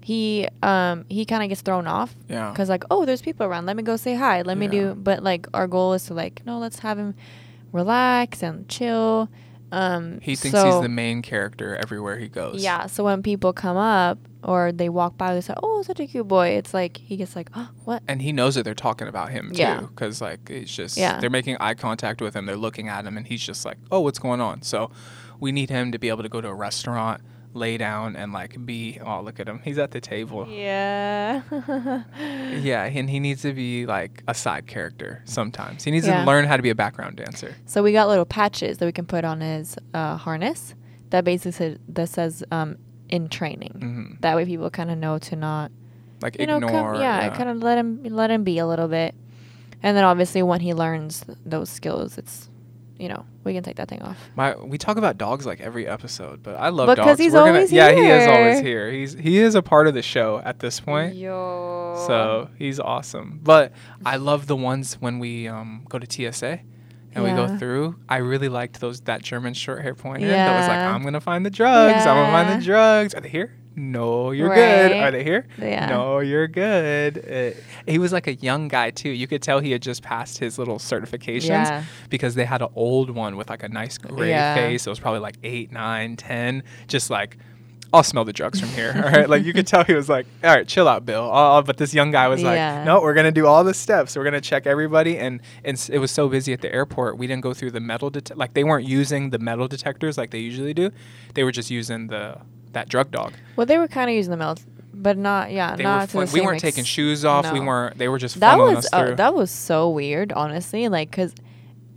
he 0.01 0.47
um 0.63 1.05
he 1.09 1.25
kind 1.25 1.43
of 1.43 1.49
gets 1.49 1.61
thrown 1.61 1.85
off 1.85 2.15
yeah. 2.29 2.49
because 2.51 2.69
like 2.69 2.83
oh 2.89 3.05
there's 3.05 3.21
people 3.21 3.45
around 3.45 3.65
let 3.65 3.75
me 3.75 3.83
go 3.83 3.95
say 3.97 4.15
hi 4.15 4.41
let 4.41 4.57
me 4.57 4.65
do 4.67 4.95
but 4.95 5.21
like 5.21 5.45
our 5.53 5.67
goal 5.67 5.93
is 5.93 6.05
to 6.05 6.13
like 6.13 6.41
no 6.45 6.57
let's 6.57 6.79
have 6.79 6.97
him 6.97 7.13
relax 7.73 8.41
and 8.41 8.67
chill 8.69 9.29
um 9.71 10.19
He 10.21 10.35
thinks 10.35 10.57
so, 10.57 10.65
he's 10.71 10.81
the 10.81 10.89
main 10.89 11.21
character 11.21 11.75
everywhere 11.75 12.17
he 12.17 12.27
goes. 12.27 12.63
yeah 12.63 12.87
so 12.87 13.03
when 13.03 13.21
people 13.23 13.53
come 13.53 13.77
up 13.77 14.17
or 14.43 14.71
they 14.71 14.89
walk 14.89 15.17
by 15.17 15.33
they 15.33 15.41
say 15.41 15.53
oh 15.61 15.81
such 15.83 15.99
a 15.99 16.07
cute 16.07 16.27
boy 16.27 16.49
it's 16.49 16.73
like 16.73 16.97
he 16.97 17.17
gets 17.17 17.35
like 17.35 17.49
oh 17.55 17.69
what 17.85 18.01
And 18.07 18.21
he 18.21 18.31
knows 18.31 18.55
that 18.55 18.63
they're 18.63 18.73
talking 18.73 19.07
about 19.07 19.29
him 19.29 19.51
too, 19.51 19.87
because 19.87 20.21
like 20.21 20.49
it's 20.49 20.73
just 20.75 20.97
Yeah. 20.97 21.19
they're 21.19 21.29
making 21.29 21.57
eye 21.59 21.73
contact 21.75 22.21
with 22.21 22.35
him, 22.35 22.45
they're 22.45 22.55
looking 22.57 22.87
at 22.87 23.05
him, 23.05 23.17
and 23.17 23.27
he's 23.27 23.43
just 23.43 23.65
like, 23.65 23.77
"Oh, 23.91 23.99
what's 23.99 24.19
going 24.19 24.41
on?" 24.41 24.61
So 24.63 24.91
we 25.39 25.51
need 25.51 25.69
him 25.69 25.91
to 25.91 25.99
be 25.99 26.09
able 26.09 26.23
to 26.23 26.29
go 26.29 26.41
to 26.41 26.47
a 26.47 26.53
restaurant, 26.53 27.21
lay 27.59 27.77
down, 27.77 28.15
and 28.15 28.33
like 28.33 28.53
be. 28.65 28.99
Oh, 29.05 29.21
look 29.21 29.39
at 29.39 29.47
him, 29.47 29.59
he's 29.63 29.77
at 29.77 29.91
the 29.91 30.01
table. 30.01 30.47
yeah 30.49 31.41
Yeah, 32.61 32.85
and 32.85 33.09
he 33.09 33.19
needs 33.19 33.41
to 33.43 33.53
be 33.53 33.85
like 33.85 34.23
a 34.27 34.33
side 34.33 34.65
character 34.67 35.21
sometimes. 35.25 35.83
He 35.83 35.91
needs 35.91 36.07
Yeah. 36.07 36.21
to 36.21 36.25
learn 36.25 36.45
how 36.45 36.57
to 36.57 36.63
be 36.63 36.69
a 36.69 36.75
background 36.75 37.17
dancer. 37.17 37.55
So 37.65 37.83
we 37.83 37.91
got 37.91 38.07
little 38.07 38.25
patches 38.25 38.77
that 38.79 38.85
we 38.85 38.91
can 38.91 39.05
put 39.05 39.23
on 39.25 39.41
his 39.41 39.77
uh, 39.93 40.17
harness 40.17 40.73
that 41.11 41.23
basically 41.23 41.51
says, 41.51 41.77
that 41.89 42.09
says 42.09 42.43
um, 42.51 42.77
in 43.09 43.29
training. 43.29 43.73
hmm 43.79 44.05
That 44.21 44.35
way 44.35 44.45
people 44.45 44.69
kind 44.69 44.89
of 44.91 44.97
know 44.97 45.17
to 45.19 45.35
not, 45.35 45.71
Like 46.21 46.39
you 46.39 46.47
know, 46.47 46.57
ignore. 46.57 46.93
come, 46.93 47.01
yeah, 47.01 47.29
kind 47.35 47.49
of 47.49 47.57
let 47.63 47.77
him 47.77 48.03
let 48.03 48.29
him 48.31 48.43
be 48.43 48.57
a 48.59 48.67
little 48.67 48.87
bit. 48.87 49.15
And 49.81 49.95
then 49.95 50.03
obviously 50.03 50.43
when 50.43 50.59
he 50.59 50.73
learns 50.73 51.23
those 51.45 51.69
skills, 51.69 52.17
it's, 52.17 52.48
you 52.99 53.07
know, 53.07 53.25
we 53.45 53.53
can 53.53 53.63
take 53.63 53.77
that 53.77 53.87
thing 53.87 54.01
off. 54.01 54.17
My 54.35 54.55
we 54.57 54.77
talk 54.77 54.97
about 54.97 55.17
dogs 55.17 55.45
like 55.45 55.61
every 55.61 55.87
episode, 55.87 56.43
but 56.43 56.55
I 56.55 56.69
love 56.69 56.87
Because 56.89 57.05
dogs. 57.05 57.19
he's 57.19 57.33
We're 57.33 57.39
gonna- 57.39 57.51
always 57.53 57.71
yeah, 57.71 57.91
he 57.91 58.01
is 58.05 58.27
always 58.27 58.59
here. 58.59 58.89
here. 58.89 58.91
He's 58.91 59.13
he 59.13 59.39
is 59.39 59.55
a 59.55 59.61
part 59.61 59.87
of 59.87 59.93
the 59.93 60.01
show 60.01 60.41
at 60.43 60.59
this 60.59 60.79
point. 60.79 61.15
Yo. 61.15 62.03
So 62.07 62.49
he's 62.57 62.79
awesome. 62.79 63.39
But 63.41 63.71
I 64.05 64.17
love 64.17 64.47
the 64.47 64.55
ones 64.55 64.95
when 64.99 65.17
we 65.19 65.47
um, 65.47 65.85
go 65.89 65.97
to 65.97 66.05
TSA 66.31 66.59
and 67.15 67.23
we 67.23 67.31
go 67.31 67.57
through. 67.57 67.95
I 68.07 68.17
really 68.17 68.49
liked 68.49 68.79
those 68.81 69.01
that 69.01 69.23
German 69.23 69.53
short 69.53 69.81
hair 69.81 69.95
pointer 69.95 70.27
that 70.27 70.59
was 70.59 70.67
like, 70.67 70.77
I'm 70.79 71.03
gonna 71.03 71.21
find 71.21 71.45
the 71.45 71.49
drugs. 71.49 72.05
I'm 72.05 72.15
gonna 72.17 72.31
find 72.31 72.61
the 72.61 72.65
drugs. 72.65 73.13
Are 73.15 73.21
they 73.21 73.29
here? 73.29 73.55
No, 73.79 74.31
you're 74.31 74.53
good. 74.53 74.91
Are 74.91 75.11
they 75.11 75.23
here? 75.23 75.47
Yeah. 75.57 75.85
No, 75.87 76.19
you're 76.19 76.47
good. 76.47 77.17
Uh, 77.17 77.59
he 77.89 77.97
was 77.97 78.11
like 78.11 78.27
a 78.27 78.33
young 78.35 78.67
guy 78.67 78.89
too. 78.91 79.09
You 79.09 79.25
could 79.25 79.41
tell 79.41 79.59
he 79.59 79.71
had 79.71 79.81
just 79.81 80.03
passed 80.03 80.37
his 80.37 80.59
little 80.59 80.77
certifications 80.79 81.47
Yeah. 81.47 81.83
because 82.09 82.35
they 82.35 82.45
had 82.45 82.61
an 82.61 82.69
old 82.75 83.09
one 83.09 83.37
with 83.37 83.49
like 83.49 83.63
a 83.63 83.69
nice 83.69 83.97
gray 83.97 84.29
Yeah. 84.31 84.53
face. 84.55 84.85
It 84.85 84.89
was 84.89 84.99
probably 84.99 85.21
like 85.21 85.37
eight, 85.43 85.71
nine, 85.71 86.17
ten. 86.17 86.63
Just 86.87 87.09
like, 87.09 87.37
I'll 87.93 88.03
smell 88.03 88.25
the 88.25 88.33
drugs 88.33 88.59
from 88.59 88.69
here. 88.69 88.91
All 89.03 89.09
right. 89.11 89.27
Like 89.29 89.43
you 89.45 89.53
could 89.53 89.65
tell 89.65 89.83
he 89.83 89.93
was 89.95 90.09
like, 90.09 90.27
all 90.43 90.53
right, 90.53 90.67
chill 90.67 90.87
out, 90.87 91.05
Bill. 91.05 91.27
Oh, 91.33 91.61
but 91.63 91.77
this 91.77 91.91
young 91.93 92.11
guy 92.11 92.27
was 92.27 92.43
like, 92.43 92.55
Yeah. 92.57 92.83
no, 92.83 93.01
we're 93.01 93.15
gonna 93.15 93.31
do 93.31 93.47
all 93.47 93.63
the 93.63 93.73
steps. 93.73 94.15
We're 94.15 94.25
gonna 94.25 94.41
check 94.41 94.67
everybody. 94.67 95.17
And, 95.17 95.41
and 95.63 95.89
it 95.91 95.97
was 95.99 96.11
so 96.11 96.27
busy 96.27 96.53
at 96.53 96.61
the 96.61 96.71
airport, 96.71 97.17
we 97.17 97.25
didn't 97.27 97.41
go 97.41 97.53
through 97.53 97.71
the 97.71 97.79
metal 97.79 98.09
det- 98.11 98.37
like 98.37 98.53
they 98.53 98.63
weren't 98.63 98.87
using 98.87 99.31
the 99.31 99.39
metal 99.39 99.67
detectors 99.67 100.17
like 100.17 100.29
they 100.31 100.37
usually 100.39 100.73
do. 100.75 100.91
They 101.33 101.43
were 101.43 101.51
just 101.51 101.71
using 101.71 102.07
the 102.07 102.37
that 102.73 102.89
drug 102.89 103.11
dog. 103.11 103.33
Well, 103.55 103.65
they 103.65 103.77
were 103.77 103.87
kind 103.87 104.09
of 104.09 104.15
using 104.15 104.31
the 104.31 104.37
melt, 104.37 104.63
but 104.93 105.17
not, 105.17 105.51
yeah, 105.51 105.75
They 105.75 105.83
not 105.83 106.13
were 106.13 106.25
the 106.25 106.33
we 106.33 106.41
weren't 106.41 106.59
taking 106.59 106.83
shoes 106.83 107.25
off. 107.25 107.51
We 107.51 107.59
weren't. 107.59 107.97
They 107.97 108.07
were 108.07 108.17
just 108.17 108.39
that 108.39 108.57
was 108.57 108.85
us 108.85 108.93
uh, 108.93 109.15
that 109.15 109.33
was 109.33 109.51
so 109.51 109.89
weird 109.89 110.31
honestly 110.33 110.87
like 110.87 111.09
because 111.09 111.33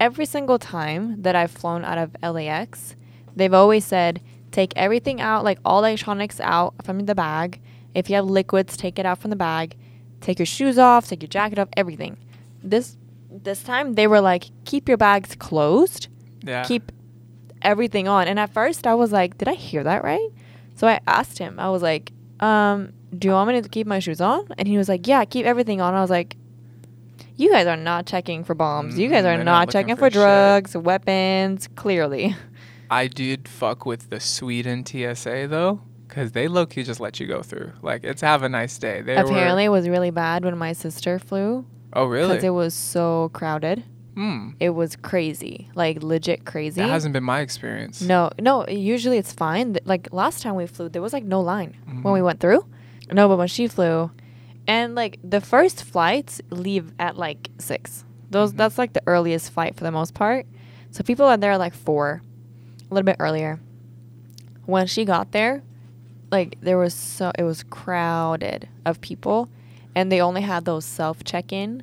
every 0.02 0.26
single 0.26 0.58
time 0.58 1.22
that 1.22 1.36
i've 1.36 1.50
flown 1.50 1.84
out 1.84 1.96
of 1.96 2.10
lax 2.22 2.96
they've 3.36 3.54
always 3.54 3.84
said 3.84 4.20
take 4.50 4.72
everything 4.74 5.20
out 5.20 5.44
like 5.44 5.58
all 5.64 5.78
electronics 5.78 6.40
out 6.40 6.74
from 6.84 7.06
the 7.06 7.14
bag 7.14 7.60
if 7.94 8.10
you 8.10 8.16
have 8.16 8.24
liquids 8.24 8.76
take 8.76 8.98
it 8.98 9.06
out 9.06 9.18
from 9.18 9.30
the 9.30 9.36
bag 9.36 9.76
take 10.20 10.40
your 10.40 10.46
shoes 10.46 10.76
off 10.76 11.08
take 11.08 11.22
your 11.22 11.28
jacket 11.28 11.56
off 11.56 11.68
everything 11.76 12.16
this 12.64 12.96
this 13.30 13.62
time 13.62 13.94
they 13.94 14.08
were 14.08 14.20
like 14.20 14.46
keep 14.64 14.88
your 14.88 14.96
bags 14.96 15.36
closed 15.36 16.08
yeah. 16.42 16.64
keep 16.64 16.90
everything 17.62 18.08
on 18.08 18.26
and 18.26 18.40
at 18.40 18.52
first 18.52 18.88
i 18.88 18.94
was 18.94 19.12
like 19.12 19.38
did 19.38 19.46
i 19.46 19.54
hear 19.54 19.84
that 19.84 20.02
right 20.02 20.30
so 20.74 20.86
i 20.86 20.98
asked 21.06 21.38
him 21.38 21.58
i 21.58 21.68
was 21.68 21.82
like 21.82 22.12
um 22.40 22.92
do 23.16 23.28
you 23.28 23.34
want 23.34 23.48
me 23.48 23.60
to 23.60 23.68
keep 23.68 23.86
my 23.86 23.98
shoes 23.98 24.20
on 24.20 24.46
and 24.58 24.66
he 24.68 24.76
was 24.78 24.88
like 24.88 25.06
yeah 25.06 25.24
keep 25.24 25.44
everything 25.46 25.80
on 25.80 25.94
i 25.94 26.00
was 26.00 26.10
like 26.10 26.36
you 27.36 27.50
guys 27.50 27.66
are 27.66 27.76
not 27.76 28.06
checking 28.06 28.44
for 28.44 28.54
bombs 28.54 28.98
you 28.98 29.08
guys 29.08 29.24
Mm, 29.24 29.34
are 29.34 29.38
not, 29.38 29.44
not 29.44 29.70
checking 29.70 29.96
for 29.96 30.00
for, 30.02 30.10
shit. 30.10 30.12
drugs 30.14 30.76
weapons 30.76 31.68
clearly 31.76 32.34
I 32.90 33.06
did 33.06 33.48
fuck 33.48 33.86
with 33.86 34.10
the 34.10 34.20
Sweden 34.20 34.84
TSA 34.84 35.46
though, 35.48 35.80
because 36.06 36.32
they 36.32 36.46
low 36.46 36.66
key 36.66 36.82
just 36.82 37.00
let 37.00 37.18
you 37.20 37.26
go 37.26 37.40
through. 37.40 37.72
Like 37.80 38.04
it's 38.04 38.20
have 38.20 38.42
a 38.42 38.50
nice 38.50 38.76
day. 38.76 39.00
They 39.00 39.16
apparently 39.16 39.66
Were, 39.66 39.74
it 39.74 39.78
was 39.78 39.88
really 39.88 40.10
bad 40.10 40.44
when 40.44 40.58
my 40.58 40.74
sister 40.74 41.18
flew 41.18 41.64
oh 41.94 42.04
really? 42.04 42.28
because 42.34 42.44
it 42.44 42.50
was 42.50 42.74
so 42.74 43.30
crowded 43.32 43.82
Hmm. 44.14 44.50
it 44.60 44.70
was 44.70 44.94
crazy 44.96 45.70
like 45.74 46.02
legit 46.02 46.44
crazy 46.44 46.82
That 46.82 46.90
hasn't 46.90 47.14
been 47.14 47.24
my 47.24 47.40
experience. 47.40 48.02
No, 48.02 48.30
no. 48.38 48.66
Usually 48.68 49.16
it's 49.16 49.32
fine. 49.32 49.78
Like 49.86 50.08
last 50.12 50.42
time 50.42 50.54
we 50.54 50.66
flew, 50.66 50.90
there 50.90 51.00
was 51.00 51.14
like 51.14 51.24
no 51.24 51.40
line 51.40 51.74
when 52.02 52.12
we 52.12 52.20
went 52.20 52.38
through. 52.40 52.66
No, 53.10 53.26
but 53.28 53.38
when 53.38 53.48
she 53.48 53.68
flew, 53.68 54.10
and 54.66 54.94
like 54.94 55.18
the 55.24 55.40
first 55.40 55.82
flights 55.84 56.40
leave 56.50 56.92
at 56.98 57.16
like 57.16 57.48
six. 57.58 58.04
Those 58.30 58.52
Mhm. 58.52 58.56
that's 58.58 58.76
like 58.78 58.92
the 58.92 59.02
earliest 59.06 59.50
flight 59.50 59.76
for 59.76 59.84
the 59.84 59.90
most 59.92 60.12
part. 60.14 60.46
So 60.90 61.02
people 61.02 61.24
are 61.26 61.36
there 61.38 61.56
like 61.56 61.72
four, 61.74 62.20
a 62.90 62.94
little 62.94 63.06
bit 63.06 63.16
earlier. 63.18 63.60
When 64.66 64.86
she 64.86 65.04
got 65.06 65.32
there, 65.32 65.62
like 66.30 66.58
there 66.60 66.76
was 66.78 66.92
so 66.94 67.32
it 67.38 67.44
was 67.44 67.62
crowded 67.62 68.68
of 68.84 69.00
people, 69.00 69.48
and 69.94 70.12
they 70.12 70.20
only 70.20 70.42
had 70.42 70.64
those 70.66 70.84
self 70.84 71.24
check 71.24 71.50
in 71.52 71.82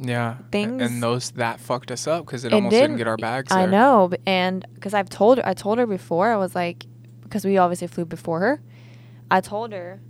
Yeah. 0.00 0.36
Things- 0.52 0.82
And 0.82 1.02
those 1.02 1.30
that 1.32 1.60
fucked 1.60 1.90
us 1.90 2.06
up 2.06 2.24
because 2.26 2.44
it, 2.44 2.48
It 2.52 2.54
almost 2.54 2.70
didn't, 2.70 2.90
didn't- 2.90 2.98
get 2.98 3.06
our 3.08 3.16
bags. 3.16 3.50
I 3.52 3.62
there. 3.62 3.70
know, 3.70 4.10
and 4.26 4.64
because 4.74 4.94
I've 4.94 5.08
told 5.10 5.38
her, 5.38 5.46
I 5.46 5.54
told 5.54 5.78
her 5.78 5.86
before. 5.86 6.30
I 6.32 6.36
was 6.36 6.54
like, 6.54 6.86
because 7.22 7.44
we 7.44 7.58
obviously 7.58 7.86
flew 7.88 8.04
before 8.04 8.40
her. 8.40 8.62
I 9.30 9.40
told 9.40 9.72
her, 9.72 10.00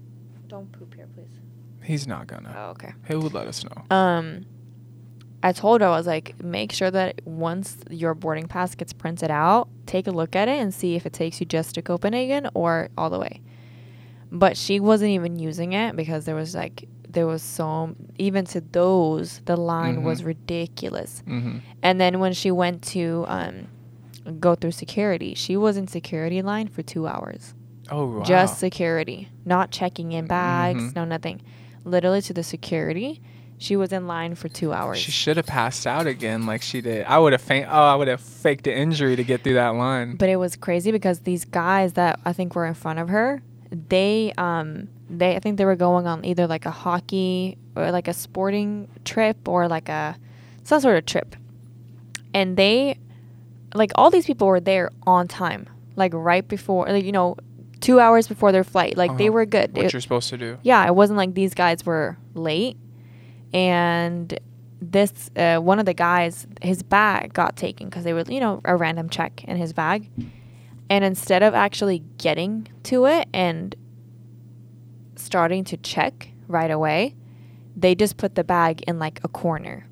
don't 0.47 0.71
poop 0.73 0.95
here, 0.95 1.09
please. 1.15 1.27
He's 1.83 2.07
not 2.07 2.27
gonna. 2.27 2.55
Oh, 2.57 2.71
okay. 2.71 2.93
He 3.07 3.15
would 3.17 3.33
let 3.35 3.47
us 3.49 3.65
know. 3.65 3.97
Um, 3.97 4.45
I 5.43 5.53
told 5.53 5.81
her 5.81 5.87
I 5.87 5.91
was 5.91 6.07
like, 6.07 6.43
make 6.43 6.73
sure 6.73 6.91
that 6.91 7.21
once 7.25 7.79
your 7.91 8.15
boarding 8.15 8.47
pass 8.49 8.75
gets 8.75 8.93
printed 8.93 9.31
out, 9.31 9.69
take 9.87 10.07
a 10.07 10.11
look 10.11 10.37
at 10.37 10.49
it 10.49 10.59
and 10.61 10.75
see 10.75 10.97
if 10.97 11.07
it 11.07 11.13
takes 11.13 11.41
you 11.41 11.47
just 11.47 11.75
to 11.77 11.83
Copenhagen 11.83 12.49
or 12.55 12.89
all 12.99 13.09
the 13.09 13.19
way. 13.19 13.41
But 14.31 14.57
she 14.57 14.81
wasn't 14.81 15.11
even 15.13 15.39
using 15.39 15.73
it 15.73 15.97
because 15.97 16.25
there 16.27 16.35
was 16.35 16.55
like 16.55 16.89
there 17.19 17.27
was 17.35 17.43
so 17.43 17.69
even 18.27 18.45
to 18.55 18.61
those 18.81 19.29
the 19.51 19.57
line 19.57 19.99
was 20.09 20.19
Mhm. 20.23 20.27
ridiculous. 20.33 21.13
hmm 21.27 21.57
And 21.83 21.95
then 22.03 22.15
when 22.23 22.33
she 22.41 22.51
went 22.63 22.79
to 22.95 23.05
um, 23.37 23.55
go 24.47 24.55
through 24.55 24.73
security, 24.85 25.35
she 25.45 25.55
was 25.65 25.75
in 25.81 25.87
security 25.99 26.41
line 26.43 26.69
for 26.75 26.83
two 26.95 27.05
hours. 27.15 27.43
Oh 27.91 28.07
wow. 28.19 28.23
Just 28.35 28.53
security, 28.67 29.21
not 29.55 29.67
checking 29.79 30.09
in 30.19 30.25
bags, 30.27 30.83
Mhm. 30.85 30.97
no 30.99 31.05
nothing. 31.15 31.41
Literally 31.95 32.23
to 32.29 32.33
the 32.39 32.43
security, 32.57 33.11
she 33.67 33.75
was 33.83 33.91
in 33.99 34.07
line 34.07 34.33
for 34.41 34.49
two 34.61 34.71
hours. 34.79 34.99
She 34.99 35.11
should 35.23 35.37
have 35.41 35.47
passed 35.61 35.85
out 35.95 36.07
again 36.07 36.41
like 36.51 36.63
she 36.71 36.81
did. 36.81 37.01
I 37.15 37.19
would 37.23 37.33
have 37.37 37.41
faint. 37.53 37.67
Oh, 37.69 37.87
I 37.93 37.95
would 37.99 38.09
have 38.15 38.21
faked 38.21 38.67
an 38.71 38.75
injury 38.85 39.17
to 39.17 39.25
get 39.25 39.43
through 39.43 39.55
that 39.65 39.75
line. 39.87 40.09
but 40.23 40.29
it 40.29 40.37
was 40.37 40.53
crazy 40.67 40.91
because 40.99 41.19
these 41.31 41.45
guys 41.63 41.91
that 42.01 42.15
I 42.25 42.33
think 42.39 42.49
were 42.55 42.67
in 42.73 42.75
front 42.85 42.99
of 43.03 43.09
her, 43.09 43.43
they 43.95 44.33
um 44.39 44.89
they 45.11 45.37
I 45.37 45.39
think 45.39 45.57
they 45.59 45.65
were 45.65 45.77
going 45.77 46.07
on 46.07 46.25
either 46.25 46.47
like 46.47 46.67
a 46.67 46.71
hockey 46.71 47.57
or 47.77 47.91
like 47.91 48.09
a 48.09 48.13
sporting 48.15 48.89
trip 49.05 49.49
or 49.49 49.69
like 49.69 49.89
a 49.89 50.17
some 50.65 50.81
sort 50.81 50.97
of 50.97 51.07
trip. 51.07 51.35
And 52.35 52.57
they 52.57 52.99
like 53.75 53.91
all 53.95 54.11
these 54.11 54.27
people 54.27 54.47
were 54.47 54.61
there 54.61 54.91
on 55.07 55.29
time. 55.29 55.67
Like 55.97 56.13
right 56.15 56.47
before 56.47 56.87
like, 56.89 57.05
you 57.05 57.13
know, 57.13 57.37
2 57.81 58.01
hours 58.01 58.29
before 58.29 58.53
their 58.53 58.65
flight. 58.65 58.97
Like 58.97 59.17
they 59.17 59.25
Uh-huh. 59.29 59.33
were 59.35 59.47
good. 59.47 59.75
what 59.77 59.87
It- 59.87 59.93
you're 59.93 60.01
supposed 60.01 60.29
to 60.31 60.37
do. 60.39 60.59
yeah, 60.63 60.87
it 60.87 60.95
wasn't 60.95 61.17
like 61.17 61.35
these 61.35 61.55
guys 61.55 61.85
were 61.87 62.17
late. 62.35 62.77
And 63.53 64.39
this 64.81 65.31
uh, 65.37 65.59
one 65.59 65.79
of 65.79 65.87
the 65.87 65.95
guys, 65.95 66.47
his 66.63 66.83
bag 66.83 67.33
got 67.33 67.57
taken 67.57 67.89
because 67.89 68.05
they 68.05 68.13
were, 68.13 68.23
you 68.29 68.41
know, 68.41 68.61
a 68.65 68.77
random 68.77 69.09
check 69.09 69.43
in 69.45 69.57
his 69.57 69.73
bag. 69.73 70.09
And 70.91 71.05
instead 71.05 71.43
of 71.43 71.55
actually 71.55 72.03
getting 72.19 72.69
to 72.85 73.07
it 73.07 73.29
and 73.35 73.75
starting 75.19 75.65
to 75.65 75.77
check 75.77 76.29
right 76.47 76.71
away, 76.71 77.15
they 77.77 77.95
just 77.95 78.17
put 78.17 78.35
the 78.35 78.45
bag 78.45 78.83
in 78.89 78.99
like 78.99 79.21
a 79.25 79.29
corner. 79.29 79.85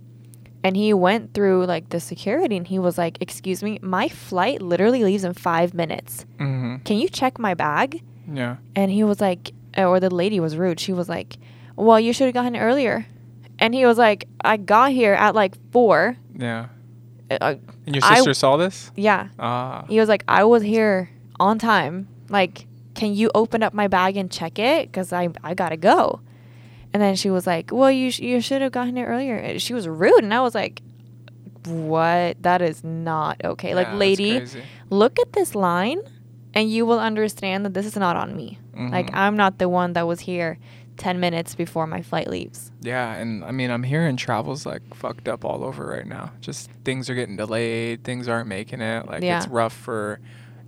and 0.65 0.75
he 0.77 0.93
went 0.93 1.33
through 1.33 1.65
like 1.65 1.91
the 1.91 2.01
security 2.01 2.57
and 2.57 2.67
he 2.67 2.79
was 2.79 2.99
like, 2.99 3.19
"Excuse 3.21 3.63
me, 3.63 3.79
my 3.83 4.09
flight 4.09 4.61
literally 4.61 5.05
leaves 5.05 5.23
in 5.23 5.33
5 5.33 5.75
minutes. 5.75 6.25
Mm-hmm. 6.41 6.83
Can 6.83 6.97
you 6.99 7.09
check 7.09 7.39
my 7.39 7.55
bag?" 7.55 8.03
Yeah. 8.41 8.57
And 8.75 8.91
he 8.91 9.05
was 9.05 9.21
like, 9.21 9.53
or 9.79 10.01
the 10.01 10.11
lady 10.11 10.41
was 10.41 10.57
rude. 10.57 10.81
She 10.81 10.93
was 10.93 11.09
like, 11.09 11.37
"Well, 11.77 12.01
you 12.01 12.13
should 12.13 12.27
have 12.27 12.35
gotten 12.35 12.57
earlier." 12.57 13.07
And 13.61 13.75
he 13.75 13.87
was 13.87 13.97
like, 13.99 14.27
"I 14.43 14.57
got 14.57 14.91
here 14.91 15.15
at 15.15 15.35
like 15.37 15.55
4." 15.71 16.17
Yeah. 16.35 16.67
Uh, 17.31 17.55
And 17.87 17.95
your 17.95 18.03
sister 18.03 18.35
saw 18.35 18.57
this? 18.57 18.91
yeah. 18.97 19.29
Ah. 19.39 19.85
He 19.89 20.01
was 20.01 20.09
like, 20.09 20.25
"I 20.27 20.43
was 20.45 20.63
here 20.63 21.09
on 21.39 21.59
time. 21.61 22.09
Like, 22.29 22.67
can 22.97 23.15
you 23.15 23.31
open 23.35 23.63
up 23.63 23.73
my 23.73 23.87
bag 23.87 24.17
and 24.17 24.29
check 24.31 24.59
it 24.59 24.93
cuz 24.93 25.13
I 25.13 25.29
I 25.45 25.55
got 25.55 25.69
to 25.69 25.77
go." 25.77 26.21
And 26.93 27.01
then 27.03 27.15
she 27.15 27.31
was 27.31 27.47
like, 27.47 27.71
"Well, 27.73 27.91
you 27.93 28.11
sh- 28.11 28.21
you 28.21 28.41
should 28.41 28.63
have 28.63 28.73
gotten 28.73 28.97
here 28.97 29.07
earlier." 29.07 29.59
She 29.59 29.75
was 29.75 29.87
rude 29.87 30.25
and 30.25 30.33
I 30.35 30.41
was 30.41 30.55
like, 30.55 30.81
"What? 31.65 32.43
That 32.43 32.63
is 32.63 32.83
not 32.85 33.41
okay." 33.45 33.75
Like, 33.75 33.87
Yeah, 33.87 33.91
that's 33.93 33.99
lady, 34.01 34.43
look 34.91 35.19
at 35.19 35.33
this 35.33 35.55
line 35.55 35.99
and 36.55 36.71
you 36.71 36.87
will 36.87 37.01
understand 37.01 37.65
that 37.65 37.75
this 37.75 37.87
is 37.87 37.97
not 37.97 38.17
on 38.17 38.37
me. 38.37 38.59
Like, 38.75 39.11
Mhm. 39.11 39.17
I'm 39.17 39.37
not 39.37 39.59
the 39.59 39.69
one 39.69 39.95
that 39.95 40.07
was 40.07 40.21
here 40.21 40.59
10 40.99 41.19
minutes 41.21 41.55
before 41.55 41.87
my 41.87 42.03
flight 42.03 42.29
leaves. 42.29 42.71
Yeah, 42.81 43.13
and 43.15 43.43
I 43.45 43.51
mean, 43.51 43.71
I'm 43.71 43.83
hearing 43.83 44.17
travel's 44.17 44.65
like 44.67 44.83
fucked 44.95 45.29
up 45.29 45.45
all 45.45 45.65
over 45.65 45.87
right 45.87 46.07
now. 46.07 46.31
Just 46.41 46.71
things 46.85 47.09
are 47.11 47.15
getting 47.15 47.37
delayed. 47.37 48.05
Things 48.05 48.29
aren't 48.29 48.49
making 48.49 48.81
it. 48.81 49.07
Like 49.07 49.23
Yeah. 49.23 49.39
it's 49.39 49.49
rough 49.49 49.73
for 49.75 50.21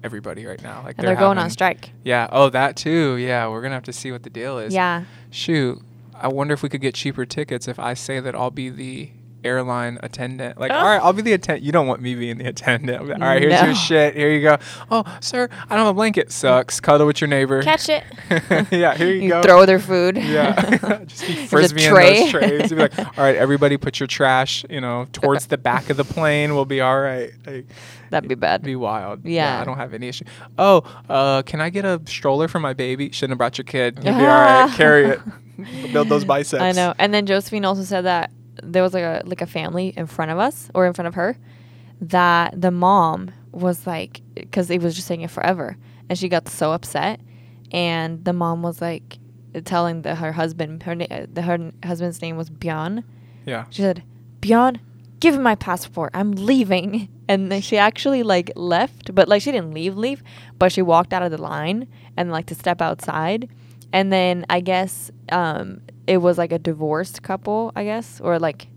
everybody 0.04 0.46
right 0.46 0.62
now. 0.62 0.82
Like 0.84 0.96
And 0.98 1.06
they're, 1.06 1.16
going 1.16 1.38
on 1.38 1.50
strike. 1.50 1.90
Yeah. 2.04 2.28
Oh, 2.30 2.50
that 2.50 2.76
too. 2.76 3.16
Yeah, 3.16 3.48
we're 3.48 3.62
gonna 3.62 3.74
have 3.74 3.84
to 3.84 3.92
see 3.92 4.12
what 4.12 4.22
the 4.22 4.30
deal 4.30 4.58
is. 4.58 4.72
Yeah. 4.74 5.04
Shoot, 5.30 5.80
I 6.14 6.28
wonder 6.28 6.54
if 6.54 6.62
we 6.62 6.68
could 6.68 6.80
get 6.80 6.94
cheaper 6.94 7.24
tickets 7.26 7.68
if 7.68 7.78
I 7.78 7.94
say 7.94 8.20
that 8.20 8.34
I'll 8.34 8.50
be 8.50 8.70
the 8.70 9.10
airline 9.44 9.98
attendant. 10.02 10.58
Like, 10.58 10.72
Oh. 10.72 10.74
all 10.74 10.84
right, 10.84 11.00
I'll 11.00 11.12
be 11.12 11.22
the 11.22 11.32
attendant. 11.32 11.64
You 11.64 11.70
don't 11.70 11.86
want 11.86 12.02
me 12.02 12.16
being 12.16 12.38
the 12.38 12.46
attendant. 12.48 13.06
Like, 13.08 13.20
all 13.20 13.26
right, 13.28 13.40
here's 13.40 13.60
No. 13.60 13.66
your 13.66 13.74
shit. 13.76 14.16
Here 14.16 14.30
you 14.32 14.42
go. 14.42 14.58
Oh, 14.90 15.04
sir, 15.20 15.48
I 15.70 15.76
don't 15.76 15.84
have 15.84 15.86
a 15.86 15.94
blanket. 15.94 16.32
Sucks. 16.32 16.80
Cuddle 16.80 17.06
with 17.06 17.20
your 17.20 17.28
neighbor. 17.28 17.62
Catch 17.62 17.88
it. 17.88 18.02
yeah, 18.72 18.96
here 18.96 19.06
you, 19.08 19.22
You 19.22 19.28
go. 19.30 19.42
throw 19.42 19.64
their 19.64 19.78
food. 19.78 20.16
Yeah, 20.16 21.00
just 21.06 21.24
be 21.26 21.46
frisbee 21.46 21.84
in 21.84 21.92
tray. 21.92 22.20
those 22.22 22.30
trays. 22.32 22.68
Be 22.70 22.74
like, 22.76 22.98
all 22.98 23.06
right, 23.16 23.36
everybody, 23.36 23.76
put 23.76 24.00
your 24.00 24.08
trash, 24.08 24.64
you 24.68 24.80
know, 24.80 25.06
towards 25.12 25.46
the 25.46 25.56
back 25.58 25.88
of 25.88 25.96
the 25.96 26.04
plane. 26.04 26.54
We'll 26.56 26.64
be 26.64 26.80
all 26.80 27.00
right. 27.00 27.30
Like, 27.46 27.66
That'd 28.10 28.28
be 28.28 28.34
bad. 28.34 28.62
be 28.62 28.76
wild. 28.76 29.24
Yeah. 29.24 29.60
I 29.60 29.64
don't 29.64 29.76
have 29.76 29.94
any 29.94 30.08
issue. 30.08 30.24
Oh, 30.58 30.82
uh, 31.08 31.42
can 31.42 31.60
I 31.60 31.70
get 31.70 31.84
a 31.84 32.00
stroller 32.06 32.48
for 32.48 32.60
my 32.60 32.72
baby? 32.72 33.10
Shouldn't 33.10 33.32
have 33.32 33.38
brought 33.38 33.58
your 33.58 33.64
kid. 33.64 33.96
You'll 34.02 34.14
be 34.14 34.20
all 34.20 34.26
right. 34.26 34.70
Carry 34.76 35.06
it. 35.06 35.20
Build 35.92 36.08
those 36.08 36.24
biceps. 36.24 36.62
I 36.62 36.72
know. 36.72 36.94
And 36.98 37.12
then 37.12 37.26
Josephine 37.26 37.64
also 37.64 37.82
said 37.82 38.02
that 38.04 38.30
there 38.62 38.82
was 38.82 38.92
like 38.94 39.02
a 39.04 39.22
like 39.24 39.40
a 39.40 39.46
family 39.46 39.92
in 39.96 40.06
front 40.06 40.30
of 40.30 40.38
us 40.38 40.70
or 40.74 40.86
in 40.86 40.92
front 40.92 41.06
of 41.08 41.14
her 41.14 41.36
that 42.00 42.60
the 42.60 42.70
mom 42.70 43.30
was 43.52 43.86
like 43.86 44.20
because 44.34 44.70
it 44.70 44.80
was 44.82 44.94
just 44.94 45.06
saying 45.06 45.20
it 45.22 45.30
forever 45.30 45.76
and 46.08 46.18
she 46.18 46.28
got 46.28 46.48
so 46.48 46.72
upset 46.72 47.20
and 47.72 48.24
the 48.24 48.32
mom 48.32 48.62
was 48.62 48.80
like 48.80 49.18
telling 49.64 50.02
the, 50.02 50.14
her 50.14 50.32
husband 50.32 50.82
her, 50.84 50.94
na- 50.94 51.26
the, 51.32 51.42
her 51.42 51.72
husband's 51.84 52.20
name 52.22 52.36
was 52.36 52.50
Bjorn 52.50 53.04
Yeah. 53.46 53.64
she 53.70 53.82
said 53.82 54.02
Bjorn 54.40 54.80
give 55.20 55.34
me 55.34 55.40
my 55.42 55.54
passport. 55.54 56.10
I'm 56.14 56.32
leaving. 56.32 57.08
And 57.30 57.52
then 57.52 57.60
she 57.60 57.76
actually 57.76 58.22
like 58.22 58.50
left 58.56 59.14
but 59.14 59.28
like 59.28 59.42
she 59.42 59.52
didn't 59.52 59.74
leave 59.74 59.98
leave 59.98 60.22
but 60.58 60.72
she 60.72 60.80
walked 60.80 61.12
out 61.12 61.22
of 61.22 61.30
the 61.30 61.36
line 61.36 61.86
and 62.16 62.30
like 62.32 62.46
to 62.46 62.54
step 62.54 62.80
outside. 62.80 63.50
And 63.92 64.10
then 64.10 64.46
i 64.48 64.60
guess 64.60 65.10
um 65.30 65.82
it 66.06 66.18
was 66.22 66.38
like 66.38 66.52
a 66.52 66.58
divorced 66.58 67.22
couple 67.22 67.70
i 67.76 67.84
guess 67.84 68.18
or 68.22 68.38
like 68.38 68.68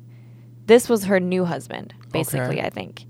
this 0.65 0.89
was 0.89 1.05
her 1.05 1.17
new 1.21 1.45
husband 1.45 1.93
basically 2.11 2.57
Okay. 2.59 2.67
i 2.67 2.69
think. 2.69 3.05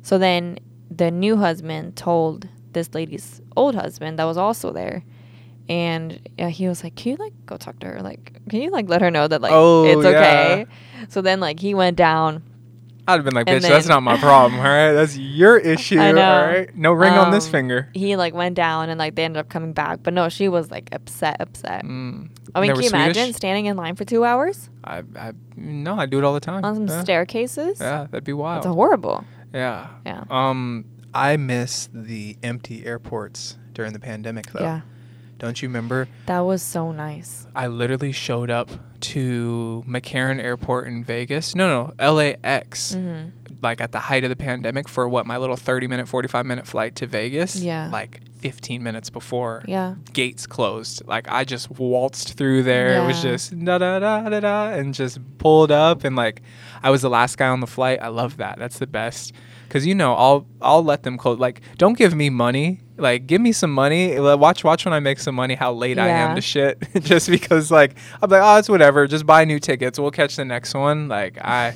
So 0.00 0.16
then 0.16 0.58
the 0.90 1.10
new 1.10 1.36
husband 1.36 1.94
told 1.96 2.48
this 2.72 2.94
lady's 2.94 3.42
old 3.54 3.74
husband 3.74 4.18
that 4.18 4.24
was 4.24 4.38
also 4.38 4.72
there 4.72 5.04
and 5.68 6.06
uh, 6.38 6.46
he 6.48 6.68
was 6.68 6.82
like 6.82 6.94
can 6.96 7.12
you 7.12 7.16
like 7.18 7.34
go 7.44 7.56
talk 7.58 7.78
to 7.80 7.86
her? 7.86 8.00
Like 8.00 8.40
can 8.48 8.62
you 8.62 8.70
like 8.70 8.88
let 8.88 9.02
her 9.02 9.10
know 9.10 9.28
that 9.28 9.42
like 9.42 9.52
Oh, 9.52 9.84
it's 9.90 10.04
yeah. 10.04 10.10
okay 10.10 10.66
so 11.10 11.20
then 11.20 11.38
like 11.40 11.60
he 11.60 11.74
went 11.74 11.98
down 11.98 12.42
I'd 13.08 13.14
have 13.14 13.24
been 13.24 13.34
like, 13.34 13.46
bitch, 13.46 13.60
that's 13.62 13.86
not 13.86 14.02
my 14.02 14.16
problem. 14.16 14.58
All 14.60 14.66
right. 14.66 14.92
That's 14.92 15.16
your 15.16 15.56
issue. 15.74 16.00
All 16.00 16.12
right. 16.12 16.74
No 16.76 16.92
ring 16.92 17.12
on 17.12 17.30
this 17.30 17.46
Um, 17.46 17.52
finger. 17.52 17.88
he 17.94 18.16
like 18.16 18.34
went 18.34 18.54
down 18.56 18.88
and 18.88 18.98
like 18.98 19.14
they 19.14 19.24
ended 19.24 19.38
up 19.40 19.48
coming 19.48 19.72
back 19.72 20.00
but 20.02 20.12
no 20.12 20.28
she 20.28 20.48
was 20.48 20.70
like 20.70 20.88
upset 20.92 21.36
upset 21.40 21.84
Mm. 21.84 22.30
i 22.54 22.60
mean 22.60 22.72
can 22.72 22.82
you 22.82 22.88
imagine 22.88 23.32
standing 23.32 23.66
in 23.66 23.76
line 23.76 23.94
for 23.96 24.04
two 24.04 24.24
hours 24.24 24.68
I, 24.84 25.02
I, 25.16 25.32
no, 25.56 25.94
I 25.98 26.06
do 26.06 26.18
it 26.18 26.24
all 26.24 26.34
the 26.34 26.40
time. 26.40 26.64
on 26.64 26.74
some 26.74 26.86
yeah. 26.88 27.02
staircases 27.02 27.80
Yeah, 27.80 28.06
that'd 28.10 28.24
be 28.24 28.32
wild. 28.32 28.64
that's 28.64 28.74
horrible 28.74 29.24
yeah. 29.54 29.88
yeah 30.04 30.24
Um, 30.30 30.84
I 31.14 31.36
miss 31.36 31.88
the 31.92 32.36
empty 32.42 32.84
airports 32.84 33.56
during 33.72 33.92
the 33.92 34.00
pandemic, 34.00 34.46
though. 34.52 34.60
yeah 34.64 34.80
Don't 35.38 35.60
you 35.62 35.68
remember? 35.68 36.08
that 36.26 36.40
was 36.40 36.62
so 36.62 36.92
nice 36.92 37.46
I 37.54 37.66
literally 37.68 38.12
showed 38.12 38.50
up 38.50 38.70
to 39.12 39.84
McCarran 39.86 40.42
Airport 40.42 40.88
in 40.88 41.04
Vegas. 41.04 41.54
No, 41.54 41.92
no, 41.98 42.12
LAX. 42.12 42.94
mm-hmm. 42.94 43.30
Like 43.62 43.80
at 43.80 43.92
the 43.92 44.00
height 44.00 44.22
of 44.22 44.30
the 44.30 44.36
pandemic 44.36 44.88
for 44.88 45.08
what 45.08 45.26
my 45.26 45.38
little 45.38 45.56
30 45.56 45.86
minute, 45.86 46.08
45 46.08 46.44
minute 46.44 46.66
flight 46.66 46.94
to 46.96 47.06
Vegas. 47.06 47.56
Yeah. 47.56 47.88
Like 47.90 48.20
15 48.40 48.82
minutes 48.82 49.08
before 49.08 49.64
yeah 49.66 49.94
gates 50.12 50.46
closed. 50.46 51.02
Like 51.06 51.26
I 51.28 51.44
just 51.44 51.70
waltzed 51.70 52.34
through 52.36 52.64
there. 52.64 53.02
It 53.02 53.06
was 53.06 53.22
just 53.22 53.58
da 53.64 53.78
da 53.78 53.98
da 53.98 54.28
da 54.28 54.40
da 54.40 54.68
and 54.68 54.92
just 54.94 55.18
pulled 55.38 55.72
up 55.72 56.04
and 56.04 56.14
like 56.16 56.42
I 56.82 56.90
was 56.90 57.02
the 57.02 57.08
last 57.10 57.38
guy 57.38 57.48
on 57.48 57.60
the 57.60 57.66
flight. 57.66 57.98
I 58.02 58.08
love 58.08 58.36
that. 58.36 58.58
That's 58.58 58.78
the 58.78 58.86
best. 58.86 59.32
Cause 59.68 59.84
you 59.84 59.94
know 59.94 60.14
I'll 60.14 60.46
I'll 60.62 60.84
let 60.84 61.02
them 61.02 61.18
close. 61.18 61.38
Like 61.38 61.60
don't 61.76 61.96
give 61.98 62.14
me 62.14 62.30
money. 62.30 62.80
Like 62.96 63.26
give 63.26 63.40
me 63.40 63.52
some 63.52 63.72
money. 63.72 64.18
Watch 64.18 64.64
watch 64.64 64.84
when 64.84 64.94
I 64.94 65.00
make 65.00 65.18
some 65.18 65.34
money 65.34 65.54
how 65.54 65.72
late 65.72 65.98
I 65.98 66.08
am 66.08 66.34
to 66.36 66.40
shit. 66.40 66.82
just 67.00 67.28
because 67.28 67.70
like 67.70 67.96
I'm 68.22 68.30
like 68.30 68.42
oh 68.42 68.56
it's 68.58 68.68
whatever. 68.68 69.06
Just 69.06 69.26
buy 69.26 69.44
new 69.44 69.58
tickets. 69.58 69.98
We'll 69.98 70.10
catch 70.12 70.36
the 70.36 70.44
next 70.44 70.74
one. 70.74 71.08
Like 71.08 71.38
I. 71.38 71.74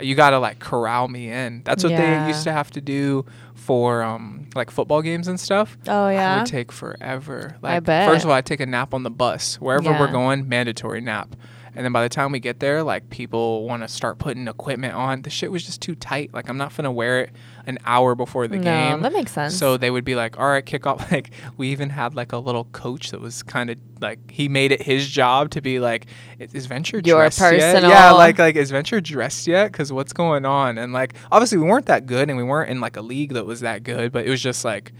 You 0.00 0.16
gotta 0.16 0.40
like 0.40 0.58
corral 0.58 1.06
me 1.06 1.30
in. 1.30 1.62
That's 1.64 1.84
what 1.84 1.92
Yeah. 1.92 2.24
they 2.24 2.28
used 2.28 2.42
to 2.44 2.52
have 2.52 2.68
to 2.72 2.80
do 2.80 3.24
for 3.54 4.02
um 4.02 4.48
like 4.56 4.72
football 4.72 5.02
games 5.02 5.28
and 5.28 5.38
stuff. 5.38 5.78
oh 5.86 6.08
It 6.08 6.14
yeah 6.14 6.38
would 6.38 6.46
take 6.46 6.72
forever. 6.72 7.56
I 7.62 7.74
Like, 7.74 7.84
bet. 7.84 8.08
First 8.10 8.24
of 8.24 8.30
all, 8.30 8.36
I 8.36 8.40
take 8.40 8.58
a 8.58 8.66
nap 8.66 8.92
on 8.92 9.04
the 9.04 9.10
bus 9.10 9.54
wherever 9.60 9.92
we're 9.92 10.10
going, 10.10 10.48
mandatory 10.48 11.00
nap. 11.00 11.36
And 11.74 11.84
then 11.84 11.92
by 11.92 12.02
the 12.02 12.08
time 12.08 12.32
we 12.32 12.40
get 12.40 12.60
there, 12.60 12.82
like 12.82 13.10
people 13.10 13.66
want 13.66 13.82
to 13.82 13.88
start 13.88 14.18
putting 14.18 14.46
equipment 14.46 14.94
on. 14.94 15.22
The 15.22 15.30
shit 15.30 15.50
was 15.50 15.64
just 15.64 15.80
too 15.80 15.94
tight. 15.94 16.32
Like 16.32 16.48
I'm 16.48 16.56
not 16.56 16.76
gonna 16.76 16.92
wear 16.92 17.22
it 17.22 17.30
an 17.66 17.78
hour 17.84 18.14
before 18.14 18.46
the 18.46 18.56
no 18.56 18.62
game. 18.62 19.02
that 19.02 19.12
makes 19.12 19.32
sense 19.32 19.56
So 19.56 19.76
they 19.76 19.90
would 19.90 20.04
be 20.04 20.14
like, 20.14 20.38
"All 20.38 20.46
right, 20.46 20.64
kick 20.64 20.86
off." 20.86 21.10
Like 21.14 21.30
we 21.56 21.68
even 21.68 21.90
had 21.90 22.14
like 22.14 22.32
a 22.32 22.38
little 22.38 22.64
coach 22.66 23.10
that 23.10 23.20
was 23.20 23.42
kind 23.42 23.70
of 23.70 23.78
like 24.00 24.30
he 24.30 24.48
made 24.48 24.72
it 24.72 24.82
his 24.82 25.08
job 25.08 25.50
to 25.50 25.60
be 25.60 25.80
like, 25.80 26.06
"Is 26.38 26.66
Venture 26.66 27.00
Your 27.04 27.18
dressed 27.18 27.40
yet?" 27.40 27.82
Yeah, 27.82 28.10
like 28.12 28.38
like 28.38 28.56
is 28.56 28.70
Venture 28.70 29.00
dressed 29.00 29.46
yet? 29.46 29.72
Because 29.72 29.92
what's 29.92 30.12
going 30.12 30.44
on? 30.44 30.78
And 30.78 30.92
like 30.92 31.14
obviously 31.30 31.58
we 31.58 31.64
weren't 31.66 31.86
that 31.86 32.06
good, 32.06 32.28
and 32.28 32.36
we 32.36 32.44
weren't 32.44 32.70
in 32.70 32.80
like 32.80 32.96
a 32.96 33.02
league 33.02 33.34
that 33.34 33.46
was 33.46 33.60
that 33.60 33.82
good, 33.82 34.12
but 34.12 34.26
it 34.26 34.30
was 34.30 34.42
just 34.42 34.64
like. 34.64 34.92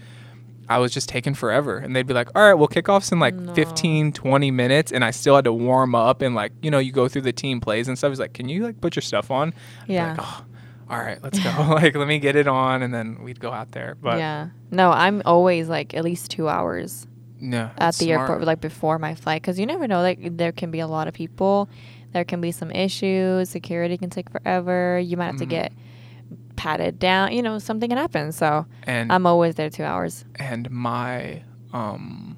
I 0.69 0.79
was 0.79 0.93
just 0.93 1.07
taking 1.09 1.33
forever. 1.33 1.77
And 1.77 1.95
they'd 1.95 2.07
be 2.07 2.13
like, 2.13 2.29
all 2.35 2.41
right, 2.41 2.53
well, 2.55 2.67
kickoff's 2.67 3.11
in 3.11 3.19
like 3.19 3.35
No. 3.35 3.53
15, 3.53 4.13
20 4.13 4.51
minutes. 4.51 4.91
And 4.91 5.03
I 5.05 5.11
still 5.11 5.35
had 5.35 5.45
to 5.45 5.53
warm 5.53 5.95
up 5.95 6.21
and 6.21 6.33
like, 6.35 6.51
you 6.61 6.71
know, 6.71 6.79
you 6.79 6.91
go 6.91 7.07
through 7.07 7.21
the 7.23 7.33
team 7.33 7.61
plays 7.61 7.87
and 7.87 7.97
stuff. 7.97 8.09
He's 8.11 8.19
like, 8.19 8.33
can 8.33 8.49
you 8.49 8.63
like 8.63 8.81
put 8.81 8.95
your 8.95 9.01
stuff 9.01 9.29
on? 9.31 9.53
I'd 9.83 9.89
Yeah. 9.89 10.09
Like, 10.11 10.19
oh, 10.21 10.45
all 10.89 10.99
right, 10.99 11.21
let's 11.23 11.39
go. 11.39 11.49
like, 11.69 11.95
let 11.95 12.07
me 12.07 12.19
get 12.19 12.35
it 12.35 12.47
on. 12.47 12.81
And 12.83 12.93
then 12.93 13.23
we'd 13.23 13.39
go 13.39 13.51
out 13.51 13.71
there. 13.71 13.95
But 14.01 14.17
yeah 14.19 14.47
no 14.71 14.89
i'm 14.91 15.21
always 15.25 15.69
like 15.69 15.93
at 15.93 16.03
least 16.03 16.29
two 16.31 16.49
hours 16.49 17.05
no. 17.39 17.69
at 17.77 17.95
the 17.95 18.05
smart. 18.05 18.19
airport 18.21 18.43
like 18.43 18.59
before 18.59 18.97
my 18.97 19.13
flight 19.13 19.41
because 19.41 19.59
you 19.59 19.65
never 19.65 19.87
know 19.87 20.01
like 20.01 20.35
there 20.37 20.51
can 20.51 20.71
be 20.71 20.79
a 20.79 20.87
lot 20.87 21.07
of 21.07 21.13
people 21.13 21.69
there 22.13 22.25
can 22.25 22.41
be 22.41 22.51
some 22.51 22.71
issues 22.71 23.47
security 23.49 23.95
can 23.97 24.09
take 24.09 24.29
forever 24.29 24.99
you 24.99 25.15
might 25.17 25.27
have 25.27 25.37
to 25.37 25.45
Mhm. 25.45 25.49
get 25.49 25.71
patted 26.55 26.97
down 26.99 27.31
you 27.33 27.41
know 27.41 27.59
something 27.59 27.89
can 27.89 27.97
happen. 27.97 28.31
So 28.31 28.65
And 28.83 29.11
i'm 29.11 29.25
always 29.25 29.55
there 29.55 29.69
two 29.69 29.83
hours. 29.83 30.25
and 30.35 30.69
my 30.71 31.43
um 31.73 32.37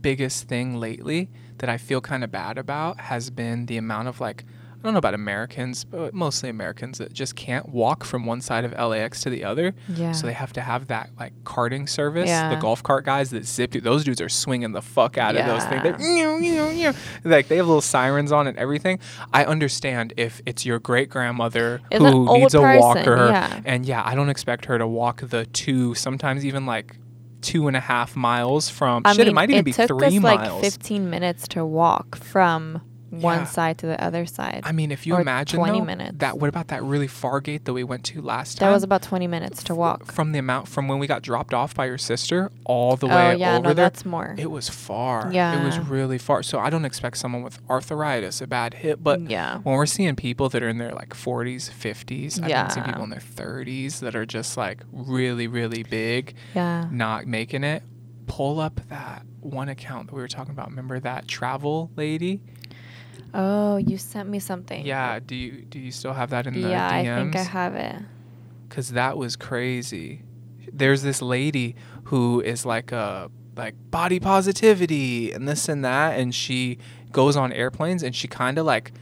biggest 0.00 0.48
thing 0.48 0.76
lately 0.76 1.30
that 1.58 1.68
I 1.70 1.78
feel 1.78 2.00
kind 2.00 2.24
of 2.24 2.30
bad 2.30 2.58
about 2.58 3.00
has 3.00 3.30
been 3.30 3.66
the 3.66 3.76
amount 3.76 4.08
of 4.08 4.20
like 4.20 4.44
I 4.84 4.86
don't 4.86 4.92
know 4.92 4.98
about 4.98 5.14
Americans, 5.14 5.82
but 5.82 6.12
mostly 6.12 6.50
Americans 6.50 6.98
that 6.98 7.10
just 7.10 7.36
can't 7.36 7.70
walk 7.70 8.04
from 8.04 8.26
one 8.26 8.42
side 8.42 8.66
of 8.66 8.72
LAX 8.72 9.22
to 9.22 9.30
the 9.30 9.42
other. 9.42 9.74
yeah 9.88 10.12
So 10.12 10.26
they 10.26 10.34
have 10.34 10.52
to 10.52 10.60
have 10.60 10.88
that 10.88 11.08
like 11.18 11.32
carting 11.44 11.86
service. 11.86 12.28
Yeah. 12.28 12.54
The 12.54 12.60
golf 12.60 12.82
cart 12.82 13.06
guys 13.06 13.30
that 13.30 13.46
zip 13.46 13.72
through 13.72 13.80
those 13.80 14.04
dudes 14.04 14.20
are 14.20 14.28
swinging 14.28 14.72
the 14.72 14.82
fuck 14.82 15.16
out 15.16 15.36
of 15.36 15.46
those 15.46 15.64
things. 15.64 15.84
Yeah. 15.84 16.92
They're, 17.22 17.32
like 17.32 17.48
they 17.48 17.56
have 17.56 17.66
little 17.66 17.80
sirens 17.80 18.30
on 18.30 18.46
and 18.46 18.58
everything. 18.58 18.98
I 19.32 19.46
understand 19.46 20.12
if 20.18 20.42
it's 20.44 20.66
your 20.66 20.78
great 20.80 21.08
grandmother 21.08 21.80
who 21.90 22.26
needs 22.34 22.54
a 22.54 22.60
person, 22.60 22.80
walker, 22.80 23.28
yeah. 23.30 23.62
and 23.64 23.86
yeah, 23.86 24.02
I 24.04 24.14
don't 24.14 24.28
expect 24.28 24.66
her 24.66 24.76
to 24.76 24.86
walk 24.86 25.22
the 25.22 25.46
two, 25.46 25.94
sometimes 25.94 26.44
even 26.44 26.66
like 26.66 26.98
two 27.40 27.68
and 27.68 27.76
a 27.76 27.80
half 27.80 28.16
miles 28.16 28.68
from. 28.68 29.00
I 29.06 29.12
shit, 29.12 29.20
mean, 29.20 29.28
it 29.28 29.34
might 29.34 29.48
even 29.48 29.60
it 29.60 29.64
be 29.64 29.72
took 29.72 29.88
three 29.88 30.18
us 30.18 30.22
like 30.22 30.40
miles. 30.40 30.60
15 30.60 31.08
minutes 31.08 31.48
to 31.48 31.64
walk 31.64 32.16
from 32.16 32.82
one 33.20 33.38
Yeah. 33.40 33.44
side 33.44 33.78
to 33.78 33.86
the 33.86 34.02
other 34.02 34.26
side. 34.26 34.60
I 34.64 34.72
mean, 34.72 34.90
if 34.92 35.06
you 35.06 35.16
imagine 35.16 35.58
20 35.58 35.78
though, 35.78 35.84
minutes. 35.84 36.18
that 36.18 36.38
what 36.38 36.48
about 36.48 36.68
that 36.68 36.82
really 36.82 37.06
far 37.06 37.40
gate 37.40 37.64
that 37.64 37.72
we 37.72 37.84
went 37.84 38.04
to 38.04 38.20
last 38.22 38.58
time? 38.58 38.68
that 38.68 38.74
was 38.74 38.82
about 38.82 39.02
20 39.02 39.26
minutes 39.26 39.62
to 39.64 39.74
walk. 39.74 40.12
from 40.12 40.32
the 40.32 40.38
amount 40.38 40.68
from 40.68 40.88
when 40.88 40.98
we 40.98 41.06
got 41.06 41.22
dropped 41.22 41.54
off 41.54 41.74
by 41.74 41.86
your 41.86 41.98
sister 41.98 42.50
all 42.64 42.96
the 42.96 43.06
oh 43.06 43.14
way 43.16 43.36
yeah, 43.36 43.54
over 43.56 43.62
no, 43.62 43.68
there. 43.74 43.84
that's 43.86 44.04
more. 44.04 44.34
It 44.38 44.50
was 44.50 44.68
far. 44.68 45.30
Yeah. 45.32 45.60
It 45.60 45.64
was 45.64 45.78
really 45.78 46.18
far. 46.18 46.42
So 46.42 46.58
I 46.58 46.70
don't 46.70 46.84
expect 46.84 47.16
someone 47.18 47.42
with 47.42 47.58
arthritis, 47.68 48.40
a 48.40 48.46
bad 48.46 48.74
hip, 48.74 49.00
but 49.02 49.20
yeah. 49.20 49.58
when 49.58 49.74
we're 49.76 49.86
seeing 49.86 50.16
people 50.16 50.48
that 50.50 50.62
are 50.62 50.68
in 50.68 50.78
their 50.78 50.92
like 50.92 51.10
40s, 51.10 51.70
50s, 51.70 52.40
I've 52.42 52.48
been 52.48 52.70
seeing 52.70 52.86
people 52.86 53.04
in 53.04 53.10
their 53.10 53.20
30s 53.20 54.00
that 54.00 54.14
are 54.14 54.26
just 54.26 54.56
like 54.56 54.82
really, 54.92 55.46
really 55.46 55.82
big, 55.82 56.34
Yeah. 56.54 56.86
not 56.90 57.26
making 57.26 57.64
it. 57.64 57.82
Pull 58.26 58.58
up 58.60 58.80
that 58.88 59.22
one 59.40 59.68
account 59.68 60.06
that 60.08 60.14
we 60.14 60.22
were 60.22 60.28
talking 60.28 60.52
about. 60.52 60.70
Remember 60.70 60.98
that 61.00 61.28
travel 61.28 61.90
lady? 61.96 62.40
Oh, 63.34 63.76
you 63.76 63.98
sent 63.98 64.28
me 64.28 64.38
something. 64.38 64.86
Yeah. 64.86 65.18
Do 65.18 65.34
you 65.34 65.62
do 65.62 65.78
you 65.78 65.90
still 65.90 66.12
have 66.12 66.30
that 66.30 66.46
in 66.46 66.54
the 66.54 66.60
DMs? 66.60 66.70
Yeah, 66.70 66.88
I 66.88 67.02
think 67.04 67.36
I 67.36 67.42
have 67.42 67.74
it. 67.74 67.96
because 68.68 68.90
that 68.90 69.16
was 69.18 69.34
crazy. 69.36 70.22
There's 70.72 71.02
this 71.02 71.20
lady 71.20 71.74
who 72.04 72.40
is 72.40 72.64
like 72.64 72.92
a 72.92 73.30
like 73.56 73.74
body 73.90 74.18
positivity 74.20 75.32
and 75.32 75.48
this 75.48 75.68
and 75.68 75.84
that, 75.84 76.18
and 76.18 76.34
she 76.34 76.78
goes 77.12 77.36
on 77.36 77.52
airplanes 77.52 78.02
and 78.02 78.14
she 78.14 78.26
kind 78.28 78.58
of 78.58 78.66
like 78.66 78.92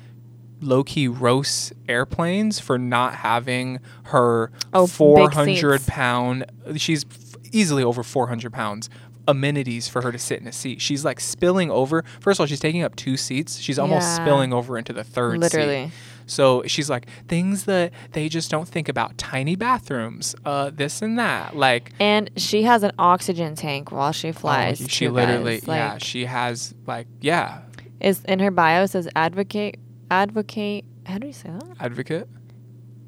low 0.60 0.84
key 0.84 1.08
roasts 1.08 1.72
airplanes 1.88 2.60
for 2.60 2.78
not 2.78 3.14
having 3.16 3.80
her 4.04 4.50
Oh, 4.72 4.86
400 4.86 5.86
pound. 5.86 6.44
She's 6.76 7.04
easily 7.52 7.82
over 7.82 8.02
400 8.02 8.52
pounds. 8.52 8.88
Amenities 9.28 9.88
for 9.88 10.02
her 10.02 10.10
to 10.12 10.18
sit 10.18 10.40
in 10.40 10.46
a 10.46 10.52
seat. 10.52 10.80
She's 10.80 11.04
like 11.04 11.20
spilling 11.20 11.70
over. 11.70 12.04
First 12.20 12.38
of 12.38 12.42
all, 12.42 12.46
she's 12.46 12.60
taking 12.60 12.82
up 12.82 12.96
two 12.96 13.16
seats. 13.16 13.58
She's 13.58 13.78
almost 13.78 14.06
Yeah. 14.06 14.24
spilling 14.24 14.52
over 14.52 14.76
into 14.78 14.92
the 14.92 15.04
third 15.04 15.34
seat. 15.34 15.40
Literally. 15.40 15.90
So 16.26 16.62
she's 16.66 16.88
like 16.88 17.06
things 17.28 17.64
that 17.64 17.92
they 18.12 18.28
just 18.28 18.50
don't 18.50 18.66
think 18.68 18.88
about: 18.88 19.18
tiny 19.18 19.54
bathrooms, 19.56 20.34
uh, 20.44 20.70
this 20.74 21.02
and 21.02 21.18
that. 21.18 21.56
Like 21.56 21.92
And 22.00 22.30
she 22.36 22.62
has 22.62 22.82
an 22.82 22.92
oxygen 22.98 23.54
tank 23.54 23.90
while 23.92 24.12
she 24.12 24.32
flies. 24.32 24.80
oh, 24.82 24.86
she 24.88 25.08
literally, 25.08 25.60
yeah, 25.66 25.98
she 25.98 26.24
has 26.26 26.74
like, 26.86 27.06
yeah, 27.20 27.60
is 28.00 28.24
in 28.24 28.38
her 28.40 28.50
bio 28.50 28.86
says 28.86 29.08
advocate 29.14 29.78
advocate 30.10 30.84
how 31.06 31.18
do 31.18 31.26
you 31.26 31.32
say 31.32 31.48
that? 31.50 31.76
advocate. 31.80 32.28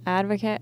Advocate 0.07 0.61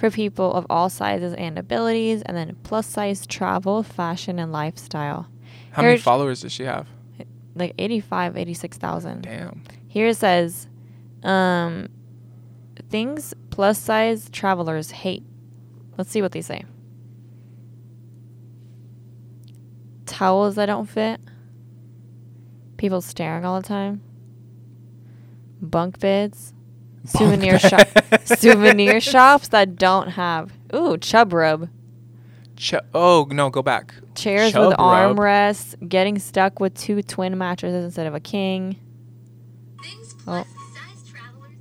for 0.00 0.10
people 0.10 0.50
of 0.54 0.66
all 0.70 0.88
sizes 0.88 1.34
and 1.34 1.58
abilities 1.58 2.22
and 2.22 2.34
then 2.34 2.56
plus 2.62 2.86
size 2.86 3.26
travel, 3.26 3.82
fashion 3.82 4.38
and 4.38 4.50
lifestyle. 4.50 5.28
How 5.72 5.82
many 5.82 5.98
followers 5.98 6.40
does 6.40 6.52
she 6.52 6.64
have? 6.64 6.88
Like 7.54 7.74
85, 7.78 8.38
86,000. 8.38 9.20
Damn. 9.20 9.62
Here 9.88 10.08
it 10.08 10.16
says 10.16 10.68
um 11.22 11.88
things 12.88 13.34
plus 13.50 13.78
size 13.78 14.30
travelers 14.30 14.90
hate. 14.90 15.22
Let's 15.98 16.10
see 16.10 16.22
what 16.22 16.32
they 16.32 16.40
say. 16.40 16.64
Towels 20.06 20.54
that 20.54 20.66
don't 20.66 20.86
fit. 20.88 21.20
People 22.78 23.02
staring 23.02 23.44
all 23.44 23.60
the 23.60 23.68
time. 23.68 24.00
Bunk 25.60 25.98
beds. 26.00 26.54
Souvenir 27.06 27.58
shop 27.58 27.88
souvenir 28.24 29.00
shops 29.00 29.48
that 29.48 29.76
don't 29.76 30.08
have. 30.08 30.52
Ooh, 30.74 30.96
chub 30.98 31.32
rub. 31.32 31.68
Ch- 32.56 32.74
oh 32.94 33.26
no, 33.30 33.48
go 33.50 33.62
back. 33.62 33.94
Chairs 34.14 34.52
Chub 34.52 34.68
with 34.68 34.76
armrests. 34.76 35.74
Getting 35.88 36.18
stuck 36.18 36.60
with 36.60 36.74
two 36.74 37.02
twin 37.02 37.38
mattresses 37.38 37.84
instead 37.84 38.06
of 38.06 38.14
a 38.14 38.20
king. 38.20 38.76
Oh. 39.82 39.84
plus 40.24 40.46
size 40.46 41.10
travelers. 41.10 41.56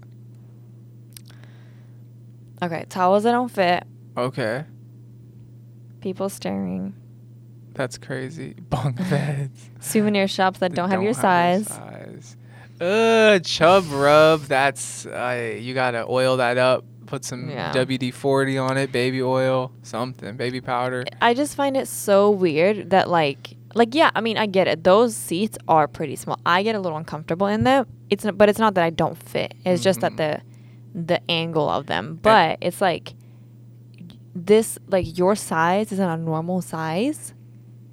Okay, 2.61 2.85
towels 2.89 3.23
that 3.23 3.31
don't 3.31 3.49
fit. 3.49 3.85
Okay, 4.17 4.65
People 6.01 6.27
staring. 6.29 6.93
that's 7.73 7.97
crazy. 7.97 8.55
Bunk 8.69 8.97
beds. 9.09 9.69
Souvenir 9.79 10.27
shops 10.27 10.59
that 10.59 10.71
that 10.71 10.75
don't 10.75 10.89
have 10.89 11.01
your 11.01 11.13
have 11.13 11.21
size. 11.21 11.67
size. 11.67 12.35
Uh, 12.79 13.39
chub 13.39 13.85
rub. 13.91 14.41
That's 14.41 15.05
uh, 15.05 15.55
you 15.59 15.73
gotta 15.73 16.05
oil 16.07 16.37
that 16.37 16.57
up. 16.57 16.85
Put 17.05 17.25
some 17.25 17.49
Yeah. 17.49 17.71
WD 17.73 18.13
forty 18.13 18.57
on 18.57 18.77
it, 18.77 18.91
baby 18.91 19.21
oil, 19.21 19.71
something, 19.83 20.37
baby 20.37 20.61
powder. 20.61 21.03
I 21.21 21.33
just 21.33 21.55
find 21.55 21.75
it 21.75 21.87
so 21.87 22.29
weird 22.29 22.91
that 22.91 23.09
like 23.09 23.55
like 23.73 23.95
yeah, 23.95 24.11
I 24.15 24.21
mean 24.21 24.37
I 24.37 24.45
get 24.45 24.67
it. 24.67 24.83
Those 24.83 25.15
seats 25.15 25.57
are 25.67 25.87
pretty 25.87 26.15
small. 26.15 26.39
I 26.45 26.63
get 26.63 26.75
a 26.75 26.79
little 26.79 26.97
uncomfortable 26.97 27.47
in 27.47 27.63
them. 27.63 27.87
It's 28.09 28.23
not, 28.23 28.37
but 28.37 28.47
it's 28.49 28.59
not 28.59 28.75
that 28.75 28.83
I 28.83 28.91
don't 28.91 29.17
fit. 29.17 29.53
It's 29.65 29.83
just 29.83 30.01
that 30.01 30.17
the 30.17 30.41
the 30.93 31.19
angle 31.29 31.67
of 31.69 31.87
them. 31.87 32.19
But 32.21 32.59
it's 32.61 32.79
like 32.81 33.13
this 34.35 34.77
like 34.87 35.17
your 35.17 35.35
size 35.35 35.91
isn't 35.91 36.09
a 36.09 36.17
normal 36.17 36.61
size. 36.61 37.33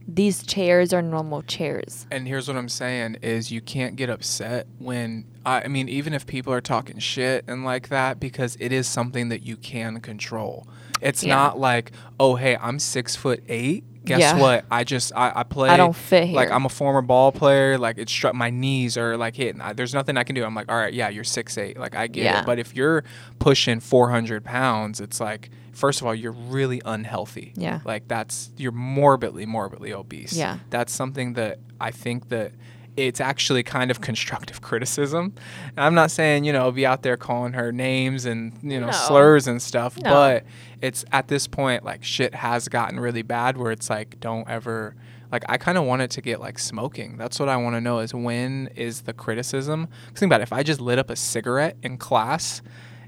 These 0.09 0.44
chairs 0.46 0.92
are 0.92 1.02
normal 1.02 1.42
chairs. 1.42 2.07
And 2.11 2.28
here's 2.28 2.46
what 2.48 2.57
I'm 2.57 2.68
saying 2.68 3.16
is 3.22 3.50
you 3.50 3.61
can't 3.61 3.96
get 3.96 4.09
upset 4.09 4.66
when 4.78 5.24
I, 5.44 5.62
I 5.62 5.68
mean 5.68 5.88
even 5.88 6.12
if 6.14 6.26
people 6.26 6.52
are 6.52 6.61
talking 6.61 6.98
shit 6.98 7.44
and 7.48 7.64
like 7.64 7.88
that 7.88 8.20
because 8.20 8.57
it 8.61 8.72
is 8.72 8.86
something 8.86 9.28
that 9.30 9.42
you 9.42 9.57
can 9.57 10.00
control. 10.00 10.66
It's 11.00 11.24
Yeah. 11.24 11.34
not 11.34 11.59
like 11.59 11.90
oh 12.20 12.36
hey 12.36 12.57
I'm 12.61 12.78
six 12.78 13.16
foot 13.16 13.42
eight. 13.48 13.84
Guess 14.07 14.20
Yeah. 14.20 14.38
what? 14.40 14.64
I 14.70 14.84
just 14.84 15.12
I, 15.14 15.32
I 15.36 15.42
play. 15.42 15.68
I 15.68 15.76
don't 15.76 15.94
fit 15.94 16.24
here. 16.28 16.36
Like. 16.36 16.50
I'm 16.50 16.64
a 16.64 16.68
former 16.70 17.02
ball 17.02 17.32
player. 17.32 17.76
Like 17.76 17.98
it's 17.98 18.11
struck 18.12 18.34
my 18.34 18.50
knees 18.50 18.96
are 18.96 19.16
like 19.16 19.36
hitting. 19.36 19.61
I, 19.61 19.72
there's 19.72 19.92
nothing 19.92 20.16
I 20.16 20.24
can 20.24 20.34
do. 20.34 20.44
I'm 20.44 20.54
like 20.54 20.70
all 20.70 20.76
right 20.78 20.94
yeah 20.94 21.09
you're 21.09 21.24
six 21.24 21.59
eight. 21.59 21.78
Like 21.78 21.94
I 21.94 22.07
get 22.07 22.24
Yeah. 22.24 22.40
it. 22.40 22.46
But 22.46 22.59
if 22.59 22.74
you're 22.74 23.04
pushing 23.38 23.80
400 23.80 24.44
pounds, 24.44 25.00
it's 25.00 25.20
like 25.20 25.50
first 25.72 26.00
of 26.00 26.07
all 26.07 26.14
you're 26.14 26.32
really 26.32 26.80
unhealthy. 26.84 27.52
Yeah. 27.57 27.80
Like 27.84 28.09
that's 28.09 28.50
you're 28.57 28.72
morbidly 28.72 29.44
morbidly 29.46 29.92
obese 29.92 30.32
Yeah. 30.32 30.59
that's 30.70 30.92
something 30.92 31.34
that 31.34 31.59
I 31.80 31.90
think 31.90 32.28
that 32.30 32.52
it's 32.97 33.20
actually 33.20 33.62
kind 33.62 33.90
of 33.90 34.01
constructive 34.01 34.61
criticism. 34.62 35.34
And 35.76 35.84
I'm 35.84 35.94
not 35.94 36.11
saying, 36.11 36.44
you 36.44 36.53
know, 36.53 36.70
be 36.72 36.86
out 36.86 37.03
there 37.03 37.16
calling 37.16 37.53
her 37.53 37.70
names 37.72 38.24
and, 38.24 38.53
you 38.62 38.80
know, 38.80 38.86
No. 38.86 38.92
slurs 38.92 39.47
and 39.47 39.61
stuff, 39.61 39.97
No. 39.99 40.11
but 40.11 40.44
it's 40.80 41.05
at 41.12 41.28
this 41.28 41.47
point 41.47 41.84
like 41.84 42.03
shit 42.05 42.34
has 42.34 42.68
gotten 42.68 42.99
really 43.01 43.22
bad 43.22 43.57
where 43.57 43.72
it's 43.72 43.88
like 43.90 44.18
don't 44.20 44.49
ever 44.49 44.94
like 45.32 45.44
I 45.49 45.57
kind 45.59 45.76
of 45.76 45.84
want 45.84 46.03
it 46.03 46.11
to 46.12 46.20
get 46.22 46.40
like 46.40 46.59
smoking. 46.59 47.16
That's 47.16 47.40
what 47.40 47.49
I 47.49 47.57
want 47.57 47.74
to 47.76 47.80
know 47.80 47.99
is 47.99 48.14
when 48.14 48.68
is 48.76 49.03
the 49.03 49.12
criticism? 49.12 49.88
think 50.14 50.28
about 50.30 50.40
it, 50.40 50.44
if 50.44 50.53
I 50.53 50.62
just 50.62 50.80
lit 50.80 50.99
up 50.99 51.11
a 51.11 51.16
cigarette 51.16 51.76
in 51.82 51.99
class 51.99 52.62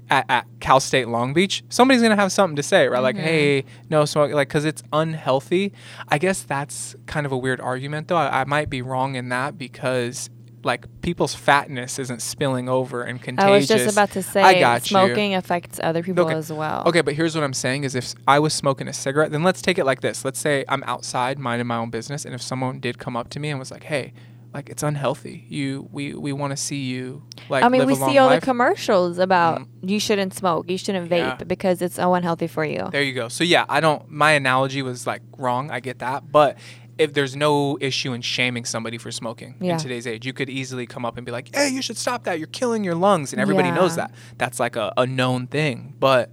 at, 0.09 0.25
at 0.29 0.45
Cal 0.59 0.79
State 0.79 1.07
Long 1.07 1.33
Beach, 1.33 1.63
somebody's 1.69 2.01
gonna 2.01 2.15
have 2.15 2.31
something 2.31 2.55
to 2.55 2.63
say, 2.63 2.87
right? 2.87 2.99
Like, 3.01 3.15
Mhm. 3.15 3.21
hey, 3.21 3.65
no 3.89 4.05
smoke, 4.05 4.31
like, 4.31 4.49
cause 4.49 4.65
it's 4.65 4.83
unhealthy. 4.91 5.73
I 6.07 6.17
guess 6.17 6.41
that's 6.43 6.95
kind 7.05 7.25
of 7.25 7.31
a 7.31 7.37
weird 7.37 7.59
argument, 7.61 8.07
though. 8.07 8.17
I, 8.17 8.41
I 8.41 8.43
might 8.45 8.69
be 8.69 8.81
wrong 8.81 9.15
in 9.15 9.29
that 9.29 9.57
because, 9.57 10.29
like, 10.63 10.85
people's 11.01 11.33
fatness 11.35 11.99
isn't 11.99 12.21
spilling 12.21 12.67
over 12.67 13.03
and 13.03 13.21
contagious. 13.21 13.47
I 13.49 13.55
was 13.55 13.67
just 13.67 13.91
about 13.95 14.11
to 14.11 14.21
say 14.23 14.41
I 14.41 14.59
got 14.59 14.81
you. 14.83 14.95
smoking 14.95 15.35
affects 15.35 15.79
other 15.81 16.03
people 16.03 16.25
Okay. 16.25 16.35
as 16.35 16.51
well. 16.51 16.83
Okay, 16.85 17.01
but 17.01 17.13
here's 17.13 17.33
what 17.35 17.43
I'm 17.43 17.53
saying 17.53 17.83
is 17.85 17.95
if 17.95 18.13
I 18.27 18.39
was 18.39 18.53
smoking 18.53 18.87
a 18.87 18.93
cigarette, 18.93 19.31
then 19.31 19.43
let's 19.43 19.61
take 19.61 19.77
it 19.77 19.85
like 19.85 20.01
this. 20.01 20.25
Let's 20.25 20.39
say 20.39 20.65
I'm 20.67 20.83
outside 20.83 21.39
minding 21.39 21.67
my 21.67 21.77
own 21.77 21.89
business 21.91 22.25
and 22.25 22.33
if 22.35 22.41
someone 22.41 22.79
did 22.79 22.97
come 22.99 23.15
up 23.15 23.29
to 23.29 23.39
me 23.39 23.49
and 23.49 23.57
was 23.59 23.71
like, 23.71 23.83
"Hey, 23.83 24.11
like 24.53 24.69
it's 24.69 24.81
unhealthy. 24.83 25.45
You 25.49 25.87
we 25.91 26.13
we 26.13 26.33
want 26.33 26.51
to 26.51 26.57
see 26.57 26.83
you 26.85 27.23
like 27.49 27.63
I 27.63 27.69
mean, 27.69 27.85
we 27.85 27.95
see 27.95 28.17
all 28.17 28.27
life." 28.27 28.41
the 28.41 28.45
commercials 28.45 29.17
about 29.19 29.59
Mhm. 29.61 29.67
you 29.89 29.99
shouldn't 29.99 30.33
smoke, 30.33 30.69
you 30.69 30.77
shouldn't 30.77 31.09
vape 31.09 31.39
Yeah. 31.39 31.43
because 31.45 31.81
it's 31.81 31.95
so 31.95 32.13
unhealthy 32.15 32.47
for 32.47 32.65
you. 32.65 32.89
There 32.91 33.03
you 33.03 33.13
go. 33.13 33.27
So 33.27 33.43
yeah, 33.43 33.65
I 33.69 33.79
don't 33.79 34.09
my 34.09 34.31
analogy 34.31 34.81
was 34.81 35.05
like 35.05 35.21
wrong. 35.37 35.69
I 35.71 35.79
get 35.79 35.99
that, 35.99 36.31
but 36.31 36.57
if 36.97 37.13
there's 37.13 37.35
no 37.35 37.77
issue 37.79 38.11
in 38.11 38.21
shaming 38.21 38.65
somebody 38.65 38.97
for 38.97 39.11
smoking 39.11 39.55
Yeah. 39.61 39.73
in 39.73 39.79
today's 39.79 40.05
age, 40.05 40.25
you 40.25 40.33
could 40.33 40.49
easily 40.49 40.85
come 40.85 41.05
up 41.05 41.15
and 41.15 41.25
be 41.25 41.31
like, 41.31 41.55
"Hey, 41.55 41.69
you 41.69 41.81
should 41.81 41.97
stop 41.97 42.23
that. 42.25 42.39
You're 42.39 42.47
killing 42.47 42.83
your 42.83 42.95
lungs." 42.95 43.31
And 43.33 43.39
everybody 43.41 43.71
knows 43.71 43.95
that. 43.95 44.11
That's 44.37 44.59
like 44.59 44.75
a, 44.75 44.91
a 44.97 45.05
known 45.05 45.47
thing. 45.47 45.93
But 45.99 46.29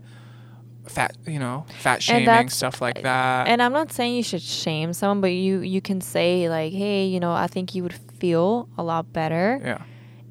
fat, 0.88 1.16
you 1.26 1.38
know, 1.38 1.66
fat 1.80 2.02
shaming 2.02 2.48
stuff 2.48 2.80
like 2.80 3.02
that. 3.02 3.48
And 3.48 3.60
I'm 3.62 3.72
not 3.72 3.92
saying 3.92 4.14
you 4.14 4.22
should 4.22 4.42
shame 4.42 4.92
someone, 4.92 5.20
but 5.20 5.32
you 5.32 5.60
you 5.60 5.80
can 5.80 6.00
say 6.00 6.48
like, 6.48 6.72
"Hey, 6.72 7.06
you 7.06 7.20
know, 7.20 7.32
I 7.32 7.46
think 7.46 7.74
you 7.74 7.82
would 7.82 7.94
feel 8.18 8.68
a 8.78 8.82
lot 8.82 9.12
better 9.12 9.60
yeah. 9.64 9.82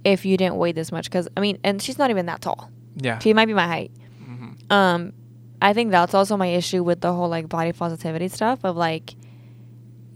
if 0.03 0.25
you 0.25 0.37
didn't 0.37 0.57
weigh 0.57 0.71
this 0.71 0.91
much." 0.91 1.05
Because 1.05 1.27
I 1.35 1.39
mean, 1.39 1.57
and 1.63 1.81
she's 1.81 1.97
not 1.97 2.09
even 2.09 2.25
that 2.27 2.41
tall. 2.41 2.69
Yeah. 2.97 3.19
She 3.19 3.33
might 3.33 3.45
be 3.47 3.53
my 3.53 3.67
height. 3.67 3.91
Mhm. 4.23 4.71
Um, 4.71 5.13
I 5.61 5.73
think 5.73 5.91
that's 5.91 6.13
also 6.13 6.35
my 6.37 6.47
issue 6.47 6.83
with 6.83 7.01
the 7.01 7.13
whole 7.13 7.29
like 7.29 7.47
body 7.49 7.71
positivity 7.73 8.27
stuff 8.27 8.59
of 8.63 8.75
like, 8.77 9.15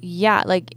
yeah, 0.01 0.43
like 0.45 0.75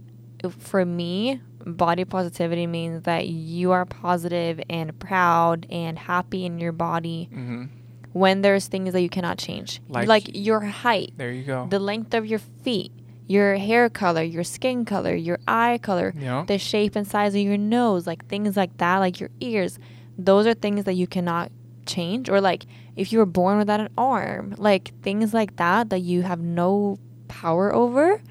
for 0.59 0.83
me, 0.85 1.39
body 1.65 2.03
positivity 2.05 2.67
means 2.67 3.03
that 3.03 3.27
you 3.27 3.71
are 3.71 3.85
positive 3.85 4.59
and 4.69 4.97
proud 4.99 5.65
and 5.69 5.97
happy 5.97 6.45
in 6.45 6.59
your 6.59 6.71
body 6.73 7.29
Mhm. 7.33 7.69
when 8.11 8.41
there's 8.41 8.67
things 8.67 8.91
that 8.93 9.01
you 9.01 9.09
cannot 9.09 9.37
change, 9.37 9.81
Like- 9.87 10.07
like, 10.07 10.29
your 10.33 10.59
height, 10.61 11.13
There 11.17 11.31
you 11.31 11.43
go. 11.43 11.67
the 11.69 11.79
length 11.79 12.13
of 12.13 12.25
your 12.25 12.39
feet, 12.39 12.91
your 13.27 13.55
hair 13.55 13.89
color, 13.89 14.21
your 14.21 14.43
skin 14.43 14.85
color, 14.85 15.15
your 15.15 15.39
eye 15.47 15.79
color, 15.81 16.13
Yeah. 16.17 16.43
the 16.47 16.57
shape 16.57 16.95
and 16.95 17.07
size 17.07 17.33
of 17.35 17.41
your 17.41 17.57
nose, 17.57 18.05
like 18.05 18.25
things 18.27 18.57
like 18.57 18.77
that, 18.77 18.97
like 18.99 19.19
your 19.19 19.29
ears. 19.39 19.79
Those 20.17 20.45
are 20.45 20.53
things 20.53 20.83
that 20.83 20.93
you 20.93 21.07
cannot 21.07 21.51
change. 21.85 22.29
Or 22.29 22.41
like 22.41 22.65
if 22.95 23.11
you 23.11 23.19
were 23.19 23.25
born 23.25 23.57
without 23.57 23.79
an 23.79 23.89
arm, 23.97 24.55
like 24.57 24.91
things 25.01 25.33
like 25.33 25.55
that 25.55 25.89
that 25.89 25.99
you 26.01 26.21
have 26.23 26.41
no 26.41 26.97
power 27.27 27.73
over, 27.73 28.21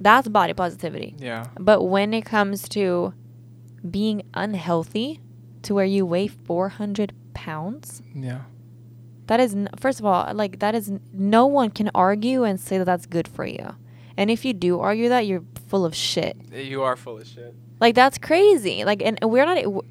that's 0.00 0.28
body 0.28 0.52
positivity. 0.52 1.14
Yeah. 1.18 1.46
But 1.58 1.82
when 1.84 2.12
it 2.12 2.22
comes 2.24 2.68
to 2.70 3.14
being 3.88 4.22
unhealthy 4.34 5.20
to 5.62 5.74
where 5.74 5.84
you 5.84 6.04
weigh 6.04 6.26
400 6.28 7.12
pounds, 7.34 8.02
Yeah. 8.14 8.40
that 9.28 9.38
is, 9.40 9.54
n- 9.54 9.68
first 9.78 10.00
of 10.00 10.06
all, 10.06 10.32
like 10.34 10.58
that 10.58 10.74
is, 10.74 10.88
n- 10.90 11.00
no 11.12 11.46
one 11.46 11.70
can 11.70 11.90
argue 11.94 12.42
and 12.44 12.58
say 12.60 12.78
that 12.78 12.84
that's 12.84 13.06
good 13.06 13.26
for 13.28 13.46
you. 13.46 13.76
And 14.16 14.30
if 14.30 14.44
you 14.44 14.52
do 14.52 14.80
argue 14.80 15.08
that, 15.08 15.26
you're 15.26 15.42
full 15.68 15.84
of 15.84 15.94
shit. 15.94 16.36
You 16.52 16.82
are 16.82 16.96
full 16.96 17.18
of 17.18 17.26
shit. 17.26 17.54
Like 17.80 17.94
that's 17.94 18.18
crazy. 18.18 18.84
Like, 18.84 19.02
and 19.02 19.18
we're 19.22 19.44
not, 19.44 19.84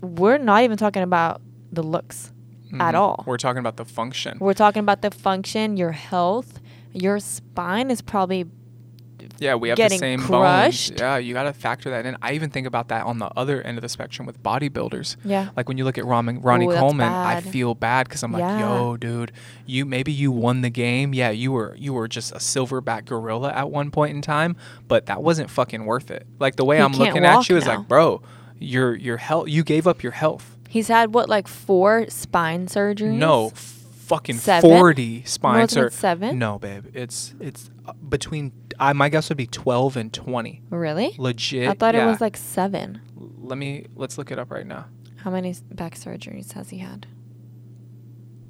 we're 0.00 0.38
not 0.38 0.62
even 0.64 0.76
talking 0.76 1.02
about 1.02 1.40
the 1.72 1.82
looks 1.82 2.32
at 2.80 2.94
Mhm. 2.94 2.98
all. 2.98 3.24
We're 3.26 3.36
talking 3.36 3.60
about 3.60 3.76
the 3.76 3.84
function. 3.84 4.38
We're 4.40 4.54
talking 4.54 4.80
about 4.80 5.02
the 5.02 5.10
function, 5.10 5.76
your 5.76 5.92
health. 5.92 6.60
Your 6.92 7.20
spine 7.20 7.90
is 7.90 8.00
probably 8.02 8.46
Yeah, 9.38 9.54
we 9.56 9.68
have 9.68 9.76
getting 9.76 9.96
the 9.98 10.00
same 10.00 10.20
crushed. 10.20 10.90
bones. 10.90 11.00
Yeah, 11.00 11.16
you 11.18 11.34
got 11.34 11.44
to 11.44 11.52
factor 11.52 11.90
that 11.90 12.06
in. 12.06 12.16
I 12.22 12.32
even 12.32 12.50
think 12.50 12.66
about 12.66 12.88
that 12.88 13.04
on 13.06 13.18
the 13.18 13.26
other 13.36 13.60
end 13.62 13.78
of 13.78 13.82
the 13.82 13.88
spectrum 13.88 14.26
with 14.26 14.42
bodybuilders. 14.42 15.16
yeah. 15.24 15.50
Like 15.56 15.68
when 15.68 15.76
you 15.78 15.84
look 15.84 15.98
at 15.98 16.04
Ron, 16.04 16.40
Ronnie 16.40 16.66
Ooh, 16.66 16.72
Coleman, 16.74 17.12
I 17.12 17.40
feel 17.40 17.74
bad 17.74 18.08
because 18.08 18.22
I'm 18.22 18.32
like, 18.32 18.40
Yeah. 18.40 18.60
yo, 18.60 18.96
dude, 18.96 19.32
you 19.66 19.84
maybe 19.84 20.12
you 20.12 20.32
won 20.32 20.62
the 20.62 20.70
game. 20.70 21.12
Yeah, 21.14 21.30
you 21.30 21.52
were 21.52 21.74
you 21.78 21.92
were 21.92 22.08
just 22.08 22.32
a 22.32 22.36
silverback 22.36 23.04
gorilla 23.06 23.52
at 23.52 23.70
one 23.70 23.90
point 23.90 24.14
in 24.14 24.22
time, 24.22 24.56
but 24.88 25.06
that 25.06 25.22
wasn't 25.22 25.50
fucking 25.50 25.84
worth 25.84 26.10
it. 26.10 26.26
Like 26.38 26.56
the 26.56 26.64
way 26.64 26.76
He 26.76 26.82
I'm 26.82 26.92
looking 26.92 27.24
at 27.24 27.48
you 27.48 27.56
is 27.56 27.66
now. 27.66 27.78
like, 27.78 27.88
bro, 27.88 28.22
your 28.58 28.94
your 28.96 29.16
health, 29.18 29.48
you 29.48 29.62
gave 29.64 29.86
up 29.86 30.02
your 30.02 30.12
health. 30.12 30.56
He's 30.68 30.88
had 30.88 31.14
what, 31.14 31.28
like 31.28 31.46
four 31.46 32.06
spine 32.08 32.66
surgeries? 32.66 33.16
No, 33.16 33.50
fucking 33.50 34.36
Seven? 34.36 34.68
forty 34.70 35.24
spine 35.24 35.60
Wasn't 35.60 35.86
it 35.86 35.92
sur- 35.92 35.96
seven? 35.98 36.38
No, 36.38 36.58
babe, 36.58 36.86
it's 36.94 37.34
it's 37.40 37.70
uh, 37.86 37.92
between. 38.08 38.52
I 38.78 38.92
my 38.92 39.08
guess 39.08 39.28
would 39.28 39.38
be 39.38 39.46
twelve 39.46 39.96
and 39.96 40.12
twenty. 40.12 40.62
Really? 40.70 41.14
Legit. 41.18 41.68
I 41.68 41.74
thought 41.74 41.94
it 41.94 42.04
was 42.04 42.20
like 42.20 42.36
seven. 42.36 43.00
Let 43.16 43.58
me 43.58 43.86
let's 43.94 44.18
look 44.18 44.30
it 44.30 44.38
up 44.38 44.50
right 44.50 44.66
now. 44.66 44.86
How 45.16 45.30
many 45.30 45.54
back 45.72 45.94
surgeries 45.94 46.52
has 46.52 46.70
he 46.70 46.78
had? 46.78 47.06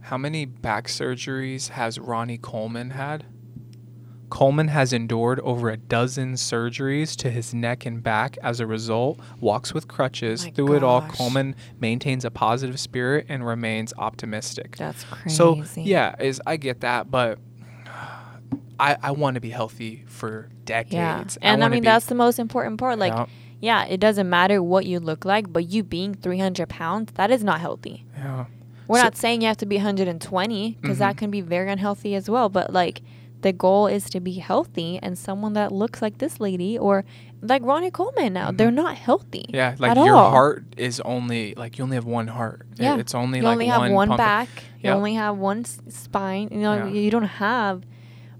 How 0.00 0.16
many 0.16 0.44
back 0.44 0.86
surgeries 0.86 1.70
has 1.70 1.98
Ronnie 1.98 2.38
Coleman 2.38 2.90
had? 2.90 3.24
Coleman 4.28 4.68
has 4.68 4.92
endured 4.92 5.40
over 5.40 5.70
a 5.70 5.76
dozen 5.76 6.34
surgeries 6.34 7.16
to 7.16 7.30
his 7.30 7.54
neck 7.54 7.86
and 7.86 8.02
back 8.02 8.36
as 8.42 8.60
a 8.60 8.66
result, 8.66 9.20
walks 9.40 9.72
with 9.72 9.88
crutches. 9.88 10.44
My 10.44 10.50
Through 10.50 10.76
it 10.76 10.82
all. 10.82 11.02
Coleman 11.02 11.54
maintains 11.80 12.24
a 12.24 12.30
positive 12.30 12.78
spirit 12.80 13.26
and 13.28 13.46
remains 13.46 13.92
optimistic. 13.98 14.76
That's 14.76 15.04
crazy. 15.04 15.36
So, 15.36 15.62
yeah, 15.76 16.16
is 16.18 16.40
I 16.46 16.56
get 16.56 16.80
that, 16.80 17.10
but 17.10 17.38
I 18.78 18.96
I 19.02 19.10
want 19.12 19.34
to 19.34 19.40
be 19.40 19.50
healthy 19.50 20.04
for 20.06 20.48
decades. 20.64 20.92
Yeah. 21.40 21.48
And 21.52 21.62
I, 21.62 21.64
wanna 21.66 21.74
mean, 21.76 21.82
be- 21.82 21.86
that's 21.86 22.06
the 22.06 22.14
most 22.14 22.38
important 22.38 22.78
part. 22.78 22.98
Like, 22.98 23.12
Yeah. 23.14 23.26
yeah, 23.60 23.84
it 23.84 24.00
doesn't 24.00 24.28
matter 24.28 24.62
what 24.62 24.86
you 24.86 25.00
look 25.00 25.24
like, 25.24 25.52
but 25.52 25.68
you 25.70 25.82
being 25.82 26.14
300 26.14 26.68
pounds, 26.68 27.12
that 27.14 27.30
is 27.30 27.42
not 27.44 27.60
healthy. 27.60 28.04
yeah. 28.16 28.46
We're 28.88 28.98
So- 28.98 29.04
not 29.04 29.16
saying 29.16 29.40
you 29.40 29.48
have 29.48 29.56
to 29.56 29.66
be 29.66 29.78
120 29.78 30.78
because 30.80 30.98
that 30.98 31.14
Mhm. 31.14 31.18
can 31.18 31.30
be 31.32 31.40
very 31.40 31.70
unhealthy 31.72 32.14
as 32.14 32.30
well. 32.30 32.48
But 32.48 32.72
like, 32.72 33.02
the 33.42 33.52
goal 33.52 33.86
is 33.88 34.08
to 34.10 34.20
be 34.20 34.34
healthy, 34.34 34.98
and 35.02 35.18
someone 35.18 35.52
that 35.54 35.70
looks 35.72 36.00
like 36.00 36.18
this 36.18 36.38
lady 36.40 36.78
or 36.78 37.04
like 37.42 37.62
Ronnie 37.64 37.90
Coleman 37.90 38.32
now, 38.32 38.50
they're 38.50 38.70
not 38.70 38.94
healthy. 38.96 39.44
Mm-hmm. 39.48 39.56
Yeah, 39.56 39.74
like 39.78 39.94
your 39.96 40.14
all. 40.16 40.30
heart 40.30 40.64
is 40.76 41.00
only 41.00 41.54
like 41.56 41.78
you 41.78 41.84
only 41.84 41.96
have 41.96 42.06
one 42.06 42.28
heart. 42.28 42.66
It- 42.78 42.82
Yeah. 42.84 42.96
it's 42.96 43.14
only 43.14 43.38
you 43.40 43.44
like 43.44 43.52
only 43.54 43.66
have 43.66 43.90
one 43.90 44.08
pumping. 44.08 44.24
back. 44.24 44.48
You 44.82 44.90
only 44.90 45.14
have 45.14 45.36
one 45.36 45.60
s- 45.60 45.80
spine. 45.88 46.48
You 46.52 46.60
know, 46.60 46.74
Yeah. 46.76 46.86
you 46.86 47.10
don't 47.10 47.24
have 47.24 47.82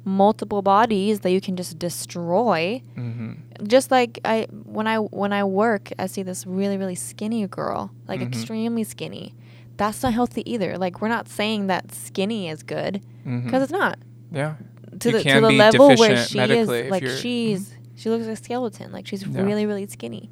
multiple 0.07 0.63
bodies 0.63 1.21
that 1.21 1.31
you 1.31 1.41
can 1.43 1.57
just 1.57 1.79
destroy. 1.79 2.81
Mm-hmm. 2.97 3.67
Just 3.67 3.91
like 3.91 4.21
I 4.25 4.47
when 4.65 4.87
I 4.87 4.97
when 4.99 5.33
I 5.35 5.43
work, 5.45 5.91
I 5.99 6.07
see 6.07 6.23
this 6.23 6.47
really 6.47 6.79
really 6.79 6.95
skinny 6.95 7.47
girl, 7.49 7.91
like 8.09 8.21
Mhm. 8.21 8.29
extremely 8.29 8.85
skinny. 8.85 9.35
That's 9.77 10.03
not 10.03 10.15
healthy 10.15 10.43
either. 10.51 10.79
Like 10.79 11.03
we're 11.03 11.09
not 11.09 11.29
saying 11.29 11.67
that 11.67 11.93
skinny 11.93 12.49
is 12.49 12.63
good 12.63 13.03
Mm-hmm. 13.27 13.45
because 13.47 13.63
it's 13.65 13.73
not. 13.73 13.99
yeah, 14.33 14.55
To 15.01 15.11
You 15.11 15.19
the 15.19 15.23
to 15.25 15.41
the 15.41 15.51
level 15.51 15.89
where 15.97 16.17
she 16.25 16.39
is, 16.39 16.69
like 16.69 17.07
she's 17.07 17.75
she 17.97 18.09
looks 18.09 18.25
like 18.27 18.35
a 18.35 18.37
skeleton. 18.37 18.93
Like 18.93 19.07
she's 19.07 19.27
Yeah. 19.27 19.43
really 19.43 19.67
really 19.67 19.87
skinny. 19.89 20.31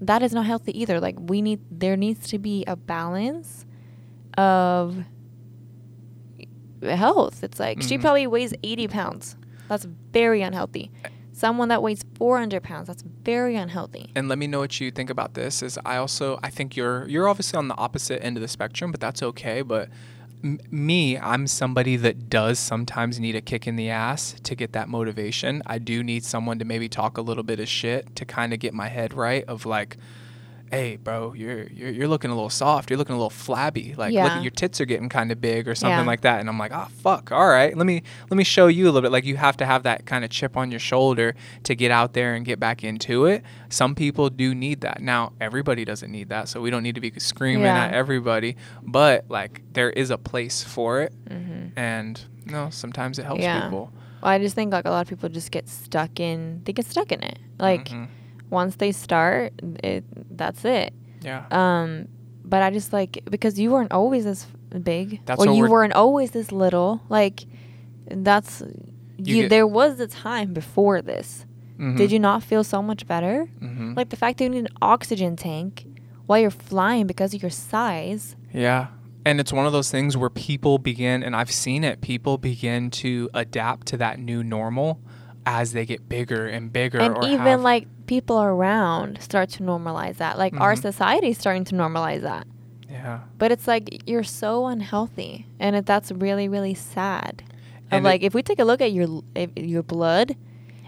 That 0.00 0.22
is 0.22 0.32
not 0.34 0.44
healthy 0.44 0.78
either. 0.78 1.00
Like 1.00 1.16
we 1.18 1.40
need 1.40 1.60
there 1.70 1.96
needs 1.96 2.28
to 2.28 2.38
be 2.38 2.64
a 2.66 2.76
balance 2.76 3.64
of 4.36 5.04
health. 6.82 7.42
It's 7.44 7.58
like 7.60 7.82
she 7.82 7.96
Mhm. 7.98 8.00
probably 8.02 8.26
weighs 8.26 8.52
80 8.62 8.88
pounds. 8.88 9.36
That's 9.68 9.86
very 10.12 10.42
unhealthy. 10.42 10.90
Someone 11.32 11.68
that 11.68 11.82
weighs 11.82 12.02
400 12.14 12.62
pounds, 12.62 12.86
that's 12.86 13.02
very 13.24 13.56
unhealthy. 13.56 14.10
and 14.14 14.28
let 14.28 14.38
me 14.38 14.46
know 14.46 14.60
what 14.60 14.80
you 14.80 14.90
think 14.90 15.10
about 15.10 15.34
this. 15.34 15.62
Is 15.62 15.78
I 15.84 15.96
also 15.96 16.38
I 16.42 16.48
think 16.50 16.76
you're 16.76 17.06
you're 17.08 17.28
obviously 17.28 17.58
on 17.58 17.68
the 17.68 17.76
opposite 17.76 18.22
end 18.24 18.36
of 18.36 18.40
the 18.40 18.48
spectrum, 18.48 18.90
but 18.90 19.00
that's 19.00 19.22
okay. 19.22 19.60
But 19.62 19.90
m- 20.42 20.58
me, 20.70 21.18
I'm 21.18 21.46
somebody 21.46 21.96
that 21.96 22.30
does 22.30 22.58
sometimes 22.58 23.20
need 23.20 23.34
a 23.36 23.40
kick 23.42 23.66
in 23.66 23.76
the 23.76 23.90
ass 23.90 24.36
to 24.44 24.54
get 24.54 24.72
that 24.72 24.88
motivation. 24.88 25.62
I 25.66 25.78
do 25.78 26.02
need 26.02 26.24
someone 26.24 26.58
to 26.60 26.64
maybe 26.64 26.88
talk 26.88 27.18
a 27.18 27.22
little 27.22 27.42
bit 27.44 27.60
of 27.60 27.68
shit 27.68 28.16
to 28.16 28.24
kind 28.24 28.54
of 28.54 28.58
get 28.60 28.72
my 28.72 28.88
head 28.88 29.12
right. 29.12 29.44
Of 29.44 29.66
like. 29.66 29.96
Hey, 30.70 30.96
bro, 30.96 31.32
you're, 31.32 31.64
you're 31.68 31.90
you're 31.90 32.08
looking 32.08 32.30
a 32.30 32.34
little 32.34 32.50
soft. 32.50 32.90
You're 32.90 32.98
looking 32.98 33.14
a 33.14 33.18
little 33.18 33.30
flabby. 33.30 33.94
Like, 33.96 34.12
Yeah. 34.12 34.38
at 34.38 34.42
your 34.42 34.50
tits 34.50 34.80
are 34.80 34.84
getting 34.84 35.08
kind 35.08 35.30
of 35.30 35.40
big 35.40 35.68
or 35.68 35.76
something 35.76 36.00
Yeah. 36.00 36.04
like 36.04 36.22
that. 36.22 36.40
And 36.40 36.48
I'm 36.48 36.58
like, 36.58 36.72
oh 36.74 36.88
fuck, 37.02 37.30
all 37.30 37.46
right. 37.48 37.76
Let 37.76 37.86
me 37.86 38.02
let 38.30 38.36
me 38.36 38.42
show 38.42 38.66
you 38.66 38.86
a 38.86 38.90
little 38.90 39.02
bit. 39.02 39.12
Like, 39.12 39.24
you 39.24 39.36
have 39.36 39.56
to 39.58 39.66
have 39.66 39.84
that 39.84 40.06
kind 40.06 40.24
of 40.24 40.30
chip 40.30 40.56
on 40.56 40.72
your 40.72 40.80
shoulder 40.80 41.36
to 41.62 41.74
get 41.76 41.92
out 41.92 42.14
there 42.14 42.34
and 42.34 42.44
get 42.44 42.58
back 42.58 42.82
into 42.82 43.26
it. 43.26 43.44
Some 43.68 43.94
people 43.94 44.28
do 44.28 44.54
need 44.56 44.80
that. 44.80 45.00
Now, 45.00 45.32
everybody 45.40 45.84
doesn't 45.84 46.10
need 46.10 46.30
that, 46.30 46.48
so 46.48 46.60
we 46.60 46.70
don't 46.70 46.82
need 46.82 46.96
to 46.96 47.00
be 47.00 47.12
screaming 47.18 47.62
Yeah. 47.62 47.84
at 47.84 47.94
everybody. 47.94 48.56
But 48.82 49.26
like, 49.28 49.62
there 49.72 49.90
is 49.90 50.10
a 50.10 50.18
place 50.18 50.64
for 50.64 51.00
it, 51.00 51.12
Mm-hmm. 51.30 51.78
and 51.78 52.20
no, 52.44 52.70
sometimes 52.70 53.20
it 53.20 53.24
helps 53.24 53.42
Yeah. 53.42 53.62
people. 53.62 53.92
Well, 54.20 54.32
I 54.32 54.38
just 54.40 54.56
think 54.56 54.72
like 54.72 54.84
a 54.84 54.90
lot 54.90 55.02
of 55.02 55.08
people 55.08 55.28
just 55.28 55.52
get 55.52 55.68
stuck 55.68 56.18
in. 56.18 56.62
They 56.64 56.72
get 56.72 56.86
stuck 56.86 57.12
in 57.12 57.22
it. 57.22 57.38
Like 57.58 57.88
Mhm. 57.90 58.08
once 58.50 58.76
they 58.76 58.90
start, 58.92 59.52
it 59.84 60.04
that's 60.36 60.64
it. 60.64 60.92
yeah, 61.22 61.44
Um, 61.50 62.08
but 62.44 62.62
I 62.62 62.70
just 62.70 62.92
like 62.92 63.22
because 63.30 63.58
you 63.58 63.70
weren't 63.72 63.92
always 63.92 64.24
this 64.24 64.46
big, 64.82 65.20
That's 65.26 65.40
or 65.40 65.46
you 65.46 65.62
we're- 65.62 65.70
weren't 65.70 65.92
always 65.94 66.30
this 66.32 66.52
little. 66.52 67.00
Like 67.08 67.46
that's 68.08 68.62
you. 69.18 69.42
get- 69.42 69.50
there 69.50 69.66
was 69.66 69.98
a 70.00 70.06
time 70.06 70.52
before 70.52 71.02
this. 71.02 71.46
Mhm. 71.78 71.96
Did 71.96 72.10
you 72.12 72.18
not 72.18 72.42
feel 72.42 72.64
so 72.64 72.80
much 72.82 73.06
better? 73.06 73.48
Mm-hmm. 73.60 73.94
Like 73.94 74.08
the 74.10 74.16
fact 74.16 74.38
that 74.38 74.44
you 74.44 74.50
need 74.50 74.60
an 74.60 74.68
oxygen 74.80 75.36
tank 75.36 75.86
while 76.26 76.38
you're 76.38 76.50
flying 76.50 77.06
because 77.06 77.34
of 77.34 77.42
your 77.42 77.50
size. 77.50 78.36
Yeah. 78.52 78.88
And 79.24 79.40
it's 79.40 79.52
one 79.52 79.66
of 79.66 79.72
those 79.72 79.90
things 79.90 80.16
where 80.16 80.30
people 80.30 80.78
begin, 80.78 81.22
and 81.24 81.34
I've 81.34 81.50
seen 81.50 81.82
it, 81.84 82.00
people 82.00 82.38
begin 82.38 82.90
to 82.92 83.28
adapt 83.34 83.88
to 83.88 83.96
that 83.96 84.20
new 84.20 84.44
normal 84.44 85.00
as 85.46 85.72
they 85.72 85.86
get 85.86 86.08
bigger 86.08 86.46
and 86.46 86.72
bigger. 86.72 86.98
and 86.98 87.16
even 87.24 87.46
have- 87.46 87.60
like 87.62 87.86
people 88.06 88.42
around 88.42 89.20
start 89.22 89.48
to 89.50 89.62
normalize 89.62 90.16
that. 90.18 90.36
Like 90.38 90.58
our 90.60 90.74
Mhm. 90.74 90.82
society 90.82 91.28
is 91.30 91.38
starting 91.38 91.64
to 91.64 91.74
normalize 91.74 92.20
that. 92.22 92.46
yeah. 92.90 93.20
But 93.38 93.50
it's 93.52 93.66
like 93.68 94.02
you're 94.08 94.22
so 94.24 94.66
unhealthy, 94.66 95.46
and 95.58 95.74
it, 95.76 95.86
that's 95.86 96.10
really 96.12 96.48
really 96.48 96.74
sad. 96.74 97.42
Of 97.46 97.52
And 97.92 98.04
it- 98.04 98.08
like 98.08 98.22
if 98.22 98.34
we 98.34 98.42
take 98.42 98.58
a 98.58 98.64
look 98.64 98.80
at 98.80 98.92
your 98.92 99.22
your 99.56 99.82
blood, 99.82 100.34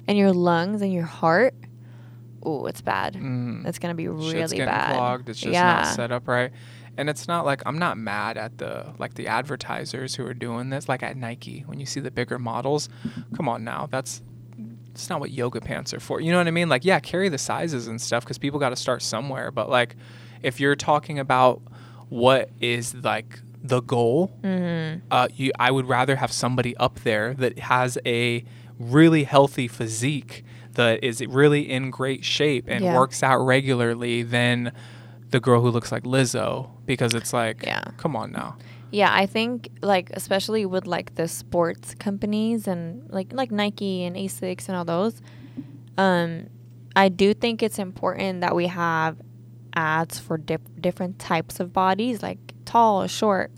and 0.06 0.16
your 0.18 0.32
lungs 0.32 0.80
and 0.82 0.92
your 0.92 1.04
heart, 1.04 1.54
oh, 2.42 2.66
it's 2.66 2.80
bad. 2.80 3.14
Mm. 3.14 3.66
It's 3.66 3.78
gonna 3.78 3.94
be 3.94 4.08
really 4.08 4.32
getting 4.34 4.64
bad. 4.64 4.94
clogged. 4.94 5.28
It's 5.28 5.38
just 5.40 5.52
yeah. 5.52 5.82
not 5.82 5.86
set 5.88 6.10
up 6.12 6.26
right. 6.28 6.50
And 6.96 7.08
it's 7.08 7.28
not 7.28 7.44
like 7.44 7.62
I'm 7.66 7.78
not 7.78 7.96
mad 7.98 8.36
at 8.38 8.58
the 8.58 8.92
like 8.98 9.14
the 9.14 9.28
advertisers 9.28 10.14
who 10.16 10.24
are 10.26 10.34
doing 10.34 10.70
this, 10.70 10.88
like 10.88 11.02
at 11.02 11.16
Nike 11.16 11.60
when 11.66 11.78
you 11.78 11.86
see 11.86 12.00
the 12.00 12.10
bigger 12.10 12.38
models. 12.38 12.88
Come 13.36 13.48
on 13.48 13.62
now, 13.64 13.86
that's 13.90 14.22
it's 14.98 15.08
not 15.08 15.20
what 15.20 15.30
yoga 15.30 15.60
pants 15.60 15.94
are 15.94 16.00
for. 16.00 16.20
You 16.20 16.32
know 16.32 16.38
what 16.38 16.48
I 16.48 16.50
mean? 16.50 16.68
Like, 16.68 16.84
yeah, 16.84 16.98
carry 16.98 17.28
the 17.28 17.38
sizes 17.38 17.86
and 17.86 18.00
stuff 18.00 18.24
because 18.24 18.36
people 18.36 18.58
got 18.58 18.70
to 18.70 18.76
start 18.76 19.00
somewhere. 19.00 19.50
But 19.52 19.70
like, 19.70 19.94
if 20.42 20.58
you're 20.58 20.74
talking 20.76 21.18
about 21.20 21.62
what 22.08 22.50
is 22.60 22.94
like 22.96 23.38
the 23.62 23.80
goal, 23.80 24.32
Mm-hmm. 24.42 25.06
uh, 25.10 25.28
you, 25.34 25.52
I 25.58 25.70
would 25.70 25.88
rather 25.88 26.16
have 26.16 26.32
somebody 26.32 26.76
up 26.78 27.00
there 27.00 27.34
that 27.34 27.58
has 27.60 27.96
a 28.04 28.44
really 28.78 29.22
healthy 29.24 29.68
physique 29.68 30.44
that 30.72 31.02
is 31.04 31.24
really 31.26 31.70
in 31.70 31.90
great 31.90 32.24
shape 32.24 32.64
and 32.68 32.84
Yeah. 32.84 32.96
works 32.96 33.22
out 33.22 33.38
regularly 33.38 34.22
than 34.22 34.72
the 35.30 35.38
girl 35.40 35.60
who 35.60 35.70
looks 35.70 35.92
like 35.92 36.04
Lizzo 36.04 36.70
because 36.86 37.14
it's 37.14 37.32
like, 37.32 37.62
Yeah. 37.62 37.82
come 37.98 38.16
on 38.16 38.32
now. 38.32 38.56
Yeah, 38.90 39.10
I 39.12 39.26
think 39.26 39.68
like 39.82 40.10
especially 40.14 40.64
with 40.66 40.86
like 40.86 41.14
the 41.14 41.28
sports 41.28 41.94
companies 41.94 42.66
and 42.66 43.08
like 43.10 43.32
like 43.32 43.50
Nike 43.50 44.04
and 44.04 44.16
Asics 44.16 44.68
and 44.68 44.76
all 44.76 44.84
those, 44.84 45.20
um, 45.98 46.48
I 46.96 47.08
do 47.08 47.34
think 47.34 47.62
it's 47.62 47.78
important 47.78 48.40
that 48.40 48.54
we 48.56 48.66
have 48.68 49.16
ads 49.74 50.18
for 50.18 50.38
dip- 50.38 50.80
different 50.80 51.18
types 51.18 51.60
of 51.60 51.72
bodies, 51.72 52.22
like 52.22 52.38
tall, 52.64 53.06
short, 53.06 53.52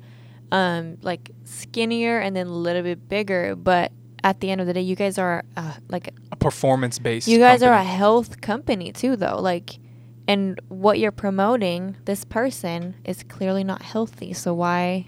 um, 0.52 0.98
like 1.02 1.30
skinnier, 1.44 2.18
and 2.18 2.34
then 2.34 2.46
a 2.48 2.52
little 2.52 2.82
bit 2.82 3.08
bigger. 3.08 3.54
But 3.54 3.92
at 4.24 4.40
the 4.40 4.50
end 4.50 4.60
of 4.60 4.66
the 4.66 4.74
day, 4.74 4.80
you 4.82 4.96
guys 4.96 5.16
are 5.16 5.44
uh, 5.56 5.74
like 5.88 6.12
A 6.32 6.36
performance 6.36 6.98
based. 6.98 7.28
you 7.28 7.38
guys 7.38 7.62
are 7.62 7.72
a 7.72 7.84
health 7.84 8.40
company 8.40 8.92
too, 8.92 9.16
though. 9.16 9.38
Like, 9.40 9.78
and 10.26 10.60
what 10.68 10.98
you're 10.98 11.12
promoting, 11.12 11.96
this 12.04 12.24
person 12.24 12.96
is 13.04 13.22
clearly 13.22 13.62
not 13.64 13.82
healthy. 13.82 14.32
So 14.32 14.52
why? 14.54 15.06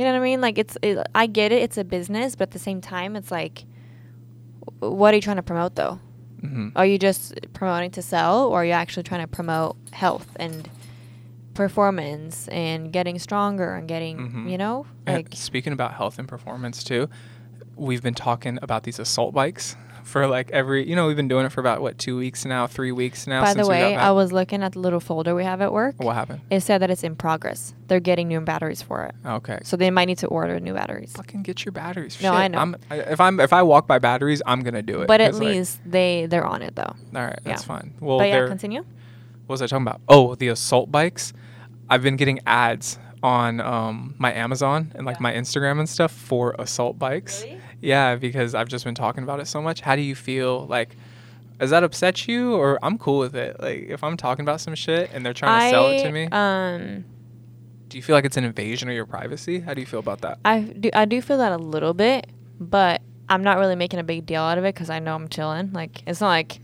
You 0.00 0.06
know 0.06 0.12
what 0.12 0.20
I 0.20 0.24
mean? 0.24 0.40
Like, 0.40 0.56
it's. 0.56 0.78
It, 0.80 0.96
I 1.14 1.26
get 1.26 1.52
it. 1.52 1.60
It's 1.62 1.76
a 1.76 1.84
business, 1.84 2.34
but 2.34 2.44
at 2.44 2.50
the 2.52 2.58
same 2.58 2.80
time, 2.80 3.16
it's 3.16 3.30
like, 3.30 3.66
what 4.78 5.12
are 5.12 5.16
you 5.16 5.20
trying 5.20 5.36
to 5.36 5.42
promote 5.42 5.74
though? 5.74 5.98
hmm 6.40 6.70
Are 6.74 6.86
you 6.86 6.98
just 6.98 7.34
promoting 7.52 7.90
to 7.90 8.00
sell, 8.00 8.46
or 8.48 8.62
are 8.62 8.64
you 8.64 8.72
actually 8.72 9.02
trying 9.02 9.20
to 9.20 9.26
promote 9.26 9.76
health 9.92 10.26
and 10.36 10.70
performance 11.52 12.48
and 12.48 12.90
getting 12.94 13.18
stronger 13.18 13.74
and 13.74 13.86
getting, 13.88 14.16
Mhm. 14.16 14.50
you 14.50 14.56
know, 14.56 14.86
And 15.06 15.16
like 15.16 15.28
speaking 15.34 15.74
about 15.74 15.92
health 15.92 16.18
and 16.18 16.26
performance 16.26 16.82
too, 16.82 17.10
we've 17.76 18.02
been 18.02 18.14
talking 18.14 18.58
about 18.62 18.84
these 18.84 18.98
assault 18.98 19.34
bikes 19.34 19.76
for 20.10 20.26
like 20.26 20.50
every. 20.50 20.88
You 20.88 20.96
know, 20.96 21.06
we've 21.06 21.16
been 21.16 21.28
doing 21.28 21.46
it 21.46 21.52
for 21.52 21.60
about 21.60 21.80
what 21.80 21.96
two 21.98 22.16
weeks 22.16 22.44
now, 22.44 22.66
three 22.66 22.92
weeks 22.92 23.26
now. 23.26 23.40
By 23.42 23.54
the 23.54 23.60
since 23.60 23.68
we 23.68 23.74
got 23.76 23.90
way. 23.92 23.96
I 23.96 24.10
was 24.10 24.32
looking 24.32 24.62
at 24.62 24.72
the 24.72 24.80
little 24.80 25.00
folder 25.00 25.34
we 25.34 25.44
have 25.44 25.60
at 25.60 25.72
work. 25.72 25.94
What 25.98 26.14
happened? 26.14 26.40
It 26.50 26.60
said 26.60 26.78
that 26.82 26.90
it's 26.90 27.02
in 27.04 27.16
progress. 27.16 27.72
They're 27.86 28.00
getting 28.00 28.28
new 28.28 28.40
batteries 28.40 28.82
for 28.82 29.04
it. 29.04 29.14
Okay. 29.24 29.58
So 29.62 29.76
they 29.76 29.90
might 29.90 30.04
need 30.06 30.18
to 30.18 30.26
order 30.26 30.58
new 30.60 30.74
batteries. 30.74 31.12
fucking 31.12 31.42
get 31.42 31.64
your 31.64 31.72
batteries. 31.72 32.20
No, 32.22 32.30
Shit, 32.32 32.38
I 32.40 32.48
know. 32.48 32.58
I'm, 32.58 32.76
I, 32.90 32.96
if 32.96 33.20
I'm 33.20 33.40
if 33.40 33.52
I 33.52 33.62
walk 33.62 33.86
by 33.86 33.98
batteries, 33.98 34.42
I'm 34.46 34.62
gonna 34.62 34.82
do 34.82 35.02
it. 35.02 35.06
But 35.08 35.20
at 35.20 35.30
'cause, 35.32 35.40
like, 35.40 35.48
least 35.48 35.80
they 35.86 36.26
they're 36.26 36.46
on 36.46 36.62
it 36.62 36.76
though. 36.76 36.82
all 37.14 37.24
right, 37.24 37.38
that's 37.44 37.62
yeah. 37.62 37.66
fine. 37.66 37.94
Well, 38.00 38.18
but 38.18 38.28
yeah, 38.28 38.46
continue. 38.46 38.80
what 39.46 39.54
was 39.54 39.62
I 39.62 39.66
talking 39.66 39.86
about? 39.86 40.00
Oh, 40.08 40.34
the 40.34 40.48
assault 40.48 40.90
bikes. 40.92 41.32
I've 41.88 42.02
been 42.02 42.16
getting 42.16 42.40
ads 42.46 42.98
on 43.22 43.60
um, 43.60 44.14
my 44.18 44.32
Amazon 44.32 44.92
and 44.94 45.04
like 45.04 45.16
Yeah. 45.16 45.22
my 45.24 45.32
Instagram 45.34 45.78
and 45.78 45.88
stuff 45.88 46.12
for 46.12 46.54
assault 46.58 46.98
bikes. 46.98 47.42
Really? 47.42 47.60
Yeah, 47.80 48.16
because 48.16 48.54
I've 48.54 48.68
just 48.68 48.84
been 48.84 48.94
talking 48.94 49.22
about 49.24 49.40
it 49.40 49.46
so 49.46 49.62
much. 49.62 49.80
How 49.80 49.96
do 49.96 50.02
you 50.02 50.14
feel? 50.14 50.66
Like, 50.66 50.96
does 51.58 51.70
that 51.70 51.82
upset 51.82 52.26
you, 52.28 52.54
or 52.54 52.78
I'm 52.82 52.98
cool 52.98 53.18
with 53.18 53.34
it? 53.34 53.56
Like, 53.60 53.86
if 53.88 54.02
I'm 54.04 54.16
talking 54.16 54.44
about 54.44 54.60
some 54.60 54.74
shit 54.74 55.10
and 55.12 55.24
they're 55.24 55.32
trying 55.34 55.70
to 55.70 55.76
sell 55.76 55.88
it 55.88 56.02
to 56.02 56.12
me, 56.12 56.28
Um, 56.30 57.04
do 57.88 57.96
you 57.96 58.02
feel 58.02 58.14
like 58.14 58.24
it's 58.24 58.36
an 58.36 58.44
invasion 58.44 58.88
of 58.88 58.94
your 58.94 59.06
privacy? 59.06 59.60
How 59.60 59.74
do 59.74 59.80
you 59.80 59.86
feel 59.86 60.00
about 60.00 60.20
that? 60.20 60.38
I 60.44 60.60
do 60.60 60.90
I 60.94 61.04
do 61.06 61.20
feel 61.20 61.38
that 61.38 61.52
a 61.52 61.56
little 61.58 61.92
bit, 61.94 62.26
but 62.60 63.02
I'm 63.28 63.42
not 63.42 63.58
really 63.58 63.76
making 63.76 63.98
a 64.00 64.04
big 64.04 64.26
deal 64.26 64.42
out 64.42 64.58
of 64.58 64.64
it 64.64 64.74
because 64.74 64.90
I 64.90 64.98
know 65.00 65.14
I'm 65.14 65.28
chilling. 65.28 65.72
Like 65.72 66.02
it's 66.06 66.20
not 66.20 66.28
like, 66.28 66.60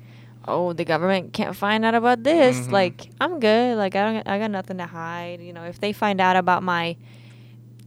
oh, 0.46 0.72
the 0.72 0.84
government 0.84 1.32
can't 1.32 1.56
find 1.56 1.84
out 1.84 1.94
about 1.94 2.22
this. 2.22 2.58
Mhm. 2.68 2.72
Like 2.72 3.08
I'm 3.20 3.40
good. 3.40 3.76
Like 3.76 3.96
I 3.96 4.12
don't 4.12 4.28
I 4.28 4.38
got 4.38 4.50
nothing 4.50 4.78
to 4.78 4.86
hide. 4.86 5.40
You 5.40 5.52
know, 5.52 5.64
if 5.64 5.80
they 5.80 5.92
find 5.92 6.20
out 6.20 6.36
about 6.36 6.62
my 6.62 6.96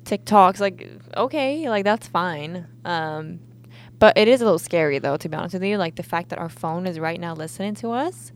TikToks, 0.09 0.59
like 0.59 0.87
okay, 1.15 1.69
like 1.69 1.83
that's 1.83 2.07
fine. 2.07 2.65
Um, 2.85 3.39
but 3.99 4.17
it 4.17 4.27
is 4.27 4.41
a 4.41 4.45
little 4.45 4.59
scary 4.59 4.99
though, 4.99 5.17
to 5.17 5.29
be 5.29 5.35
honest 5.35 5.53
with 5.53 5.63
you. 5.63 5.77
Like 5.77 5.95
the 5.95 6.03
fact 6.03 6.29
that 6.29 6.39
our 6.39 6.49
phone 6.49 6.87
is 6.87 6.99
right 6.99 7.19
now 7.19 7.33
listening 7.33 7.75
to 7.75 7.91
us. 7.91 8.31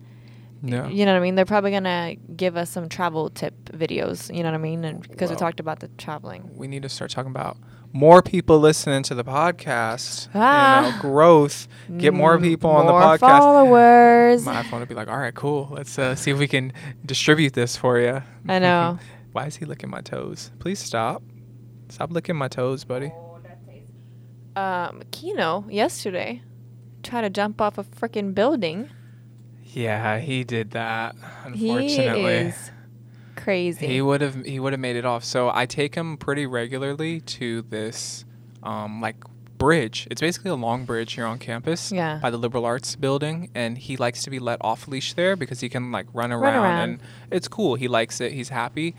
Yeah. 0.66 0.88
You 0.88 1.06
know 1.06 1.12
what 1.14 1.18
I 1.20 1.22
mean? 1.22 1.36
They're 1.36 1.46
probably 1.46 1.72
gonna 1.72 2.16
give 2.38 2.56
us 2.56 2.70
some 2.70 2.88
travel 2.88 3.30
tip 3.30 3.54
videos. 3.66 4.34
You 4.34 4.44
know 4.44 4.50
what 4.50 4.56
I 4.56 4.60
mean? 4.60 4.86
And 4.86 5.02
because 5.08 5.30
we 5.30 5.36
talked 5.36 5.60
about 5.60 5.80
the 5.80 5.90
traveling. 5.98 6.50
we 6.56 6.68
need 6.68 6.84
to 6.84 6.90
start 6.90 7.12
talking 7.12 7.32
about 7.32 7.58
more 7.92 8.22
people 8.24 8.60
listening 8.60 9.04
to 9.04 9.14
the 9.16 9.24
podcast. 9.26 10.26
You 10.34 10.40
Ah. 10.42 10.82
know, 10.92 11.02
growth. 11.02 11.68
Get 11.98 12.14
more 12.14 12.38
Mm, 12.38 12.42
people 12.44 12.70
on 12.72 12.86
the 12.86 12.92
more 12.94 13.02
podcast. 13.02 13.20
Followers. 13.40 14.46
My 14.46 14.64
iPhone 14.64 14.80
would 14.80 14.88
be 14.90 14.96
like, 14.96 15.08
all 15.10 15.18
right, 15.18 15.36
cool. 15.36 15.68
Let's 15.72 16.00
uh, 16.00 16.16
see 16.16 16.32
if 16.32 16.40
we 16.40 16.48
can 16.48 16.72
distribute 17.06 17.54
this 17.54 17.76
for 17.78 18.00
you. 18.00 18.22
I 18.48 18.60
know. 18.60 18.98
Why 19.34 19.46
is 19.48 19.58
he 19.58 19.66
licking 19.66 19.90
my 19.90 20.02
toes? 20.02 20.52
Please 20.60 20.80
stop. 20.80 21.22
Stop 21.94 22.10
licking 22.10 22.36
my 22.36 22.48
toes, 22.48 22.84
buddy. 22.84 23.12
Um, 24.56 25.04
Keno 25.12 25.64
yesterday 25.70 26.42
tried 27.04 27.22
to 27.22 27.30
jump 27.30 27.62
off 27.62 27.78
a 27.78 27.84
freaking 27.84 28.34
building. 28.34 28.90
Yeah, 29.64 30.18
he 30.20 30.44
did 30.44 30.72
that. 30.72 31.16
Unfortunately, 31.44 32.22
He 32.24 32.28
is 32.50 32.72
crazy. 33.36 33.86
he 33.86 34.02
would 34.02 34.22
have 34.22 34.44
he 34.44 34.60
would 34.60 34.74
have 34.74 34.80
made 34.80 34.96
it 34.96 35.06
off. 35.06 35.24
So 35.24 35.52
I 35.54 35.68
take 35.68 35.94
him 35.94 36.18
pretty 36.18 36.48
regularly 36.48 37.20
to 37.22 37.62
this, 37.62 38.26
um, 38.64 39.00
like 39.00 39.18
bridge. 39.60 40.08
It's 40.10 40.22
basically 40.22 40.50
a 40.50 40.56
long 40.56 40.86
bridge 40.86 41.14
here 41.14 41.28
on 41.28 41.38
campus. 41.38 41.92
Yeah. 41.92 42.18
By 42.20 42.32
the 42.32 42.38
liberal 42.38 42.66
arts 42.66 42.96
building, 42.96 43.52
and 43.54 43.78
he 43.78 43.98
likes 43.98 44.24
to 44.24 44.32
be 44.32 44.40
let 44.40 44.58
off 44.62 44.88
leash 44.88 45.14
there 45.14 45.36
because 45.36 45.60
he 45.60 45.70
can 45.70 45.92
like 45.92 46.08
run 46.12 46.32
around, 46.32 46.64
around. 46.64 46.90
and 46.90 47.02
it's 47.30 47.48
cool. 47.48 47.76
He 47.76 47.88
likes 47.88 48.20
it. 48.20 48.32
He's 48.34 48.50
happy. 48.50 48.96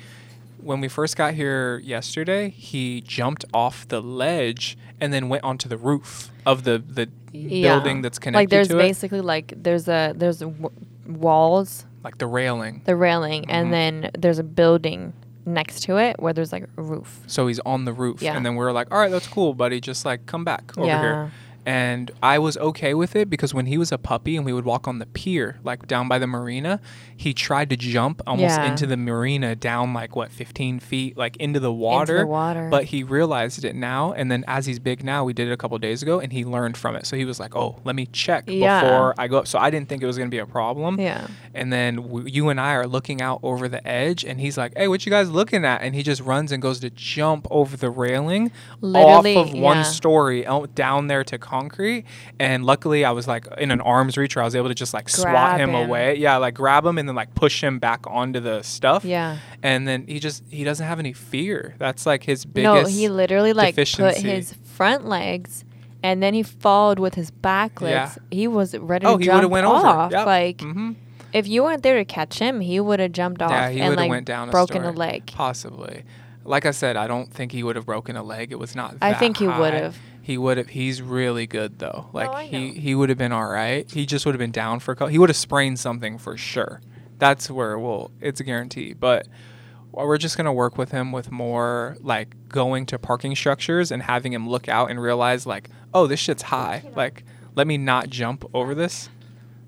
When 0.65 0.81
we 0.81 0.89
first 0.89 1.17
got 1.17 1.35
here 1.35 1.79
yesterday, 1.85 2.49
he 2.51 3.01
jumped 3.03 3.45
off 3.53 3.87
the 3.89 4.01
ledge 4.01 4.77
and 5.01 5.13
then 5.13 5.29
went 5.29 5.45
onto 5.45 5.69
the 5.69 5.77
roof 5.77 6.31
of 6.47 6.65
the 6.65 6.79
the 6.87 7.09
Yeah. 7.33 7.75
building 7.75 8.01
that's 8.03 8.19
connected 8.19 8.49
to 8.51 8.51
the 8.51 8.57
room. 8.57 8.69
like 8.69 8.69
there's 8.69 8.69
to 8.69 8.79
it, 8.79 8.89
basically 8.89 9.21
like 9.21 9.53
there's 9.57 9.89
a 9.89 10.15
there's 10.17 10.41
a 10.43 10.47
w- 10.47 10.71
walls, 11.07 11.85
like 12.03 12.19
the 12.19 12.27
railing. 12.27 12.83
the 12.85 12.97
railing, 12.97 13.43
Mhm. 13.43 13.51
and 13.51 13.73
then 13.73 14.11
there's 14.19 14.39
a 14.39 14.45
building 14.45 15.13
next 15.47 15.81
to 15.83 15.99
it 15.99 16.17
where 16.19 16.33
there's 16.33 16.53
like 16.53 16.67
a 16.77 16.83
roof. 16.83 17.21
So 17.27 17.47
he's 17.47 17.61
on 17.61 17.85
the 17.85 17.93
roof. 17.93 18.23
Yeah. 18.23 18.35
And 18.37 18.47
then 18.47 18.57
we 18.57 18.65
are 18.65 18.73
like, 18.73 18.89
all 18.91 18.99
right, 18.99 19.11
that's 19.11 19.27
cool, 19.29 19.53
buddy. 19.53 19.81
Just 19.81 20.05
like 20.07 20.25
come 20.27 20.45
back 20.45 20.73
over 20.79 20.87
Yeah. 20.87 21.01
here. 21.03 21.33
And 21.67 22.11
I 22.23 22.39
was 22.39 22.57
okay 22.59 22.93
with 22.95 23.17
it 23.17 23.31
because 23.31 23.55
when 23.55 23.67
he 23.67 23.79
was 23.79 23.91
a 23.91 23.99
puppy 23.99 24.37
and 24.37 24.45
we 24.45 24.53
would 24.53 24.65
walk 24.65 24.87
on 24.87 24.99
the 24.99 25.07
pier, 25.07 25.59
like 25.65 25.87
down 25.87 26.09
by 26.09 26.19
the 26.19 26.27
marina, 26.27 26.81
he 27.17 27.33
tried 27.33 27.71
to 27.71 27.77
jump 27.77 28.21
almost 28.27 28.59
Yeah. 28.59 28.67
into 28.71 28.87
the 28.87 28.97
marina 28.97 29.57
down 29.57 29.95
like 29.95 30.15
what, 30.15 30.31
15 30.31 30.79
feet, 30.81 31.17
like 31.17 31.37
into 31.39 31.61
the 31.61 31.73
water. 31.73 32.27
water. 32.27 32.69
But 32.71 32.85
he 32.85 33.03
realized 33.03 33.65
it 33.65 33.75
now. 33.75 34.13
And 34.13 34.31
then 34.31 34.45
as 34.47 34.67
he's 34.67 34.79
big 34.79 35.03
now, 35.05 35.25
we 35.25 35.33
did 35.33 35.49
it 35.49 35.53
a 35.53 35.57
couple 35.57 35.79
days 35.79 36.03
ago 36.03 36.21
and 36.21 36.33
he 36.33 36.45
learned 36.45 36.77
from 36.77 36.97
it. 36.97 37.07
So 37.07 37.17
he 37.17 37.25
was 37.25 37.41
like, 37.41 37.57
oh, 37.57 37.81
let 37.85 37.97
me 37.97 38.07
check 38.07 38.45
Yeah. 38.47 38.83
before 38.83 39.15
I 39.17 39.29
go 39.29 39.39
up. 39.39 39.47
So 39.47 39.59
I 39.59 39.71
didn't 39.71 39.89
think 39.89 40.03
it 40.03 40.07
was 40.07 40.19
going 40.19 40.29
to 40.29 40.35
be 40.35 40.39
a 40.39 40.47
problem. 40.47 41.01
Yeah. 41.01 41.27
And 41.55 41.73
then 41.73 41.97
w- 41.97 42.29
you 42.29 42.49
and 42.51 42.61
I 42.61 42.75
are 42.75 42.87
looking 42.87 43.23
out 43.23 43.41
over 43.43 43.69
the 43.69 43.87
edge, 43.87 44.25
and 44.25 44.41
he's 44.41 44.59
like, 44.59 44.73
"Hey, 44.77 44.89
what 44.89 45.07
you 45.07 45.11
guys 45.11 45.31
looking 45.31 45.65
at?" 45.65 45.83
And 45.83 45.95
he 45.95 46.03
just 46.03 46.21
runs 46.21 46.51
and 46.51 46.61
goes 46.61 46.81
to 46.81 46.91
jump 46.91 47.47
over 47.51 47.77
the 47.77 47.91
railing 47.91 48.51
Literally, 48.81 49.37
off 49.37 49.49
of 49.49 49.55
one 49.55 49.85
story 49.85 50.45
down 50.75 51.07
there 51.07 51.23
to 51.25 51.39
concrete. 51.55 52.05
And 52.39 52.65
luckily, 52.65 53.05
I 53.05 53.13
was 53.13 53.29
like 53.29 53.47
in 53.59 53.71
an 53.71 53.81
arm's 53.81 54.17
reach 54.17 54.37
where 54.37 54.43
I 54.43 54.47
was 54.47 54.57
able 54.57 54.69
to 54.69 54.75
just 54.75 54.95
like 54.95 55.09
swat 55.09 55.61
him, 55.61 55.71
him. 55.71 55.89
away. 55.89 56.17
Yeah, 56.17 56.37
like 56.39 56.55
grab 56.55 56.85
him 56.85 56.99
and 56.99 57.09
then 57.09 57.17
like 57.17 57.35
push 57.35 57.63
him 57.63 57.79
back 57.79 58.05
onto 58.07 58.41
the 58.41 58.63
stuff. 58.63 59.05
Yeah. 59.05 59.39
And 59.63 59.87
then 59.87 60.07
he 60.07 60.19
just 60.19 60.43
he 60.51 60.65
doesn't 60.65 60.87
have 60.87 60.99
any 60.99 61.13
fear. 61.13 61.75
That's 61.79 62.07
like 62.07 62.25
his 62.25 62.45
biggest. 62.45 62.85
no, 62.85 62.89
he 62.89 63.09
literally 63.09 63.53
like 63.53 63.77
put 63.77 64.17
his 64.17 64.55
front 64.65 65.07
legs 65.07 65.65
and 66.03 66.23
then 66.23 66.35
he 66.35 66.43
followed 66.43 66.99
with 66.99 67.15
his 67.15 67.31
back 67.31 67.81
legs. 67.81 68.19
Yeah. 68.31 68.37
He 68.37 68.49
was 68.49 68.77
ready 68.77 69.07
oh, 69.07 69.17
to 69.17 69.23
he 69.23 69.29
would 69.29 69.35
have 69.35 69.43
jump 69.43 69.53
went 69.53 69.67
off. 69.67 70.13
Yep. 70.13 70.27
Like 70.27 70.61
hmm 70.61 70.93
if 71.33 71.49
you 71.49 71.65
weren't 71.65 71.83
there 71.83 71.97
to 71.97 72.05
catch 72.05 72.39
him, 72.39 72.61
he 72.61 72.79
would 72.79 73.01
have 73.01 73.11
jumped 73.11 73.43
off 73.43 73.51
Yeah, 73.51 73.69
he 73.69 73.81
and 73.81 73.89
would 73.89 73.99
have 73.99 74.05
like 74.05 74.11
went 74.11 74.27
down 74.27 74.51
broken 74.51 74.85
a 74.85 74.93
leg. 74.93 75.27
Possibly. 75.27 76.05
Like 76.45 76.65
I 76.65 76.71
said, 76.71 76.97
I 76.97 77.09
don't 77.09 77.29
think 77.33 77.51
he 77.51 77.65
would 77.65 77.75
have 77.75 77.87
broken 77.87 78.17
a 78.17 78.23
leg. 78.23 78.53
It 78.53 78.59
was 78.59 78.77
not. 78.77 78.97
I 79.03 79.15
think 79.15 79.39
he 79.39 79.49
would've. 79.49 79.99
He 80.25 80.39
would 80.39 80.57
have. 80.57 80.69
He's 80.69 81.03
really 81.03 81.47
good 81.47 81.79
though. 81.81 82.09
Like 82.15 82.31
I 82.31 82.45
he 82.45 82.73
he 82.73 82.95
would 82.95 83.11
have 83.11 83.19
been 83.19 83.31
all 83.31 83.47
right. 83.47 83.89
He 83.91 84.07
just 84.07 84.25
would 84.25 84.35
have 84.35 84.39
been 84.39 84.53
down 84.53 84.81
for 84.81 84.93
a 84.93 84.97
couple. 84.97 85.09
He 85.09 85.19
would 85.19 85.29
have 85.29 85.37
sprained 85.37 85.79
something 85.79 86.17
for 86.17 86.39
sure. 86.39 86.81
That's 87.19 87.51
where 87.51 87.79
well, 87.79 88.11
it's 88.23 88.41
a 88.41 88.45
guarantee. 88.45 88.95
But 88.95 89.29
we're 89.93 90.17
just 90.17 90.39
gonna 90.39 90.53
work 90.53 90.79
with 90.79 90.93
him 90.93 91.13
with 91.13 91.31
more 91.31 91.99
like 92.01 92.49
going 92.49 92.87
to 92.87 92.99
parking 92.99 93.37
structures 93.37 93.93
and 93.93 94.03
having 94.03 94.33
him 94.33 94.49
look 94.49 94.67
out 94.67 94.91
and 94.91 94.99
realize 94.99 95.45
like, 95.45 95.69
oh, 95.93 96.07
this 96.07 96.21
shit's 96.21 96.45
high. 96.45 96.83
Like, 96.97 97.23
let 97.55 97.67
me 97.67 97.77
not 97.77 98.09
jump 98.09 98.49
over 98.55 98.75
this. 98.75 99.11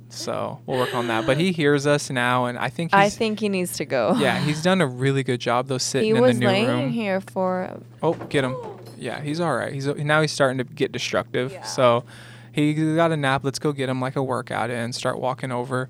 So 0.09 0.61
we'll 0.67 0.79
work 0.79 0.95
on 0.95 1.09
that. 1.09 1.27
But 1.27 1.37
he 1.39 1.53
hears 1.53 1.87
us 1.87 2.11
now, 2.11 2.47
and 2.47 2.57
I 2.59 2.69
think 2.69 2.93
he's, 2.93 2.99
I 2.99 3.09
think 3.09 3.41
he 3.41 3.49
needs 3.49 3.73
to 3.79 3.85
go. 3.85 4.15
yeah, 4.19 4.39
he's 4.39 4.63
done 4.63 4.81
a 4.81 4.87
really 4.87 5.23
good 5.23 5.41
job 5.41 5.67
though 5.69 5.79
sitting 5.79 6.15
he 6.15 6.17
in 6.17 6.25
the 6.25 6.33
new 6.35 6.47
room. 6.47 6.55
He 6.55 6.61
was 6.63 6.69
laying 6.71 6.91
here 6.91 7.21
for 7.21 7.81
Oh, 8.03 8.15
get 8.15 8.45
him. 8.45 8.57
Yeah, 8.97 9.21
he's 9.21 9.41
all 9.41 9.55
right. 9.55 9.73
He's 9.73 9.87
now 9.87 10.21
he's 10.23 10.33
starting 10.33 10.59
to 10.59 10.65
get 10.65 10.93
destructive. 10.93 11.53
Yeah. 11.53 11.63
So 11.65 12.05
he 12.53 12.73
got 12.95 13.13
a 13.13 13.17
nap. 13.17 13.45
Let's 13.45 13.59
go 13.59 13.73
get 13.73 13.89
him 13.89 14.01
like 14.01 14.17
a 14.17 14.23
workout 14.23 14.71
in. 14.71 14.93
Start 14.93 15.21
walking 15.21 15.53
over. 15.53 15.89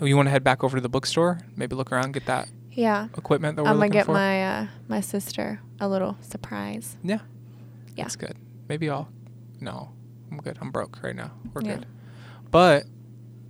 You 0.00 0.16
want 0.16 0.26
to 0.26 0.30
head 0.30 0.42
back 0.42 0.64
over 0.64 0.76
to 0.76 0.80
the 0.80 0.88
bookstore? 0.88 1.38
Maybe 1.56 1.76
look 1.76 1.92
around, 1.92 2.12
get 2.12 2.26
that 2.26 2.48
yeah. 2.72 3.06
equipment 3.16 3.56
that 3.56 3.62
we're 3.62 3.68
I'm 3.70 3.76
gonna 3.76 3.88
get 3.90 4.06
for. 4.06 4.12
my 4.12 4.44
uh, 4.44 4.66
my 4.88 5.00
sister 5.00 5.60
a 5.78 5.88
little 5.88 6.16
surprise. 6.20 6.96
yeah, 7.04 7.20
Yeah. 7.94 8.04
that's 8.04 8.16
good. 8.16 8.36
Maybe 8.68 8.90
I'll. 8.90 9.08
No, 9.60 9.90
I'm 10.30 10.38
good. 10.38 10.58
I'm 10.60 10.70
broke 10.72 10.98
right 11.02 11.14
now. 11.14 11.30
We're 11.54 11.62
Yeah. 11.62 11.76
good. 11.76 11.86
But 12.50 12.84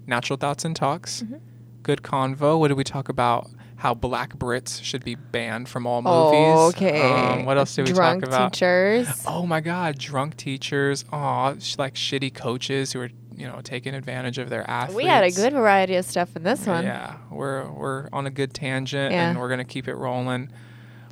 natural 0.07 0.37
thoughts 0.37 0.65
and 0.65 0.75
talks. 0.77 1.23
Mhm. 1.23 1.41
Good 1.83 2.03
convo. 2.03 2.59
What 2.59 2.69
did 2.69 2.77
we 2.77 2.85
talk 2.85 3.09
about? 3.09 3.49
how 3.77 3.93
black 3.95 4.37
Brits 4.39 4.81
should 4.81 5.03
be 5.03 5.17
banned 5.17 5.69
from 5.69 5.89
all 5.89 6.01
Oh, 6.07 6.31
movies. 6.31 6.77
okay. 6.77 7.03
Um, 7.03 7.45
what 7.45 7.59
else 7.59 7.75
did 7.75 7.89
we 7.89 7.93
Drunk 7.93 8.21
talk 8.23 8.29
about? 8.29 8.53
teachers. 8.53 9.25
Oh 9.27 9.45
my 9.45 9.61
God, 9.61 9.99
drunk 9.99 10.37
teachers. 10.37 11.05
Oh, 11.13 11.57
like 11.79 11.95
shitty 11.95 12.33
coaches 12.33 12.93
who 12.93 13.01
are 13.01 13.11
you 13.37 13.49
know 13.49 13.61
taking 13.65 13.93
advantage 13.97 14.39
of 14.39 14.51
their 14.51 14.63
athletes. 14.71 14.95
We 14.97 15.07
had 15.07 15.25
a 15.25 15.33
good 15.33 15.53
variety 15.53 15.97
of 15.97 16.05
stuff 16.05 16.37
in 16.37 16.45
this 16.45 16.65
one. 16.65 16.85
Yeah, 16.85 17.15
we're 17.29 17.69
we're 17.73 18.09
on 18.13 18.25
a 18.25 18.31
good 18.31 18.55
tangent, 18.55 19.11
Yeah. 19.11 19.31
and 19.31 19.41
we're 19.41 19.49
gonna 19.49 19.65
keep 19.65 19.89
it 19.89 19.97
rolling. 19.97 20.51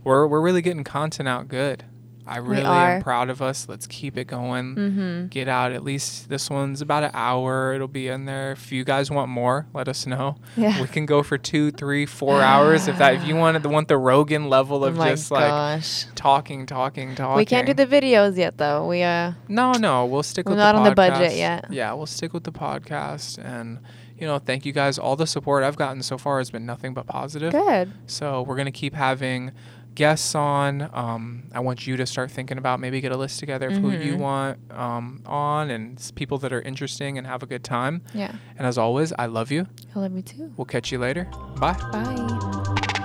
We're 0.04 0.28
we're 0.28 0.40
really 0.40 0.62
getting 0.62 0.84
content 0.84 1.28
out 1.28 1.48
good. 1.48 1.82
I 2.30 2.36
really 2.36 2.62
am 2.62 3.02
proud 3.02 3.28
of 3.28 3.42
us. 3.42 3.68
Let's 3.68 3.88
keep 3.88 4.16
it 4.16 4.28
going. 4.28 4.76
Mm-hmm. 4.76 5.26
Get 5.26 5.48
out 5.48 5.72
at 5.72 5.82
least 5.82 6.28
this 6.28 6.48
one's 6.48 6.80
about 6.80 7.02
an 7.02 7.10
hour. 7.12 7.74
It'll 7.74 7.88
be 7.88 8.06
in 8.06 8.24
there. 8.24 8.52
If 8.52 8.70
you 8.70 8.84
guys 8.84 9.10
want 9.10 9.30
more, 9.30 9.66
let 9.74 9.88
us 9.88 10.06
know. 10.06 10.36
Yeah. 10.56 10.80
We 10.80 10.86
can 10.86 11.06
go 11.06 11.24
for 11.24 11.36
two, 11.36 11.72
three, 11.72 12.06
four 12.06 12.40
hours. 12.40 12.86
If 12.86 12.98
that 12.98 13.14
if 13.16 13.26
you 13.26 13.34
wanted 13.34 13.66
want 13.66 13.88
the 13.88 13.98
Rogan 13.98 14.48
level 14.48 14.84
Oh 14.84 14.88
of 14.88 14.96
my 14.96 15.10
just 15.10 15.32
like 15.32 15.48
gosh. 15.48 16.06
talking, 16.14 16.66
talking, 16.66 17.16
talking. 17.16 17.36
We 17.36 17.44
can't 17.44 17.66
do 17.66 17.74
the 17.74 17.86
videos 17.86 18.36
yet, 18.36 18.58
though. 18.58 18.86
We 18.86 19.02
uh. 19.02 19.32
No, 19.48 19.72
no, 19.72 20.06
we'll 20.06 20.22
stick 20.22 20.46
We're 20.46 20.52
with 20.52 20.58
not 20.60 20.72
the 20.74 20.78
on 20.78 20.84
the 20.84 20.94
budget 20.94 21.36
yet. 21.36 21.66
Yeah, 21.70 21.92
we'll 21.94 22.06
stick 22.06 22.32
with 22.32 22.44
the 22.44 22.52
podcast 22.52 23.44
and 23.44 23.80
you 24.20 24.26
know, 24.26 24.38
thank 24.38 24.66
you 24.66 24.72
guys. 24.72 24.98
All 24.98 25.16
the 25.16 25.26
support 25.26 25.64
I've 25.64 25.76
gotten 25.76 26.02
so 26.02 26.18
far 26.18 26.38
has 26.38 26.50
been 26.50 26.66
nothing 26.66 26.92
but 26.92 27.06
positive. 27.06 27.52
Good. 27.52 27.90
So 28.06 28.42
we're 28.42 28.56
gonna 28.56 28.70
keep 28.70 28.94
having 28.94 29.52
guests 29.94 30.34
on. 30.34 30.88
Um, 30.92 31.44
I 31.52 31.60
want 31.60 31.86
you 31.86 31.96
to 31.96 32.06
start 32.06 32.30
thinking 32.30 32.58
about 32.58 32.80
maybe 32.80 33.00
get 33.00 33.12
a 33.12 33.16
list 33.16 33.38
together 33.40 33.68
of 33.68 33.74
who 33.74 33.90
you 33.90 34.14
Mhm. 34.14 34.18
want 34.18 34.58
um, 34.72 35.22
on 35.26 35.70
and 35.70 36.10
people 36.14 36.38
that 36.38 36.52
are 36.52 36.62
interesting 36.62 37.18
and 37.18 37.26
have 37.26 37.42
a 37.42 37.46
good 37.46 37.64
time. 37.64 38.02
Yeah. 38.14 38.32
And 38.56 38.66
as 38.66 38.78
always, 38.78 39.12
I 39.18 39.26
love 39.26 39.50
you. 39.50 39.66
I 39.94 39.98
love 39.98 40.14
you 40.14 40.22
too. 40.22 40.52
We'll 40.56 40.64
catch 40.64 40.90
you 40.92 40.98
later. 40.98 41.24
Bye. 41.58 41.76
Bye. 41.92 42.99